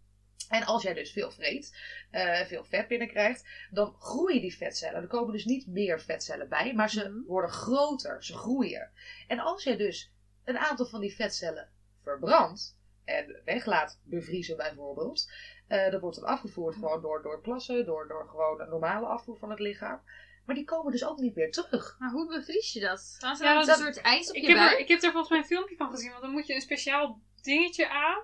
En 0.49 0.63
als 0.63 0.83
jij 0.83 0.93
dus 0.93 1.11
veel 1.11 1.31
vreet, 1.31 1.77
eh, 2.11 2.39
veel 2.45 2.63
vet 2.63 2.87
binnenkrijgt, 2.87 3.47
dan 3.71 3.95
groeien 3.99 4.41
die 4.41 4.55
vetcellen. 4.57 5.01
Er 5.01 5.07
komen 5.07 5.33
dus 5.33 5.45
niet 5.45 5.67
meer 5.67 6.01
vetcellen 6.01 6.49
bij, 6.49 6.73
maar 6.73 6.89
ze 6.89 7.09
Mhm. 7.09 7.23
worden 7.27 7.51
groter, 7.51 8.23
ze 8.23 8.33
groeien. 8.33 8.91
En 9.27 9.39
als 9.39 9.63
jij 9.63 9.77
dus 9.77 10.11
een 10.43 10.57
aantal 10.57 10.85
van 10.85 11.01
die 11.01 11.15
vetcellen 11.15 11.69
verbrandt 12.03 12.77
en 13.05 13.41
weglaat 13.45 13.99
bevriezen 14.03 14.57
bijvoorbeeld, 14.57 15.31
eh 15.67 15.91
dan 15.91 15.99
wordt 15.99 16.15
het 16.15 16.25
afgevoerd 16.25 16.75
gewoon 16.75 17.01
door, 17.01 17.21
door 17.21 17.41
plassen, 17.41 17.85
door, 17.85 18.07
door 18.07 18.27
gewoon 18.29 18.61
een 18.61 18.69
normale 18.69 19.05
afvoer 19.05 19.37
van 19.37 19.49
het 19.49 19.59
lichaam. 19.59 20.01
Maar 20.45 20.55
die 20.55 20.65
komen 20.65 20.91
dus 20.91 21.05
ook 21.05 21.17
niet 21.19 21.35
meer 21.35 21.51
terug. 21.51 21.95
Maar 21.99 22.11
hoe 22.11 22.27
bevries 22.27 22.73
je 22.73 22.79
dat? 22.79 23.15
Gaan 23.19 23.35
ze 23.35 23.43
Ja, 23.43 23.53
dan 23.53 23.65
dat- 23.65 23.77
een 23.79 23.83
soort 23.93 24.01
ijs 24.05 24.29
op 24.29 24.35
Ik 24.35 24.41
je 24.41 24.47
heb, 24.47 24.57
er, 24.57 24.63
buik? 24.65 24.79
ik 24.79 24.87
heb 24.87 25.01
er 25.03 25.09
volgens 25.11 25.29
mij 25.29 25.39
een 25.39 25.45
filmpje 25.45 25.75
van 25.75 25.89
gezien, 25.89 26.09
want 26.09 26.21
dan 26.21 26.31
moet 26.31 26.47
je 26.47 26.53
een 26.55 26.61
speciaal 26.61 27.21
dingetje 27.43 27.89
aan. 27.89 28.21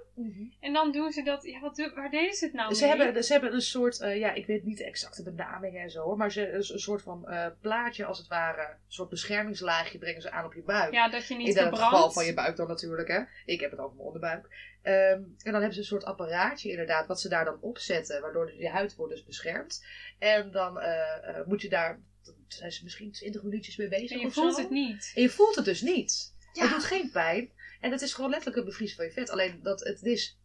En 0.59 0.73
dan 0.73 0.91
doen 0.91 1.11
ze 1.11 1.23
dat. 1.23 1.43
Ja, 1.43 1.59
wat, 1.59 1.91
waar 1.95 2.09
deden 2.09 2.33
ze 2.33 2.45
het 2.45 2.53
nou 2.53 2.73
Ze 2.73 2.85
mee? 2.85 2.95
hebben, 2.97 3.23
ze 3.23 3.31
hebben 3.31 3.53
een 3.53 3.61
soort, 3.61 3.99
eh, 3.99 4.17
ja, 4.19 4.33
ik 4.33 4.45
weet 4.45 4.63
niet 4.63 4.77
de 4.77 4.85
exacte 4.85 5.23
benamingen 5.23 5.81
en 5.81 5.89
zo, 5.89 6.03
hoor, 6.03 6.17
maar 6.17 6.31
ze, 6.31 6.51
een, 6.51 6.63
soort 6.63 7.01
van 7.01 7.27
eh, 7.27 7.47
plaatje 7.61 8.05
als 8.05 8.17
het 8.17 8.27
ware, 8.27 8.61
een 8.61 8.77
soort 8.87 9.09
beschermingslaagje 9.09 9.97
brengen 9.97 10.21
ze 10.21 10.31
aan 10.31 10.45
op 10.45 10.53
je 10.53 10.63
buik. 10.63 10.93
Ja, 10.93 11.09
dat 11.09 11.27
je 11.27 11.35
niet 11.35 11.47
in 11.47 11.53
het 11.53 11.61
verbrandt. 11.61 11.95
geval 11.95 12.11
van 12.11 12.25
je 12.25 12.33
buik 12.33 12.55
dan 12.55 12.67
natuurlijk, 12.67 13.07
hè. 13.07 13.21
Ik 13.45 13.59
heb 13.59 13.71
het 13.71 13.79
over 13.79 13.95
mijn 13.95 14.07
onderbuik. 14.07 14.71
Ehm, 14.81 14.95
en 15.13 15.51
dan 15.51 15.53
hebben 15.53 15.73
ze 15.73 15.79
een 15.79 15.85
soort 15.85 16.03
apparaatje 16.05 16.69
inderdaad, 16.69 17.07
wat 17.07 17.21
ze 17.21 17.29
daar 17.29 17.45
dan 17.45 17.57
opzetten, 17.61 18.21
waardoor 18.21 18.45
dus 18.45 18.55
je 18.57 18.69
huid 18.69 18.95
wordt 18.95 19.13
dus 19.13 19.25
beschermd. 19.25 19.85
En 20.19 20.51
dan 20.51 20.79
eh, 20.79 21.37
eh, 21.37 21.47
moet 21.47 21.61
je 21.61 21.69
daar, 21.69 21.99
dan 22.23 22.35
zijn 22.47 22.71
ze 22.71 22.83
misschien 22.83 23.11
20 23.11 23.43
minuutjes 23.43 23.77
mee 23.77 23.87
bezig 23.87 24.11
En 24.11 24.19
je 24.19 24.25
of 24.25 24.33
voelt 24.33 24.55
zo. 24.55 24.61
het 24.61 24.69
niet. 24.69 25.11
En 25.15 25.21
je 25.21 25.29
voelt 25.29 25.55
het 25.55 25.65
dus 25.65 25.81
niet. 25.81 26.33
Ja. 26.53 26.61
Het 26.61 26.71
doet 26.71 26.83
geen 26.83 27.11
pijn. 27.11 27.51
En 27.83 27.91
het 27.91 28.01
is 28.01 28.13
gewoon 28.13 28.29
letterlijk 28.29 28.59
een 28.59 28.65
bevriezen 28.65 28.95
van 28.95 29.05
je 29.05 29.11
vet. 29.11 29.29
Alleen 29.29 29.59
dat 29.63 29.79
het 29.79 30.03
is 30.03 30.37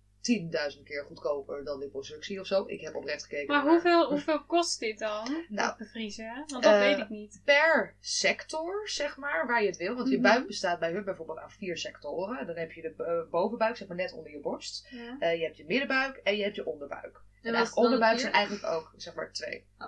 10.000 0.76 0.82
keer 0.84 1.04
goedkoper 1.04 1.64
dan 1.64 1.78
liposuctie 1.78 2.40
of 2.40 2.46
zo. 2.46 2.64
Ik 2.66 2.80
heb 2.80 2.94
oprecht 2.94 3.22
gekeken. 3.22 3.54
Maar 3.54 3.66
hoeveel, 3.68 4.08
hoeveel 4.12 4.44
kost 4.44 4.80
dit 4.80 4.98
dan? 4.98 5.44
Nou, 5.48 5.76
bevriezen? 5.78 6.44
Want 6.46 6.62
dat 6.62 6.72
eh, 6.72 6.78
weet 6.78 6.98
ik 6.98 7.08
niet. 7.08 7.40
per 7.44 7.96
sector, 8.00 8.88
zeg 8.88 9.16
maar, 9.16 9.46
waar 9.46 9.60
je 9.62 9.68
het 9.68 9.76
wil. 9.76 9.94
Want 9.94 10.08
je 10.08 10.14
Mhm. 10.14 10.22
buik 10.22 10.46
bestaat 10.46 10.78
bij 10.78 10.92
hun 10.92 11.04
bijvoorbeeld 11.04 11.38
aan 11.38 11.50
vier 11.50 11.76
sectoren. 11.76 12.46
Dan 12.46 12.56
heb 12.56 12.72
je 12.72 12.82
de 12.82 13.04
eh, 13.04 13.30
bovenbuik, 13.30 13.76
zeg 13.76 13.88
maar 13.88 13.96
net 13.96 14.12
onder 14.12 14.32
je 14.32 14.40
borst. 14.40 14.88
Ja. 14.90 15.16
Eh, 15.18 15.38
je 15.38 15.42
hebt 15.44 15.56
je 15.56 15.64
middenbuik 15.64 16.16
en 16.16 16.36
je 16.36 16.42
hebt 16.42 16.56
je 16.56 16.66
onderbuik. 16.66 17.20
En, 17.42 17.54
En 17.54 17.74
onderbuik 17.74 18.12
het 18.12 18.20
zijn 18.20 18.32
vier? 18.32 18.40
eigenlijk 18.42 18.74
ook, 18.74 18.92
zeg 18.96 19.14
maar, 19.14 19.32
twee. 19.32 19.66
Oh. 19.78 19.86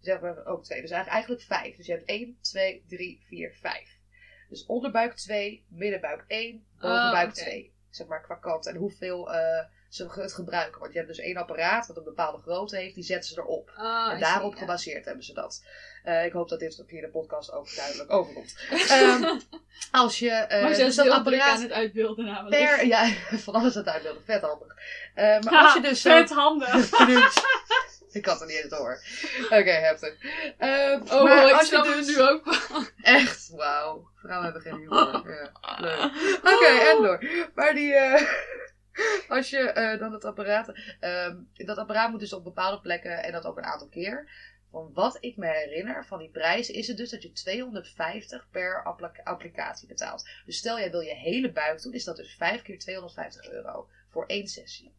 Zeg 0.00 0.20
maar 0.20 0.46
ook 0.46 0.64
twee. 0.64 0.80
Dus 0.80 0.90
eigenlijk, 0.90 1.08
eigenlijk 1.08 1.42
vijf. 1.42 1.76
Dus 1.76 1.86
je 1.86 1.92
hebt 1.92 2.08
1, 2.08 2.38
2, 2.40 2.84
3, 2.88 3.22
4, 3.26 3.52
5. 3.60 3.98
Dus 4.50 4.66
onderbuik 4.66 5.14
2, 5.14 5.64
middenbuik 5.68 6.24
1, 6.26 6.64
bovenbuik 6.80 7.26
Oh, 7.26 7.32
oké. 7.32 7.40
2. 7.40 7.72
Zeg 7.90 8.06
maar 8.06 8.22
qua 8.22 8.34
kant. 8.34 8.66
En 8.66 8.76
hoeveel 8.76 9.32
eh, 9.32 9.64
ze 9.88 10.08
het 10.10 10.32
gebruiken. 10.32 10.80
Want 10.80 10.92
je 10.92 10.98
hebt 10.98 11.10
dus 11.10 11.20
één 11.20 11.36
apparaat 11.36 11.86
wat 11.86 11.96
een 11.96 12.04
bepaalde 12.04 12.42
grootte 12.42 12.76
heeft. 12.76 12.94
Die 12.94 13.04
zetten 13.04 13.30
ze 13.30 13.40
erop. 13.40 13.72
Oh, 13.78 14.10
en 14.12 14.20
daarop 14.20 14.50
see, 14.50 14.60
gebaseerd 14.60 15.04
hebben 15.04 15.24
ze 15.24 15.34
dat. 15.34 15.64
Eh, 16.04 16.24
ik 16.24 16.32
hoop 16.32 16.48
dat 16.48 16.58
dit 16.58 16.82
via 16.86 17.00
de 17.00 17.08
podcast 17.08 17.52
ook 17.52 17.74
duidelijk 17.74 18.12
overkomt. 18.12 18.56
Ehm, 18.88 19.38
als 19.90 20.18
je... 20.18 20.46
maar 20.48 20.74
dus 20.74 20.94
zijn 20.94 21.08
dat 21.08 21.24
druk 21.24 21.40
aan 21.40 21.50
apparaat 21.50 21.62
het 21.62 21.72
uitbeelden 21.72 22.24
namelijk. 22.24 22.64
per... 22.64 22.86
Ja, 22.86 23.10
van 23.46 23.54
alles 23.54 23.74
het 23.74 23.86
uitbeelden. 23.86 24.22
Vet 24.24 24.42
handig. 24.42 24.74
Eh, 25.14 25.40
maar 25.40 25.64
als 25.64 25.74
je 25.74 25.80
dus 25.80 26.00
vet 26.00 26.30
handig. 26.30 26.90
ik 28.20 28.26
had 28.26 28.40
er 28.40 28.46
niet 28.46 28.56
eens 28.56 28.68
door. 28.68 29.02
Oké, 29.44 29.70
heftig. 29.70 30.14
Ehm, 30.58 31.00
Oh, 31.02 31.22
maar 31.22 31.46
ik 31.46 31.52
als 31.52 31.68
je 31.70 31.76
het 31.76 31.84
dus... 32.06 32.06
nu 32.06 32.20
ook. 32.20 32.56
Echt, 33.02 33.48
wauw. 33.48 34.10
Vrouwen 34.14 34.44
hebben 34.44 34.62
geen 34.62 34.78
humor. 34.80 35.08
Ja, 35.62 35.76
leuk. 35.80 36.38
Oké, 36.54 36.66
en 36.66 37.02
door. 37.02 37.50
Maar 37.54 37.74
die... 37.74 37.94
eh, 37.94 38.22
als 39.36 39.50
je 39.50 39.58
eh, 39.58 39.98
dan 39.98 40.12
het 40.12 40.24
apparaat... 40.24 40.72
ehm, 41.00 41.36
dat 41.54 41.76
apparaat 41.78 42.10
moet 42.10 42.20
dus 42.20 42.32
op 42.32 42.44
bepaalde 42.44 42.80
plekken 42.80 43.22
en 43.22 43.32
dat 43.32 43.44
ook 43.44 43.56
een 43.58 43.64
aantal 43.64 43.88
keer. 43.88 44.28
Van 44.70 44.90
wat 44.92 45.16
ik 45.20 45.36
me 45.36 45.46
herinner 45.46 46.06
van 46.06 46.18
die 46.18 46.30
prijs 46.30 46.70
is 46.70 46.86
het 46.88 46.96
dus 46.96 47.10
dat 47.10 47.22
je 47.22 47.32
250 47.32 48.48
per 48.50 48.82
appli- 48.84 49.20
applicatie 49.24 49.88
betaalt. 49.88 50.28
Dus 50.46 50.56
stel 50.56 50.78
jij 50.78 50.90
wil 50.90 51.00
je 51.00 51.14
hele 51.14 51.52
buik 51.52 51.82
doen, 51.82 51.92
is 51.92 52.04
dat 52.04 52.16
dus 52.16 52.34
5 52.38 52.62
keer 52.62 52.78
250 52.78 53.50
euro 53.50 53.88
voor 54.08 54.26
één 54.26 54.46
sessie. 54.48 54.92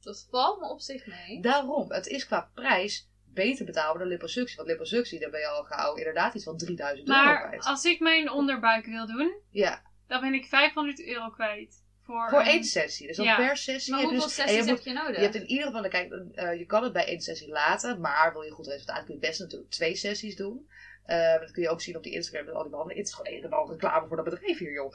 Dat 0.00 0.26
valt 0.30 0.60
me 0.60 0.68
op 0.68 0.80
zich 0.80 1.06
mee. 1.06 1.40
Daarom, 1.40 1.92
het 1.92 2.06
is 2.06 2.26
qua 2.26 2.50
prijs 2.54 3.08
beter 3.32 3.64
betaalbaar 3.64 3.98
dan 3.98 4.08
liposuctie. 4.08 4.56
Want 4.56 4.68
liposuctie, 4.68 5.20
daar 5.20 5.30
ben 5.30 5.40
je 5.40 5.46
al 5.48 5.62
gauw 5.64 5.94
inderdaad 5.94 6.34
iets 6.34 6.44
van 6.44 6.56
3000 6.56 7.08
euro 7.08 7.22
Maar 7.22 7.46
kwijt. 7.46 7.64
als 7.64 7.84
ik 7.84 8.00
mijn 8.00 8.30
onderbuik 8.30 8.86
wil 8.86 9.06
doen, 9.06 9.40
Ja, 9.50 9.82
dan 10.06 10.20
ben 10.20 10.34
ik 10.34 10.46
500 10.46 11.06
euro 11.06 11.30
kwijt. 11.30 11.84
Voor, 12.02 12.28
voor 12.30 12.40
een- 12.40 12.46
één 12.46 12.64
sessie. 12.64 13.06
Dus 13.06 13.16
dan 13.16 13.26
Ja. 13.26 13.36
per 13.36 13.56
sessie. 13.56 13.92
Maar 13.92 14.00
heb 14.00 14.10
je 14.10 14.16
hoeveel 14.16 14.36
dus- 14.36 14.44
je 14.46 14.52
sessies 14.52 14.70
heb 14.70 14.84
je 14.84 14.92
nodig? 14.92 15.16
Je 15.16 15.22
hebt 15.22 15.34
in 15.34 15.46
ieder 15.46 15.66
geval, 15.66 15.88
kijk, 15.88 16.12
eh, 16.34 16.58
je 16.58 16.66
kan 16.66 16.82
het 16.82 16.92
bij 16.92 17.06
één 17.06 17.20
sessie 17.20 17.48
laten, 17.48 18.00
maar 18.00 18.32
wil 18.32 18.42
je 18.42 18.50
goed 18.50 18.66
resultaat, 18.66 19.04
kun 19.04 19.14
je 19.14 19.20
best 19.20 19.40
natuurlijk 19.40 19.70
twee 19.70 19.96
sessies 19.96 20.36
doen. 20.36 20.68
Eh, 21.06 21.40
dat 21.40 21.50
kun 21.50 21.62
je 21.62 21.68
ook 21.68 21.80
zien 21.80 21.96
op 21.96 22.02
die 22.02 22.12
Instagram 22.12 22.44
met 22.44 22.54
al 22.54 22.62
die 22.62 22.70
behandelingen. 22.70 23.04
Het 23.04 23.12
is 23.12 23.18
gewoon 23.18 23.38
een 23.38 23.44
en 23.44 23.58
al 23.58 23.70
reclame 23.70 24.06
voor 24.06 24.16
dat 24.16 24.24
bedrijf 24.24 24.58
hier, 24.58 24.72
joh. 24.72 24.92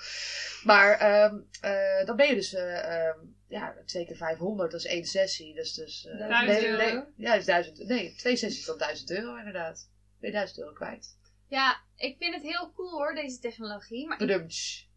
Maar 0.64 0.98
ehm, 0.98 1.40
eh, 1.62 2.06
dan 2.06 2.16
ben 2.16 2.28
je 2.28 2.36
dus 2.36 2.54
eh, 2.54 3.08
ehm, 3.08 3.20
ja, 3.48 3.76
twee 3.86 4.06
keer 4.06 4.16
500, 4.16 4.72
dat 4.72 4.80
is 4.80 4.86
één 4.86 5.06
sessie. 5.06 5.54
Dus, 5.54 5.74
dus, 5.74 6.06
eh, 6.06 6.18
Duizend 6.18 6.78
nee, 6.78 7.04
ja, 7.16 7.34
is 7.34 7.46
duizend, 7.46 7.88
nee, 7.88 8.16
twee 8.16 8.36
sessies 8.36 8.66
dan 8.66 8.78
1000 8.78 9.12
euro 9.12 9.36
inderdaad. 9.36 9.90
Ben 10.20 10.30
je 10.30 10.36
1000 10.36 10.60
euro 10.60 10.74
kwijt. 10.74 11.20
Ja, 11.48 11.82
ik 11.96 12.16
vind 12.20 12.34
het 12.34 12.44
heel 12.44 12.72
cool 12.76 12.92
hoor, 12.92 13.16
deze 13.16 13.40
technologie. 13.40 14.08
Maar 14.08 14.22
ik... 14.22 14.90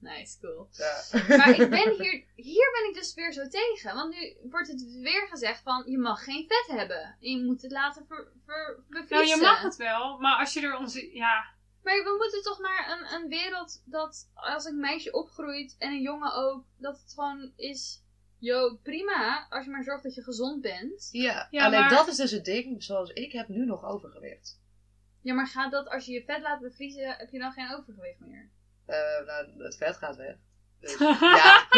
Nice, 0.00 0.38
cool. 0.40 0.68
Ja. 0.72 1.02
Maar 1.36 1.48
ik 1.60 1.70
ben 1.70 1.94
hier, 2.02 2.24
hier 2.34 2.70
ben 2.72 2.88
ik 2.88 2.94
dus 2.94 3.14
weer 3.14 3.32
zo 3.32 3.48
tegen. 3.48 3.94
Want 3.94 4.14
nu 4.14 4.36
wordt 4.50 4.68
het 4.68 4.82
weer 5.00 5.26
gezegd 5.28 5.62
van, 5.62 5.84
je 5.86 5.98
mag 5.98 6.24
geen 6.24 6.44
vet 6.48 6.76
hebben. 6.78 7.16
En 7.20 7.30
je 7.38 7.44
moet 7.44 7.62
het 7.62 7.72
laten 7.72 8.06
ver, 8.06 8.32
ver, 8.46 8.82
bevriezen. 8.88 9.26
Nou, 9.26 9.28
je 9.28 9.36
mag 9.36 9.62
het 9.62 9.76
wel, 9.76 10.18
maar 10.18 10.38
als 10.38 10.52
je 10.52 10.60
er 10.60 10.76
onze... 10.76 11.14
Ja, 11.14 11.44
Maar 11.82 11.94
we 12.04 12.16
moeten 12.18 12.42
toch 12.42 12.58
naar 12.58 12.90
een, 12.90 13.22
een 13.22 13.28
wereld 13.28 13.82
dat 13.84 14.30
als 14.34 14.64
een 14.64 14.80
meisje 14.80 15.12
opgroeit 15.12 15.76
en 15.78 15.90
een 15.92 16.02
jongen 16.02 16.34
ook, 16.34 16.64
dat 16.76 17.00
het 17.00 17.12
gewoon 17.14 17.52
is, 17.56 18.02
yo, 18.38 18.76
prima, 18.82 19.46
als 19.50 19.64
je 19.64 19.70
maar 19.70 19.84
zorgt 19.84 20.02
dat 20.02 20.14
je 20.14 20.22
gezond 20.22 20.60
bent. 20.62 21.08
Ja, 21.12 21.48
Ja, 21.50 21.64
alleen 21.64 21.80
maar- 21.80 21.88
dat 21.90 22.08
is 22.08 22.16
dus 22.16 22.30
het 22.30 22.44
ding, 22.44 22.82
zoals 22.82 23.10
ik 23.10 23.32
heb 23.32 23.48
nu 23.48 23.64
nog 23.64 23.84
overgewicht. 23.84 24.60
Ja, 25.22 25.34
maar 25.34 25.46
gaat 25.46 25.70
dat 25.70 25.88
als 25.88 26.06
je 26.06 26.12
je 26.12 26.24
vet 26.24 26.40
laat 26.42 26.60
bevriezen, 26.60 27.16
heb 27.16 27.30
je 27.30 27.38
dan 27.38 27.52
geen 27.52 27.72
overgewicht 27.74 28.20
meer? 28.20 28.50
Eh, 28.88 29.26
nou, 29.26 29.62
het 29.62 29.76
vet 29.76 29.96
gaat 29.96 30.16
weg. 30.16 30.34
Dus, 30.80 30.98
ja. 31.20 31.66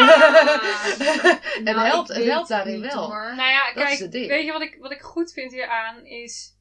het 1.53 1.63
Nou, 1.63 1.79
helpt, 1.87 2.07
het 2.07 2.23
helpt 2.25 2.47
daarin 2.49 2.81
wel. 2.81 3.05
hoor. 3.07 3.35
nou 3.35 3.49
ja, 3.49 3.73
Dat 3.73 3.83
is 3.83 3.89
kijk, 3.89 3.99
het 3.99 4.11
ding. 4.11 4.27
weet 4.27 4.45
je 4.45 4.51
wat 4.51 4.61
ik, 4.61 4.77
wat 4.79 4.91
ik 4.91 5.01
goed 5.01 5.33
vind 5.33 5.51
hieraan 5.51 6.05
is... 6.05 6.55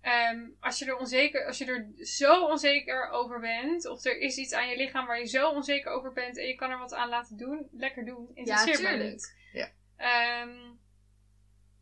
ehm, 0.00 0.40
als, 0.60 0.78
je 0.78 0.84
er 0.84 0.96
onzeker, 0.96 1.46
als 1.46 1.58
je 1.58 1.64
er 1.64 2.06
zo 2.06 2.44
onzeker 2.46 3.08
over 3.10 3.40
bent, 3.40 3.86
of 3.88 4.04
er 4.04 4.18
is 4.18 4.36
iets 4.36 4.52
aan 4.52 4.68
je 4.68 4.76
lichaam 4.76 5.06
waar 5.06 5.18
je 5.18 5.26
zo 5.26 5.50
onzeker 5.50 5.90
over 5.92 6.12
bent 6.12 6.38
en 6.38 6.46
je 6.46 6.54
kan 6.54 6.70
er 6.70 6.78
wat 6.78 6.94
aan 6.94 7.08
laten 7.08 7.36
doen, 7.36 7.68
lekker 7.72 8.04
doen. 8.04 8.30
Ja, 8.34 8.40
Interesseert 8.40 8.82
me 8.82 8.88
tuurlijk. 8.88 9.34
Ja. 9.52 9.68
Ehm, 9.96 10.58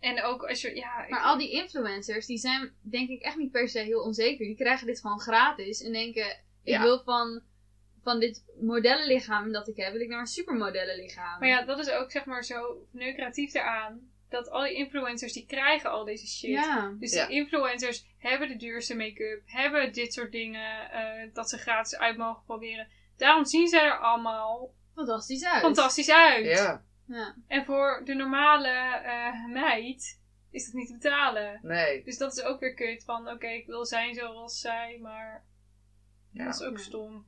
en 0.01 0.23
ook 0.23 0.49
als 0.49 0.61
je, 0.61 0.75
ja, 0.77 1.05
ik- 1.05 1.11
Maar 1.11 1.23
al 1.23 1.38
die 1.38 1.51
influencers, 1.51 2.27
die 2.27 2.38
zijn 2.38 2.75
denk 2.81 3.09
ik 3.09 3.23
echt 3.23 3.37
niet 3.37 3.51
per 3.51 3.69
se 3.69 3.79
heel 3.79 4.01
onzeker. 4.03 4.47
Die 4.47 4.57
krijgen 4.57 4.87
dit 4.87 5.01
gewoon 5.01 5.21
gratis 5.21 5.83
en 5.83 5.93
denken, 5.93 6.27
ik 6.62 6.73
Ja. 6.75 6.83
wil 6.83 7.03
van, 7.03 7.43
van 8.05 8.21
dit 8.21 8.45
modellenlichaam 8.61 9.53
dat 9.53 9.69
ik 9.69 9.77
heb, 9.77 9.93
wil 9.93 10.01
ik 10.01 10.09
naar 10.09 10.21
een 10.21 10.27
supermodellenlichaam. 10.27 11.38
Maar 11.40 11.49
ja, 11.49 11.62
dat 11.64 11.79
is 11.79 11.90
ook 11.90 12.11
zeg 12.11 12.25
maar 12.25 12.45
zo 12.45 12.87
neukratief 12.90 13.55
eraan. 13.55 14.12
dat 14.29 14.51
al 14.51 14.62
die 14.62 14.75
influencers 14.75 15.33
die 15.33 15.47
krijgen 15.47 15.90
al 15.90 16.05
deze 16.05 16.27
shit. 16.27 16.51
Ja. 16.51 16.95
Dus 16.99 17.12
Ja. 17.14 17.27
die 17.27 17.37
influencers 17.37 18.07
hebben 18.19 18.49
de 18.49 18.57
duurste 18.57 18.97
make-up, 18.97 19.43
hebben 19.47 19.93
dit 19.93 20.12
soort 20.12 20.33
dingen 20.33 20.90
eh, 20.90 21.31
dat 21.33 21.51
ze 21.51 21.59
gratis 21.59 21.99
uit 21.99 22.17
mogen 22.17 22.43
proberen. 22.45 22.88
Daarom 23.17 23.45
zien 23.45 23.69
zij 23.69 23.85
er 23.85 23.99
allemaal 23.99 24.75
Fantastisch 24.95 25.45
uit. 25.45 25.61
fantastisch 25.62 26.11
uit. 26.11 26.45
Ja, 26.45 26.85
Ja. 27.07 27.35
En 27.47 27.64
voor 27.64 28.03
de 28.05 28.14
normale 28.14 28.69
eh, 28.69 29.47
meid 29.47 30.21
is 30.51 30.64
dat 30.64 30.75
niet 30.75 30.87
te 30.88 30.93
betalen. 30.93 31.59
nee. 31.62 32.05
Dus 32.05 32.19
dat 32.19 32.37
is 32.37 32.43
ook 32.43 32.61
weer 32.61 32.75
kut 32.75 33.05
van 33.05 33.29
oké, 33.29 33.47
ik 33.49 33.67
wil 33.67 33.85
zijn 33.87 34.14
zoals 34.14 34.61
zij, 34.61 34.99
maar 35.03 35.45
Ja. 36.33 36.45
dat 36.45 36.55
is 36.55 36.62
ook 36.62 36.77
Ja. 36.77 36.83
stom. 36.83 37.27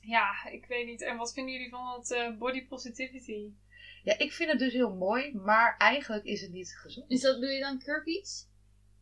Ja, 0.00 0.32
ik 0.50 0.66
weet 0.66 0.86
niet. 0.86 1.02
En 1.02 1.16
wat 1.16 1.32
vinden 1.32 1.52
jullie 1.52 1.70
van 1.70 1.92
het 1.98 2.10
eh, 2.10 2.36
body 2.38 2.66
positivity? 2.66 3.50
ja, 4.04 4.18
ik 4.18 4.32
vind 4.32 4.50
het 4.50 4.58
dus 4.58 4.72
heel 4.72 4.94
mooi, 4.94 5.34
maar 5.34 5.76
eigenlijk 5.78 6.24
is 6.24 6.40
het 6.40 6.52
niet 6.52 6.76
gezond. 6.82 7.10
Is 7.10 7.20
dat, 7.20 7.40
doe 7.40 7.50
je 7.50 7.60
dan 7.60 7.78
curvies? 7.82 8.48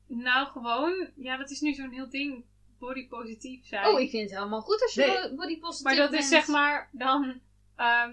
Nou, 0.06 0.46
gewoon, 0.48 1.10
ja, 1.16 1.36
dat 1.36 1.50
is 1.50 1.60
nu 1.60 1.74
zo'n 1.74 1.92
heel 1.92 2.10
ding, 2.10 2.44
body 2.78 3.08
positief 3.08 3.66
zijn. 3.66 3.86
Oh, 3.86 4.00
ik 4.00 4.10
vind 4.10 4.22
het 4.30 4.38
helemaal 4.38 4.60
goed 4.60 4.82
als 4.82 4.94
je 4.94 5.00
Nee. 5.00 5.34
body 5.34 5.58
positief 5.58 5.84
Maar 5.84 5.96
dat 5.96 6.10
bent. 6.10 6.22
is 6.22 6.28
zeg 6.28 6.46
maar 6.46 6.88
dan, 6.92 7.40
ehm, 7.76 8.12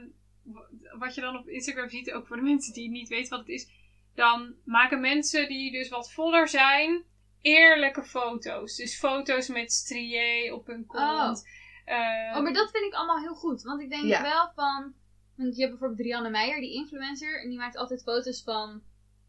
wat 0.98 1.16
je 1.16 1.22
dan 1.22 1.38
op 1.38 1.48
Instagram 1.48 1.90
ziet, 1.90 2.12
ook 2.12 2.28
voor 2.28 2.36
de 2.36 2.42
mensen 2.52 2.74
die 2.74 2.90
niet 2.90 3.08
weten 3.10 3.30
wat 3.30 3.40
het 3.40 3.50
is. 3.50 3.70
Dan 4.16 4.56
maken 4.64 5.00
mensen 5.02 5.48
die 5.48 5.72
dus 5.72 5.90
wat 5.90 6.12
voller 6.12 6.48
zijn, 6.48 7.04
eerlijke 7.42 8.04
foto's. 8.04 8.76
Dus 8.76 8.98
foto's 9.00 9.48
met 9.48 9.72
strié 9.72 10.54
op 10.54 10.68
hun 10.68 10.86
kont. 10.86 11.48
Eh, 11.86 12.34
Oh, 12.38 12.42
maar 12.44 12.54
dat 12.54 12.72
vind 12.72 12.86
ik 12.86 12.94
allemaal 12.94 13.20
heel 13.20 13.36
goed. 13.36 13.62
Want 13.62 13.82
ik 13.82 13.90
denk 13.90 14.04
Ja. 14.04 14.22
wel 14.22 14.52
van... 14.56 14.94
Want 15.36 15.56
je 15.56 15.60
hebt 15.62 15.72
bijvoorbeeld 15.72 16.08
Rianne 16.08 16.30
Meijer, 16.30 16.60
die 16.60 16.74
influencer. 16.74 17.42
En 17.42 17.50
die 17.50 17.58
maakt 17.58 17.78
altijd 17.78 18.04
foto's 18.04 18.44
van... 18.44 18.82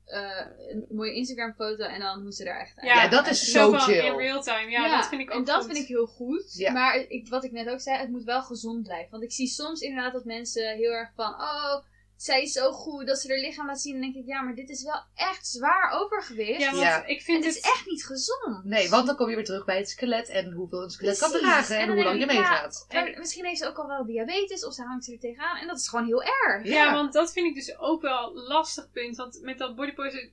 eh, 0.04 0.46
een 0.70 0.86
mooie 0.90 1.14
Instagram 1.14 1.52
foto 1.54 1.84
en 1.84 2.00
dan 2.00 2.20
hoe 2.22 2.32
ze 2.32 2.44
er 2.48 2.60
echt 2.60 2.78
uit. 2.78 2.86
Ja, 2.86 3.08
dat 3.08 3.26
is 3.26 3.50
zo 3.50 3.70
van 3.70 3.80
chill. 3.80 4.04
in 4.06 4.16
real 4.16 4.42
time. 4.42 4.70
Ja, 4.70 4.96
dat 4.96 5.08
vind 5.08 5.20
ik 5.20 5.30
ook 5.30 5.38
En 5.38 5.44
dat 5.44 5.56
goed. 5.56 5.64
vind 5.64 5.78
ik 5.78 5.86
heel 5.88 6.06
goed. 6.06 6.54
Ja. 6.56 6.72
Maar 6.72 6.96
ik, 6.96 7.28
wat 7.28 7.44
ik 7.44 7.52
net 7.52 7.68
ook 7.68 7.80
zei, 7.80 7.98
het 7.98 8.10
moet 8.10 8.24
wel 8.24 8.42
gezond 8.42 8.82
blijven. 8.82 9.10
Want 9.10 9.22
ik 9.22 9.32
zie 9.32 9.46
soms 9.46 9.80
inderdaad 9.80 10.12
dat 10.12 10.24
mensen 10.24 10.76
heel 10.76 10.92
erg 10.92 11.10
van... 11.14 11.32
Oh, 11.34 11.74
zij 12.16 12.42
is 12.42 12.52
zo 12.52 12.72
goed 12.72 13.06
dat 13.06 13.18
ze 13.18 13.28
haar 13.28 13.38
lichaam 13.38 13.66
laat 13.66 13.80
zien. 13.80 13.94
En 13.94 14.00
dan 14.00 14.12
denk 14.12 14.24
ik, 14.24 14.30
ja, 14.30 14.40
maar 14.42 14.54
dit 14.54 14.70
is 14.70 14.82
wel 14.82 15.02
echt 15.14 15.46
zwaar 15.46 15.90
overgewicht. 16.00 16.60
Ja, 16.60 16.70
want 16.70 16.82
Ja. 16.82 17.04
ik 17.04 17.18
en 17.18 17.24
vind 17.24 17.44
het 17.44 17.54
het... 17.54 17.64
is 17.64 17.70
echt 17.70 17.86
niet 17.86 18.04
gezond. 18.06 18.64
Nee, 18.64 18.88
want 18.88 19.06
dan 19.06 19.16
kom 19.16 19.28
je 19.28 19.34
weer 19.36 19.44
terug 19.44 19.64
bij 19.64 19.76
het 19.78 19.88
skelet 19.88 20.28
en 20.28 20.52
hoeveel 20.52 20.82
een 20.82 20.90
skelet 20.90 21.18
kan 21.18 21.30
dragen 21.30 21.76
en, 21.76 21.88
En 21.88 21.94
hoe 21.94 22.04
lang 22.04 22.14
je 22.20 22.26
ja, 22.26 22.32
meegaat. 22.32 22.86
Maar 22.92 23.14
misschien 23.18 23.44
heeft 23.44 23.60
ze 23.60 23.66
ook 23.68 23.78
al 23.78 23.86
wel 23.86 24.04
diabetes 24.06 24.64
of 24.64 24.74
ze 24.74 24.82
hangt 24.82 25.08
er 25.08 25.18
tegenaan. 25.18 25.56
En 25.56 25.66
dat 25.66 25.78
is 25.78 25.88
gewoon 25.88 26.06
heel 26.06 26.22
erg. 26.22 26.64
Ja. 26.64 26.70
Ja. 26.84 26.92
want 26.92 27.12
dat 27.12 27.32
vind 27.32 27.46
ik 27.46 27.54
dus 27.54 27.78
ook 27.78 28.02
wel 28.02 28.36
een 28.36 28.42
lastig 28.42 28.90
punt. 28.90 29.16
Want 29.16 29.38
met 29.42 29.58
dat 29.58 29.76
body, 29.76 29.92
posi- 29.94 30.32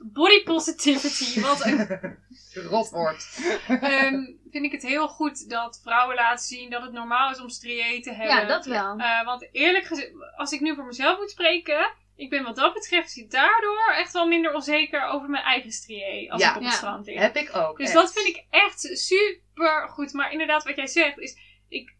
body 0.00 0.42
positivity, 0.42 1.40
wat 1.40 1.64
een 1.64 1.86
Rotwoord. 2.70 3.26
Ehm, 3.68 4.24
vind 4.50 4.64
ik 4.64 4.72
het 4.72 4.82
heel 4.82 5.08
goed 5.08 5.48
dat 5.50 5.80
vrouwen 5.82 6.14
laten 6.16 6.44
zien 6.44 6.70
dat 6.70 6.82
het 6.82 6.92
normaal 6.92 7.30
is 7.30 7.40
om 7.40 7.48
strié 7.48 8.00
te 8.02 8.12
hebben. 8.12 8.36
Ja, 8.36 8.44
dat 8.44 8.66
wel. 8.66 8.98
Eh, 8.98 9.24
want 9.24 9.48
eerlijk 9.52 9.84
gezegd, 9.84 10.10
als 10.36 10.52
ik 10.52 10.60
nu 10.60 10.74
voor 10.74 10.84
mezelf 10.84 11.18
moet 11.18 11.30
spreken, 11.30 11.92
ik 12.16 12.30
ben 12.30 12.42
wat 12.42 12.56
dat 12.56 12.74
betreft 12.74 13.30
daardoor 13.30 13.92
echt 13.96 14.12
wel 14.12 14.26
minder 14.26 14.54
onzeker 14.54 15.06
over 15.06 15.28
mijn 15.28 15.44
eigen 15.44 15.72
strié 15.72 16.30
als 16.30 16.42
Ja. 16.42 16.50
ik 16.50 16.56
op 16.56 16.62
het 16.62 16.70
Ja. 16.70 16.76
strand 16.76 17.06
lig. 17.06 17.18
Heb 17.18 17.36
ik 17.36 17.56
ook. 17.56 17.76
Dus 17.78 17.86
echt. 17.86 17.96
dat 17.96 18.12
vind 18.12 18.26
ik 18.26 18.44
echt 18.50 18.80
super 18.92 19.88
goed. 19.88 20.12
Maar 20.12 20.32
inderdaad, 20.32 20.64
wat 20.64 20.76
jij 20.76 20.86
zegt 20.86 21.18
is, 21.18 21.38
ik, 21.68 21.94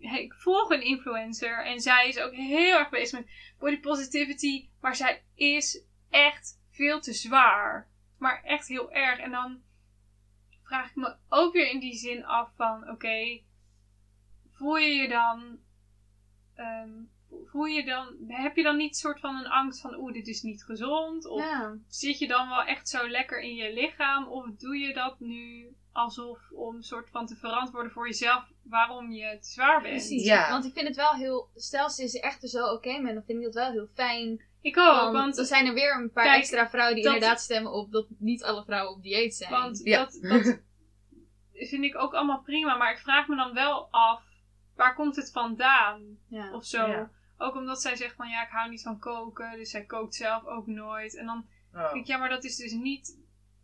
ik 0.00 0.34
volg 0.34 0.70
een 0.70 0.82
influencer 0.82 1.64
en 1.64 1.80
zij 1.80 2.08
is 2.08 2.18
ook 2.18 2.32
heel 2.32 2.78
erg 2.78 2.88
bezig 2.88 3.18
met 3.18 3.30
body 3.58 3.80
positivity, 3.80 4.68
maar 4.80 4.96
zij 4.96 5.22
is 5.34 5.82
echt 6.10 6.58
veel 6.80 7.00
te 7.00 7.12
zwaar. 7.12 7.88
Maar 8.18 8.42
echt 8.44 8.68
heel 8.68 8.92
erg. 8.92 9.18
En 9.18 9.30
dan 9.30 9.62
vraag 10.62 10.88
ik 10.88 10.96
me 10.96 11.16
ook 11.28 11.52
weer 11.52 11.70
in 11.70 11.80
die 11.80 11.94
zin 11.94 12.24
af 12.24 12.50
van, 12.56 12.90
oké, 12.90 13.40
voel 14.50 14.76
je 14.76 14.94
je 14.94 15.08
dan, 15.08 15.58
ehm, 16.54 16.90
voel 17.46 17.64
je 17.64 17.84
dan, 17.84 18.16
heb 18.28 18.56
je 18.56 18.62
dan 18.62 18.76
niet 18.76 18.96
soort 18.96 19.20
van 19.20 19.36
een 19.36 19.46
angst 19.50 19.80
van, 19.80 19.94
oeh, 19.94 20.12
dit 20.12 20.26
is 20.26 20.42
niet 20.42 20.64
gezond? 20.64 21.26
Of 21.26 21.42
Ja. 21.42 21.76
zit 21.88 22.18
je 22.18 22.26
dan 22.28 22.48
wel 22.48 22.62
echt 22.64 22.88
zo 22.88 23.08
lekker 23.08 23.40
in 23.40 23.54
je 23.54 23.72
lichaam? 23.72 24.26
Of 24.26 24.46
doe 24.46 24.76
je 24.76 24.94
dat 24.94 25.20
nu 25.20 25.74
alsof 25.92 26.38
om 26.50 26.82
soort 26.82 27.10
van 27.10 27.26
te 27.26 27.36
verantwoorden 27.36 27.92
voor 27.92 28.06
jezelf 28.06 28.44
waarom 28.62 29.10
je 29.12 29.38
te 29.40 29.48
zwaar 29.48 29.80
bent? 29.82 29.94
Precies. 29.94 30.24
Ja. 30.24 30.50
Want 30.50 30.64
ik 30.64 30.72
vind 30.72 30.86
het 30.86 30.96
wel 30.96 31.14
heel... 31.14 31.50
Stel 31.54 31.90
ze 31.90 32.02
is 32.02 32.14
er 32.14 32.22
echt 32.22 32.42
er 32.42 32.48
zo 32.48 32.64
oké 32.66 32.98
mee, 32.98 33.14
dan 33.14 33.22
vind 33.24 33.38
ik 33.38 33.44
dat 33.44 33.54
wel 33.54 33.70
heel 33.70 33.88
fijn. 33.94 34.48
Ik 34.62 34.78
ook, 34.78 34.84
Want 35.00 35.12
want, 35.12 35.38
er 35.38 35.44
zijn 35.44 35.66
er 35.66 35.74
weer 35.74 35.94
een 35.94 36.12
paar 36.12 36.24
Kijk, 36.24 36.38
extra 36.38 36.68
vrouwen 36.68 36.94
die 36.94 37.04
dat- 37.04 37.14
inderdaad 37.14 37.40
stemmen 37.40 37.72
op 37.72 37.92
dat 37.92 38.06
niet 38.18 38.44
alle 38.44 38.64
vrouwen 38.64 38.94
op 38.96 39.02
dieet 39.02 39.34
zijn. 39.34 39.50
want 39.50 39.80
Ja. 39.84 39.98
dat, 39.98 40.18
dat 40.22 40.60
vind 41.70 41.84
ik 41.84 41.96
ook 41.98 42.14
allemaal 42.14 42.42
prima. 42.42 42.76
Maar 42.76 42.92
ik 42.92 42.98
vraag 42.98 43.28
me 43.28 43.36
dan 43.36 43.54
wel 43.54 43.88
af, 43.90 44.22
waar 44.76 44.94
komt 44.94 45.16
het 45.16 45.30
vandaan? 45.32 46.18
ja. 46.28 46.52
Of 46.52 46.64
zo. 46.64 46.86
Ja. 46.86 47.10
Ook 47.38 47.54
omdat 47.54 47.80
zij 47.82 47.96
zegt 47.96 48.14
van 48.14 48.28
ja, 48.28 48.42
ik 48.42 48.50
hou 48.50 48.70
niet 48.70 48.82
van 48.82 48.98
koken, 48.98 49.56
dus 49.56 49.70
zij 49.70 49.84
kookt 49.84 50.14
zelf 50.14 50.44
ook 50.44 50.66
nooit. 50.66 51.16
En 51.16 51.26
dan 51.26 51.46
Oh, 51.74 51.80
denk 51.82 51.94
ik, 51.94 52.06
ja, 52.06 52.16
maar 52.18 52.28
dat 52.28 52.44
is 52.44 52.56
dus 52.56 52.72
niet 52.72 53.18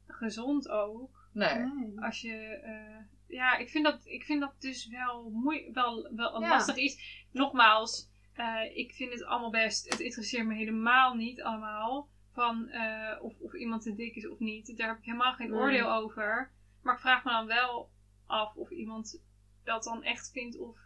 gezond 0.07 0.69
ook. 0.69 1.29
nee. 1.33 1.55
Nee. 1.55 2.01
Als 2.01 2.21
je, 2.21 2.33
eh, 2.63 3.05
ja, 3.37 3.57
ik 3.57 3.71
vind 3.71 3.85
dat, 3.85 4.01
ik 4.05 4.25
vind 4.25 4.41
dat 4.41 4.53
dus 4.61 4.89
wel, 4.89 5.31
moe 5.31 5.71
wel, 5.73 6.11
wel 6.17 6.35
een 6.35 6.41
Ja. 6.43 6.49
lastig 6.49 6.77
iets. 6.77 7.25
Nogmaals, 7.33 8.09
eh, 8.37 8.77
ik 8.77 8.93
vind 8.93 9.13
het 9.13 9.25
allemaal 9.25 9.51
best. 9.51 9.89
Het 9.91 10.01
interesseert 10.01 10.47
me 10.47 10.55
helemaal 10.55 11.15
niet 11.15 11.43
allemaal. 11.43 12.09
Van 12.33 12.69
eh, 12.69 13.23
of, 13.23 13.33
of 13.41 13.55
iemand 13.55 13.83
te 13.83 13.95
dik 13.95 14.15
is 14.17 14.29
of 14.29 14.39
niet. 14.39 14.77
Daar 14.77 14.89
heb 14.89 14.99
ik 14.99 15.05
helemaal 15.05 15.33
geen 15.33 15.51
Nee. 15.51 15.59
oordeel 15.61 15.93
over. 15.93 16.51
Maar 16.83 16.95
ik 16.95 17.01
vraag 17.01 17.25
me 17.25 17.31
dan 17.31 17.47
wel 17.47 17.91
af 18.27 18.55
of 18.55 18.71
iemand 18.71 19.23
dat 19.65 19.85
dan 19.85 20.03
echt 20.03 20.31
vindt 20.33 20.59
of 20.59 20.79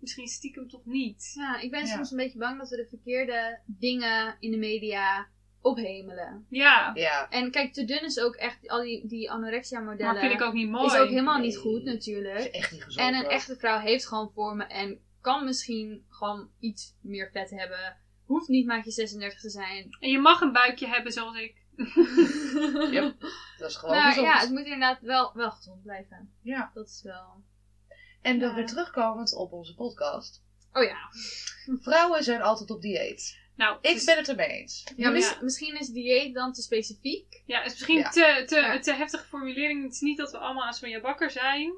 misschien 0.00 0.26
stiekem 0.26 0.68
toch 0.68 0.84
niet. 0.84 1.32
Ja, 1.34 1.60
ik 1.60 1.70
ben 1.70 1.80
Ja. 1.80 1.86
soms 1.86 2.10
een 2.10 2.16
beetje 2.16 2.38
bang 2.38 2.58
dat 2.58 2.68
we 2.68 2.76
de 2.76 2.86
verkeerde 2.88 3.58
dingen 3.66 4.36
in 4.40 4.50
de 4.50 4.56
media 4.56 5.26
ophemelen. 5.62 6.46
Ja, 6.50 6.90
Ja. 6.94 7.28
En 7.30 7.50
kijk, 7.50 7.72
te 7.72 7.84
dun 7.84 8.04
is 8.04 8.20
ook 8.20 8.34
echt, 8.34 8.68
al 8.68 8.82
die, 8.82 9.06
die 9.06 9.30
anorexia 9.30 9.80
modellen 9.80 10.12
maar 10.12 10.22
vind 10.22 10.32
ik 10.40 10.42
ook 10.46 10.52
niet 10.52 10.68
mooi. 10.70 10.86
is 10.86 10.96
ook 10.96 11.08
helemaal 11.08 11.38
Nee. 11.38 11.46
niet 11.46 11.56
goed 11.56 11.84
Dat 11.84 11.94
natuurlijk. 11.94 12.38
is 12.38 12.50
echt 12.50 12.72
niet 12.72 12.84
gezond. 12.84 13.06
En 13.08 13.14
een 13.14 13.22
hoor. 13.22 13.30
echte 13.30 13.56
vrouw 13.56 13.78
heeft 13.78 14.06
gewoon 14.06 14.30
vormen 14.34 14.68
en 14.68 15.00
kan 15.28 15.44
misschien 15.44 16.04
gewoon 16.08 16.50
iets 16.60 16.94
meer 17.02 17.30
vet 17.32 17.50
hebben. 17.50 17.96
Hoeft 18.24 18.48
niet 18.48 18.66
maatje 18.66 18.90
36 18.90 19.40
te 19.40 19.50
zijn. 19.50 19.88
En 20.00 20.10
je 20.10 20.18
mag 20.18 20.40
een 20.40 20.52
buikje 20.52 20.86
hebben 20.86 21.12
zoals 21.12 21.36
ik. 21.38 21.54
Yep. 22.90 23.14
Dat 23.58 23.70
is 23.70 23.76
gewoon 23.76 23.96
maar 23.96 24.08
gezond. 24.12 24.26
ja, 24.26 24.38
het 24.38 24.50
moet 24.50 24.64
inderdaad 24.64 25.00
wel, 25.00 25.30
wel 25.34 25.50
gezond 25.50 25.82
blijven. 25.82 26.32
Ja. 26.42 26.70
Dat 26.74 26.88
is 26.88 27.00
wel... 27.02 27.42
En 28.22 28.38
dan 28.38 28.48
Ja. 28.48 28.54
weer 28.54 28.66
terugkomend 28.66 29.34
op 29.34 29.52
onze 29.52 29.74
podcast. 29.74 30.42
Oh 30.72 30.82
ja. 30.84 30.98
Vrouwen 31.86 32.24
zijn 32.24 32.42
altijd 32.42 32.70
op 32.70 32.80
dieet. 32.82 33.38
Nou, 33.56 33.78
Ik 33.80 33.92
dus- 33.94 34.04
ben 34.04 34.16
het 34.16 34.28
ermee 34.28 34.48
eens. 34.48 34.92
ja, 34.96 35.10
mis- 35.10 35.30
Ja. 35.30 35.38
Misschien 35.42 35.78
is 35.78 35.88
dieet 35.88 36.34
dan 36.34 36.52
te 36.52 36.62
specifiek. 36.62 37.42
Ja, 37.46 37.58
het 37.62 37.66
is 37.72 37.78
misschien 37.78 37.98
Ja. 37.98 38.10
te, 38.10 38.42
te, 38.46 38.56
Ja. 38.60 38.78
te 38.80 38.92
heftige 38.92 39.24
formulering. 39.24 39.82
Het 39.82 39.92
is 39.92 40.00
niet 40.00 40.18
dat 40.18 40.30
we 40.30 40.38
allemaal 40.38 40.64
aan 40.64 40.72
Sonja 40.74 41.00
Bakker 41.00 41.30
zijn. 41.30 41.72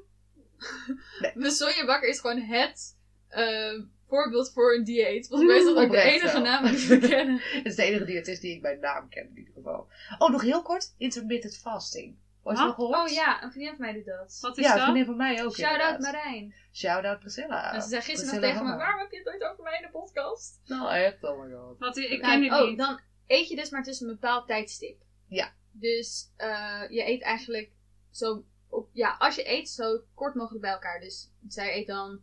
De 1.33 1.49
Sonja 1.51 1.85
Bakker 1.85 2.09
is 2.09 2.19
gewoon 2.19 2.39
het 2.41 2.99
eh, 3.31 3.79
voorbeeld 4.07 4.51
voor 4.53 4.73
een 4.75 4.83
dieet. 4.83 5.27
Volgens 5.27 5.49
mij 5.49 5.59
is 5.59 5.65
dat 5.65 5.77
ook 5.77 5.91
de 5.91 6.01
enige 6.01 6.33
wel. 6.33 6.41
naam 6.41 6.65
die 6.65 6.87
we 6.87 7.07
kennen. 7.07 7.39
Het 7.57 7.65
is 7.65 7.75
de 7.75 7.83
enige 7.83 8.05
diëtist 8.05 8.41
die 8.41 8.55
ik 8.55 8.61
bij 8.61 8.75
naam 8.75 9.09
ken 9.09 9.27
in 9.29 9.37
ieder 9.37 9.53
geval. 9.53 9.87
Oh, 10.17 10.29
nog 10.29 10.41
heel 10.41 10.61
kort. 10.61 10.93
Intermittent 10.97 11.57
fasting. 11.57 12.15
Ooit 12.43 12.57
nog 12.57 12.75
gehoord? 12.75 12.97
Oh 12.97 13.07
ja, 13.07 13.43
een 13.43 13.51
vriendin 13.51 13.75
van 13.75 13.85
mij 13.85 13.93
doet 13.93 14.05
dat. 14.05 14.37
Wat 14.41 14.57
is 14.57 14.63
Ja, 14.65 14.71
een 14.71 14.77
dat? 14.77 14.83
vriendin 14.83 15.05
van 15.05 15.17
mij 15.17 15.43
ook 15.43 15.55
Shout-out 15.55 15.95
inderdaad. 15.95 16.23
Marijn. 16.23 16.53
Shout-out 16.73 17.19
Priscilla. 17.19 17.73
en 17.73 17.81
ze 17.81 17.89
zei 17.89 18.01
gisteren 18.01 18.31
nog 18.31 18.39
Priscilla 18.39 18.59
tegen 18.59 18.77
me, 18.77 18.83
waarom 18.83 18.99
heb 18.99 19.11
je 19.11 19.17
het 19.17 19.25
nooit 19.25 19.43
over 19.51 19.63
mij 19.63 19.75
in 19.75 19.81
de 19.81 19.91
podcast? 19.91 20.61
Nou 20.65 20.91
echt, 20.91 21.23
oh 21.23 21.43
my 21.43 21.53
god. 21.55 21.79
Wat, 21.79 21.97
ik 21.97 22.21
ken 22.21 22.43
het 22.43 22.51
oh, 22.53 22.67
niet. 22.67 22.77
dan 22.77 22.99
eet 23.27 23.47
je 23.47 23.55
dus 23.55 23.69
maar 23.69 23.83
tussen 23.83 24.07
een 24.07 24.13
bepaald 24.13 24.47
tijdstip. 24.47 25.01
Ja. 25.27 25.53
Dus 25.71 26.31
eh, 26.37 26.81
je 26.89 27.07
eet 27.07 27.21
eigenlijk 27.21 27.71
zo, 28.11 28.43
op, 28.69 28.89
ja, 28.93 29.15
als 29.19 29.35
je 29.35 29.49
eet, 29.49 29.69
zo 29.69 30.01
kort 30.13 30.35
mogelijk 30.35 30.61
bij 30.61 30.71
elkaar. 30.71 30.99
Dus 30.99 31.31
zij 31.47 31.75
eet 31.75 31.87
dan 31.87 32.21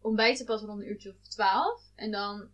ontbijten 0.00 0.46
pas 0.46 0.62
rond 0.62 0.80
een 0.80 0.88
uurtje 0.88 1.10
of 1.10 1.28
twaalf. 1.28 1.82
En 1.94 2.10
dan 2.10 2.50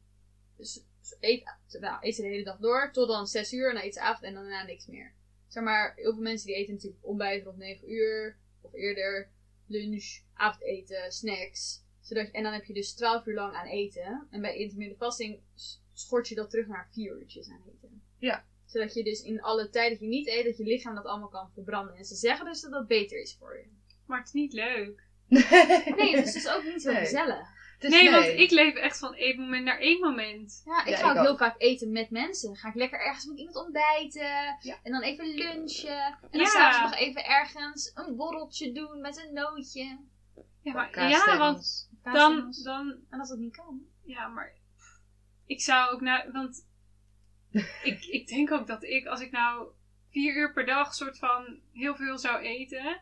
dus, 0.56 0.84
eet, 1.20 1.44
nou, 1.80 1.96
eet 2.00 2.14
ze 2.14 2.22
de 2.22 2.28
hele 2.28 2.44
dag 2.44 2.58
door 2.58 2.92
tot 2.92 3.08
dan 3.08 3.26
zes 3.26 3.52
uur. 3.52 3.68
En 3.68 3.74
dan 3.74 3.84
eet 3.84 3.94
ze 3.94 4.00
avond 4.00 4.24
en 4.24 4.34
dan 4.34 4.42
daarna 4.42 4.64
niks 4.64 4.86
meer. 4.86 5.14
Zeg 5.48 5.62
maar, 5.62 5.92
heel 5.96 6.12
veel 6.12 6.22
mensen 6.22 6.46
die 6.46 6.56
eten 6.56 6.74
natuurlijk 6.74 7.04
ontbijt 7.04 7.44
rond 7.44 7.56
9 7.56 7.92
uur 7.92 8.38
of 8.60 8.72
eerder. 8.74 9.30
Lunch, 9.66 10.20
avondeten, 10.34 11.12
snacks. 11.12 11.84
Zodat, 12.00 12.30
en 12.30 12.42
dan 12.42 12.52
heb 12.52 12.64
je 12.64 12.72
dus 12.72 12.94
12 12.94 13.26
uur 13.26 13.34
lang 13.34 13.54
aan 13.54 13.66
eten. 13.66 14.26
En 14.30 14.40
bij 14.40 14.56
intermittent 14.56 14.98
fasting 14.98 15.40
schort 15.92 16.28
je 16.28 16.34
dat 16.34 16.50
terug 16.50 16.66
naar 16.66 16.88
4 16.92 17.18
uurtjes 17.18 17.48
aan 17.48 17.62
eten. 17.74 18.02
Ja. 18.18 18.44
Zodat 18.66 18.94
je 18.94 19.04
dus 19.04 19.22
in 19.22 19.42
alle 19.42 19.70
tijd 19.70 19.90
dat 19.90 20.00
je 20.00 20.06
niet 20.06 20.28
eet, 20.28 20.44
dat 20.44 20.56
je 20.56 20.64
lichaam 20.64 20.94
dat 20.94 21.04
allemaal 21.04 21.28
kan 21.28 21.50
verbranden. 21.52 21.96
En 21.96 22.04
ze 22.04 22.14
zeggen 22.14 22.46
dus 22.46 22.60
dat 22.60 22.70
dat 22.70 22.86
beter 22.86 23.20
is 23.20 23.36
voor 23.38 23.56
je. 23.58 23.66
Maar 24.06 24.18
het 24.18 24.26
is 24.26 24.32
niet 24.32 24.52
leuk. 24.52 25.05
Nee, 25.28 26.16
het 26.16 26.26
is 26.26 26.32
dus 26.32 26.48
ook 26.48 26.64
niet 26.64 26.82
zo 26.82 26.92
Nee. 26.92 27.00
gezellig. 27.00 27.54
Het 27.74 27.84
is- 27.84 27.90
Nee, 27.90 28.10
want 28.10 28.24
ik 28.26 28.50
leef 28.50 28.74
echt 28.74 28.98
van 28.98 29.14
één 29.14 29.40
moment 29.40 29.64
naar 29.64 29.78
één 29.78 30.00
moment. 30.00 30.62
Ja, 30.64 30.80
ik 30.84 30.88
Ja, 30.88 30.96
ga 30.96 31.10
ik 31.10 31.16
ook 31.16 31.22
heel 31.22 31.32
ook. 31.32 31.38
vaak 31.38 31.54
eten 31.60 31.92
met 31.92 32.10
mensen. 32.10 32.48
Dan 32.48 32.56
ga 32.56 32.68
ik 32.68 32.74
lekker 32.74 33.00
ergens 33.00 33.24
met 33.24 33.38
iemand 33.38 33.56
ontbijten. 33.56 34.56
Ja. 34.60 34.76
En 34.82 34.92
dan 34.92 35.02
even 35.02 35.34
lunchen. 35.34 36.02
En 36.04 36.16
dan 36.30 36.40
Ja. 36.40 36.46
s'avonds 36.46 36.90
nog 36.90 37.00
even 37.00 37.24
ergens 37.24 37.90
een 37.94 38.16
borreltje 38.16 38.72
doen 38.72 39.00
met 39.00 39.16
een 39.26 39.32
nootje. 39.34 39.98
Ja, 40.62 40.72
maar, 40.72 41.08
ja 41.08 41.38
want 41.38 41.90
dan, 42.02 42.54
dan, 42.64 42.96
En 43.10 43.18
als 43.20 43.28
dat 43.28 43.38
niet 43.38 43.56
kan. 43.56 43.80
ja, 44.04 44.26
maar 44.28 44.52
ik 45.46 45.60
zou 45.60 45.92
ook 45.92 46.00
nou, 46.00 46.32
want 46.32 46.66
ik, 47.82 48.04
ik 48.04 48.26
denk 48.28 48.52
ook 48.52 48.66
dat 48.66 48.82
ik, 48.82 49.06
als 49.06 49.20
ik 49.20 49.30
nou 49.30 49.68
vier 50.10 50.36
uur 50.36 50.52
per 50.52 50.66
dag 50.66 50.94
soort 50.94 51.18
van 51.18 51.60
heel 51.72 51.96
veel 51.96 52.18
zou 52.18 52.38
eten, 52.42 53.00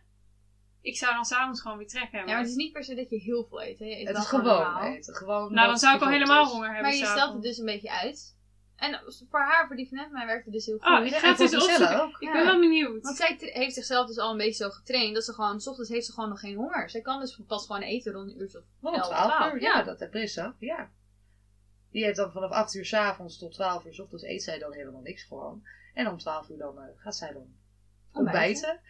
ik 0.85 0.97
zou 0.97 1.15
dan 1.15 1.25
s'avonds 1.25 1.61
gewoon 1.61 1.79
weer 1.79 1.87
trek 1.87 2.03
Ja, 2.03 2.09
hebben. 2.11 2.31
maar 2.33 2.41
het 2.41 2.49
is 2.51 2.55
niet 2.57 2.73
per 2.73 2.85
se 2.85 2.95
dat 2.95 3.11
je 3.11 3.17
heel 3.19 3.45
veel 3.49 3.63
eet. 3.63 3.79
Hè. 3.79 3.85
Je 3.85 4.01
eet 4.01 4.09
Het 4.09 4.17
is 4.17 4.27
gewoon 4.27 4.83
eten. 4.83 5.15
Gewoon 5.15 5.53
nou, 5.55 5.67
dan 5.69 5.79
zou 5.79 5.97
ik 5.97 6.03
al 6.03 6.09
helemaal 6.09 6.45
is. 6.45 6.51
honger 6.51 6.67
hebben. 6.73 6.83
Maar 6.83 6.95
je 6.95 7.07
stelt 7.07 7.33
het 7.33 7.43
dus 7.43 7.59
een 7.59 7.65
beetje 7.65 7.91
uit. 7.91 8.33
En 8.77 9.01
voor 9.31 9.41
haar, 9.41 9.67
voor 9.67 9.77
die 9.77 9.87
vriendin 9.87 10.09
van 10.09 10.17
mij, 10.19 10.27
werkt 10.27 10.45
het 10.45 10.55
dus 10.55 10.67
heel 10.67 10.79
goed. 10.79 10.99
Oh, 10.99 11.05
ik 11.05 11.13
Ja, 11.13 11.19
ga 11.19 11.29
het 11.29 11.39
dus 11.39 11.55
opzoeken. 11.55 12.03
ook. 12.03 12.11
Ik 12.11 12.29
Ja. 12.29 12.33
ben 12.33 12.45
wel 12.45 12.61
benieuwd. 12.61 13.03
Want 13.03 13.17
zij 13.17 13.37
heeft 13.39 13.75
zichzelf 13.75 14.07
dus 14.07 14.19
al 14.19 14.31
een 14.31 14.37
beetje 14.37 14.65
zo 14.65 14.71
getraind 14.71 15.15
dat 15.15 15.25
ze 15.25 15.33
gewoon, 15.33 15.61
s 15.61 15.67
ochtends 15.67 15.91
heeft 15.91 16.07
ze 16.07 16.13
gewoon 16.13 16.29
nog 16.29 16.41
geen 16.41 16.57
honger. 16.57 16.91
Zij 16.91 17.01
kan 17.01 17.21
dus 17.21 17.41
pas 17.47 17.67
gewoon 17.67 17.83
eten 17.83 18.13
rond 18.13 18.31
een 18.31 18.41
uur 18.41 18.47
of 18.47 18.63
Oh, 18.91 18.95
11, 18.95 19.07
12 19.07 19.33
12, 19.37 19.53
uur. 19.55 19.61
ja. 19.61 19.79
Ja, 19.79 19.83
dat 19.83 20.01
heb 20.01 20.11
Brissa. 20.11 20.55
Ja. 20.59 20.91
Die 21.91 22.05
heeft 22.05 22.17
dan 22.17 22.33
vanaf 22.33 22.51
8 22.51 22.75
uur 22.75 22.85
s 22.87 22.93
avonds 22.95 23.39
tot 23.39 23.53
12 23.53 23.85
uur 23.85 23.95
s 23.95 23.99
ochtends 24.01 24.25
eet 24.25 24.43
zij 24.43 24.59
dan 24.59 24.73
helemaal 24.73 25.01
niks 25.01 25.23
gewoon. 25.23 25.67
En 25.95 26.09
om 26.09 26.19
12 26.19 26.49
uur 26.49 26.59
dan 26.59 26.79
eh, 26.79 26.85
gaat 26.97 27.17
zij 27.17 27.33
dan 27.33 27.47
ontbijten. 28.13 28.81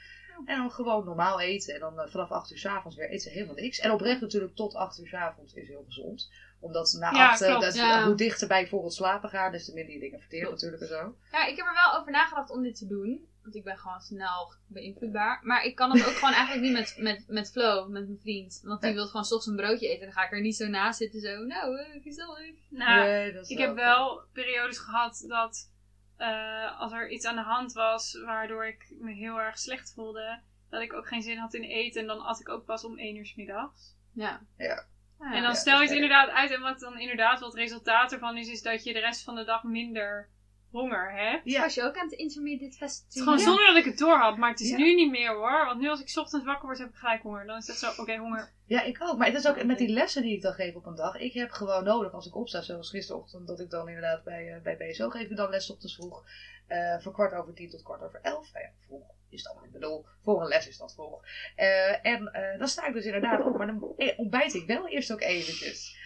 En 0.44 0.56
dan 0.56 0.70
gewoon 0.70 1.04
normaal 1.04 1.40
eten. 1.40 1.74
En 1.74 1.80
dan 1.80 2.00
eh, 2.00 2.10
vanaf 2.10 2.30
8 2.30 2.50
uur 2.50 2.58
s 2.58 2.66
avonds 2.66 2.96
weer 2.96 3.12
eet 3.12 3.22
ze 3.22 3.28
helemaal 3.30 3.54
niks. 3.54 3.78
En 3.78 3.90
oprecht 3.90 4.20
natuurlijk 4.20 4.54
tot 4.54 4.74
8 4.74 4.98
uur 4.98 5.06
s 5.08 5.14
avonds 5.14 5.54
is 5.54 5.68
heel 5.68 5.84
gezond. 5.86 6.30
Omdat 6.60 6.96
na 7.00 7.10
Ja, 7.10 7.30
8, 7.30 7.40
eh, 7.40 7.48
klopt. 7.48 7.62
dat, 7.64 7.74
Ja. 7.74 8.06
hoe 8.06 8.14
dichter 8.14 8.48
bij 8.48 8.60
bijvoorbeeld 8.60 8.94
slapen 8.94 9.28
gaan, 9.28 9.52
des 9.52 9.64
te 9.64 9.72
minder 9.74 9.94
je 9.94 10.00
dingen 10.00 10.20
verteert 10.20 10.46
Klopt. 10.46 10.62
natuurlijk 10.62 10.82
en 10.92 10.98
zo. 10.98 11.16
Ja, 11.32 11.46
ik 11.46 11.56
heb 11.56 11.66
er 11.66 11.74
wel 11.74 12.00
over 12.00 12.12
nagedacht 12.12 12.50
om 12.50 12.62
dit 12.62 12.76
te 12.78 12.86
doen. 12.86 13.28
Want 13.42 13.56
ik 13.56 13.64
ben 13.64 13.78
gewoon 13.78 14.00
snel 14.00 14.52
beïnvloedbaar. 14.66 15.40
Maar 15.42 15.64
ik 15.64 15.74
kan 15.74 15.90
het 15.90 16.06
ook 16.06 16.14
gewoon 16.14 16.34
eigenlijk 16.34 16.62
niet 16.66 16.72
met, 16.72 16.94
met, 16.98 17.24
met 17.28 17.50
Flo, 17.50 17.88
met 17.88 18.06
mijn 18.06 18.18
vriend. 18.20 18.60
Want 18.64 18.80
die 18.82 18.94
wil 18.94 19.06
gewoon 19.06 19.24
's 19.24 19.32
ochtends 19.32 19.46
een 19.46 19.66
broodje 19.66 19.86
eten. 19.88 19.98
En 20.00 20.04
dan 20.06 20.14
ga 20.14 20.24
ik 20.24 20.32
er 20.32 20.40
niet 20.40 20.56
zo 20.56 20.66
naast 20.66 20.98
zitten 20.98 21.20
zo, 21.20 21.44
nou, 21.44 21.78
eh, 21.78 22.02
gezellig. 22.02 22.54
Nou, 22.70 23.00
Nee, 23.08 23.32
dat 23.32 23.42
is 23.44 23.48
Ik 23.50 23.58
heb 23.58 23.74
wel 23.74 24.20
periodes 24.32 24.78
gehad 24.78 25.24
dat 25.28 25.70
eh, 26.16 26.80
als 26.80 26.92
er 26.92 27.10
iets 27.10 27.24
aan 27.24 27.36
de 27.36 27.42
hand 27.42 27.72
was 27.72 28.22
waardoor 28.24 28.66
ik 28.66 28.94
me 28.98 29.12
heel 29.12 29.40
erg 29.40 29.58
slecht 29.58 29.92
voelde, 29.94 30.40
dat 30.70 30.82
ik 30.82 30.92
ook 30.92 31.08
geen 31.08 31.22
zin 31.22 31.38
had 31.38 31.54
in 31.54 31.62
eten 31.62 32.00
en 32.00 32.06
dan 32.06 32.20
at 32.20 32.40
ik 32.40 32.48
ook 32.48 32.64
pas 32.64 32.84
om 32.84 32.98
1 32.98 33.16
uur 33.16 33.26
's 33.26 33.34
middags. 33.34 33.96
Ja. 34.12 34.40
Ja. 34.56 34.86
En 35.18 35.42
dan 35.42 35.42
ja, 35.42 35.54
stel 35.54 35.76
je 35.80 35.86
het 35.86 35.94
inderdaad 35.94 36.28
uit 36.28 36.50
en 36.50 36.60
wat 36.60 36.80
dan 36.80 36.98
inderdaad 36.98 37.40
wat 37.40 37.52
het 37.52 37.60
resultaat 37.60 38.12
ervan 38.12 38.36
is, 38.36 38.48
is 38.48 38.62
dat 38.62 38.84
je 38.84 38.92
de 38.92 38.98
rest 38.98 39.24
van 39.24 39.34
de 39.34 39.44
dag 39.44 39.62
minder 39.62 40.28
honger 40.74 41.12
hebt. 41.12 41.42
Ja, 41.44 41.60
Was 41.60 41.74
je 41.74 41.82
ook 41.82 41.96
aan 41.98 42.08
het 42.08 42.18
intermediate 42.18 42.76
fast 42.76 43.04
Het 43.04 43.14
is 43.14 43.22
gewoon 43.22 43.38
zonder 43.38 43.66
dat 43.66 43.76
ik 43.76 43.84
het 43.84 43.98
door 43.98 44.16
had, 44.18 44.36
maar 44.36 44.50
het 44.50 44.60
is 44.60 44.70
Ja. 44.70 44.76
nu 44.76 44.94
niet 44.94 45.10
meer 45.10 45.34
hoor. 45.34 45.64
Want 45.64 45.80
nu 45.80 45.88
als 45.88 46.00
ik 46.00 46.08
's 46.08 46.16
ochtends 46.16 46.46
wakker 46.46 46.66
word, 46.66 46.78
heb 46.78 46.88
ik 46.88 46.94
gelijk 46.94 47.22
honger. 47.22 47.46
Dan 47.46 47.56
is 47.56 47.66
het 47.66 47.76
zo, 47.76 47.90
oké, 48.00 48.16
honger. 48.16 48.52
Ja, 48.66 48.82
ik 48.82 49.02
ook. 49.02 49.18
Maar 49.18 49.26
het 49.26 49.36
is 49.36 49.48
ook 49.48 49.64
met 49.64 49.78
die 49.78 49.88
lessen 49.88 50.22
die 50.22 50.34
ik 50.36 50.42
dan 50.42 50.52
geef 50.52 50.74
op 50.74 50.86
een 50.86 50.94
dag. 50.94 51.16
Ik 51.16 51.32
heb 51.32 51.50
gewoon 51.50 51.84
nodig 51.84 52.12
als 52.12 52.26
ik 52.26 52.34
opsta, 52.36 52.62
zoals 52.62 52.90
gisterochtend, 52.90 53.46
dat 53.46 53.60
ik 53.60 53.70
dan 53.70 53.88
inderdaad 53.88 54.24
bij, 54.24 54.54
eh, 54.54 54.60
bij 54.62 54.76
BSO 54.76 55.08
geef 55.10 55.28
ik 55.30 55.36
dan 55.36 55.50
les 55.50 55.70
op 55.70 55.78
vroeg. 55.80 56.24
eh 56.66 56.98
van 56.98 57.12
kwart 57.12 57.32
over 57.32 57.54
tien 57.54 57.70
tot 57.70 57.82
kwart 57.82 58.02
over 58.02 58.18
elf. 58.22 58.52
Nou 58.52 58.64
ja, 58.64 58.70
vroeg 58.86 59.02
is 59.34 59.42
dat 59.42 59.56
ik 59.64 59.72
bedoel. 59.72 60.04
Voor 60.24 60.40
een 60.42 60.48
les 60.48 60.68
is 60.68 60.76
dat 60.78 60.94
vroeg. 60.94 61.20
Eh, 61.56 62.06
en 62.06 62.28
eh, 62.32 62.58
dan 62.58 62.68
sta 62.68 62.86
ik 62.86 62.92
dus 62.94 63.04
inderdaad 63.04 63.44
op, 63.44 63.56
maar 63.56 63.66
dan 63.66 63.92
eh, 63.96 64.18
ontbijt 64.18 64.54
ik 64.54 64.66
wel 64.66 64.88
eerst 64.88 65.12
ook 65.12 65.20
eventjes. 65.20 65.96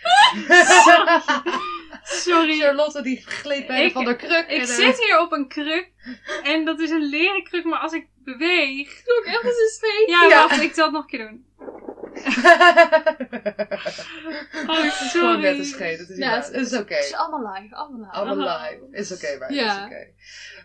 Sorry. 2.03 2.59
Charlotte 2.61 3.03
die 3.03 3.23
gleed 3.27 3.67
bijna 3.67 3.85
Ik- 3.87 3.93
van 3.93 4.05
de 4.05 4.17
kruk. 4.17 4.47
Ik 4.49 4.61
eh, 4.61 4.67
zit 4.67 4.99
hier 5.05 5.21
op 5.21 5.33
een 5.33 5.49
kruk 5.49 5.91
en 6.43 6.65
dat 6.65 6.81
is 6.81 6.91
een 6.91 7.09
leren 7.09 7.45
kruk, 7.45 7.65
maar 7.65 7.79
als 7.79 7.93
ik 7.93 8.07
beweeg... 8.25 9.03
Doe 9.05 9.19
ik 9.21 9.25
echt 9.27 9.45
als 9.45 9.59
een 9.59 9.69
zweet. 9.79 10.09
Ja, 10.09 10.61
ik 10.63 10.75
zal 10.75 10.85
het 10.85 10.93
nog 10.95 11.03
een 11.03 11.09
keer 11.09 11.29
doen. 11.29 11.47
Oh, 14.69 14.75
Gewoon 14.77 14.91
sorry. 14.91 15.41
net 15.41 15.59
een 15.59 15.65
scheet. 15.65 15.99
Het 15.99 16.09
is, 16.11 16.17
Ja, 16.17 16.35
het. 16.37 16.47
Het 16.47 16.67
is 16.73 16.79
oké. 16.79 16.95
Het 16.95 17.05
is 17.05 17.15
allemaal 17.15 17.53
live, 17.53 17.75
allemaal 17.75 18.01
live. 18.01 18.13
Allemaal 18.13 18.61
live. 18.71 18.87
Is 18.91 19.13
oké, 19.13 19.39
maar 19.39 19.53
Ja. 19.53 19.79
is 19.79 19.85
oké. 19.85 20.07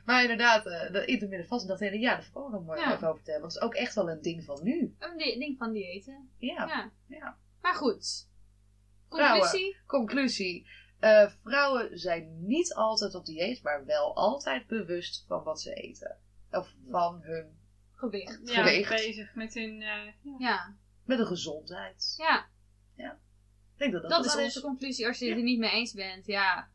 Maar 0.05 0.21
inderdaad, 0.21 0.65
eh 0.65 0.91
de 0.91 1.05
intermittent 1.05 1.49
vast, 1.49 1.67
dat 1.67 1.79
hele, 1.79 1.99
ja, 1.99 2.09
daar 2.09 2.17
heb 2.17 2.27
ik 2.27 2.37
ook 2.37 2.51
nog 2.51 2.65
mooi 2.65 2.79
Ja. 2.79 2.85
even 2.93 3.03
over 3.07 3.15
vertellen. 3.15 3.41
Want 3.41 3.53
het 3.53 3.61
is 3.61 3.67
ook 3.67 3.75
echt 3.75 3.95
wel 3.95 4.09
een 4.09 4.21
ding 4.21 4.43
van 4.43 4.59
nu. 4.63 4.95
Een 4.99 5.17
di- 5.17 5.39
ding 5.39 5.57
van 5.57 5.73
diëten. 5.73 6.29
Ja. 6.37 6.65
Ja. 6.67 6.91
Ja. 7.07 7.37
Maar 7.61 7.73
goed. 7.75 8.27
Vrouwen. 9.09 9.39
Conclusie? 9.41 9.77
Conclusie. 9.87 10.67
Eh, 10.99 11.29
vrouwen 11.43 11.99
zijn 11.99 12.45
niet 12.47 12.73
altijd 12.73 13.15
op 13.15 13.25
dieet, 13.25 13.63
maar 13.63 13.85
wel 13.85 14.15
altijd 14.15 14.67
bewust 14.67 15.25
van 15.27 15.43
wat 15.43 15.61
ze 15.61 15.73
eten. 15.73 16.17
Of 16.51 16.73
van 16.89 17.19
hun, 17.23 17.61
Gewicht. 17.95 18.39
Ja, 18.43 18.53
Geweegd. 18.53 18.89
bezig 18.89 19.35
met 19.35 19.53
hun... 19.53 19.81
eh, 19.81 20.37
ja. 20.39 20.75
Ja. 21.03 21.05
met 21.05 21.17
hun 21.17 21.27
gezondheid. 21.27 22.13
Ja. 22.17 22.51
Ik 23.73 23.79
denk 23.79 23.91
dat 23.91 24.01
dat, 24.01 24.23
Dat 24.23 24.25
is 24.25 24.43
onze 24.43 24.61
conclusie 24.61 25.07
als 25.07 25.19
je 25.19 25.27
het 25.27 25.37
er 25.37 25.43
niet 25.43 25.59
mee 25.59 25.71
eens 25.71 25.93
bent. 25.93 26.25
Ja. 26.25 26.67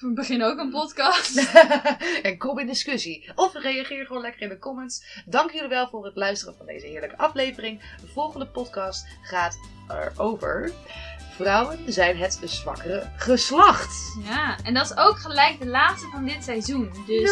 We 0.00 0.12
beginnen 0.12 0.46
ook 0.46 0.58
een 0.58 0.70
podcast. 0.70 1.36
en 2.22 2.38
kom 2.38 2.58
in 2.58 2.66
discussie. 2.66 3.32
Of 3.34 3.54
reageer 3.54 4.06
gewoon 4.06 4.22
lekker 4.22 4.42
in 4.42 4.48
de 4.48 4.58
comments. 4.58 5.22
Dank 5.26 5.50
jullie 5.50 5.68
wel 5.68 5.88
voor 5.88 6.04
het 6.04 6.16
luisteren 6.16 6.56
van 6.56 6.66
deze 6.66 6.86
heerlijke 6.86 7.18
aflevering. 7.18 7.80
De 8.00 8.06
volgende 8.06 8.46
podcast 8.46 9.06
gaat 9.22 9.58
erover. 9.88 10.72
Vrouwen 11.30 11.92
zijn 11.92 12.16
het 12.16 12.40
zwakkere 12.44 13.10
geslacht. 13.16 14.18
Ja. 14.24 14.58
En 14.62 14.74
dat 14.74 14.90
is 14.90 14.96
ook 14.96 15.18
gelijk 15.18 15.58
de 15.58 15.66
laatste 15.66 16.08
van 16.08 16.24
dit 16.24 16.44
seizoen. 16.44 16.92
Dus 17.06 17.30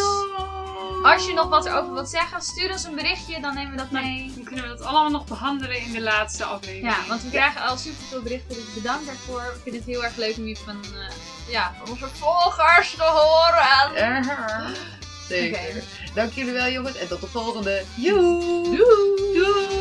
als 1.02 1.26
je 1.26 1.32
nog 1.34 1.48
wat 1.48 1.66
erover 1.66 1.92
wilt 1.92 2.08
zeggen, 2.08 2.42
stuur 2.42 2.70
ons 2.70 2.84
een 2.84 2.94
berichtje. 2.94 3.40
Dan 3.40 3.54
nemen 3.54 3.70
we 3.70 3.76
dat 3.76 3.90
mee. 3.90 4.32
Dan 4.34 4.44
kunnen 4.44 4.64
we 4.64 4.70
dat 4.70 4.86
allemaal 4.86 5.10
nog 5.10 5.24
behandelen 5.24 5.80
in 5.80 5.92
de 5.92 6.00
laatste 6.00 6.44
aflevering. 6.44 6.86
Ja, 6.86 7.08
want 7.08 7.22
we 7.22 7.28
krijgen 7.28 7.62
al 7.62 7.76
superveel 7.76 8.22
berichten. 8.22 8.54
Dus 8.54 8.74
bedankt 8.74 9.06
daarvoor. 9.06 9.42
We 9.54 9.60
vinden 9.62 9.80
het 9.80 9.90
heel 9.90 10.04
erg 10.04 10.16
leuk 10.16 10.36
om 10.36 10.46
je 10.46 10.56
van, 10.56 10.80
eh, 10.82 11.52
ja, 11.52 11.74
van 11.78 11.90
onze 11.90 12.06
volgers 12.06 12.90
te 12.90 13.02
horen. 13.02 13.94
Zeker. 15.28 15.82
Dank 16.14 16.32
jullie 16.32 16.52
wel 16.52 16.68
jongens 16.68 16.96
en 16.96 17.08
tot 17.08 17.20
de 17.20 17.26
volgende. 17.26 17.82
Joe! 17.96 18.62
Doei! 19.32 19.79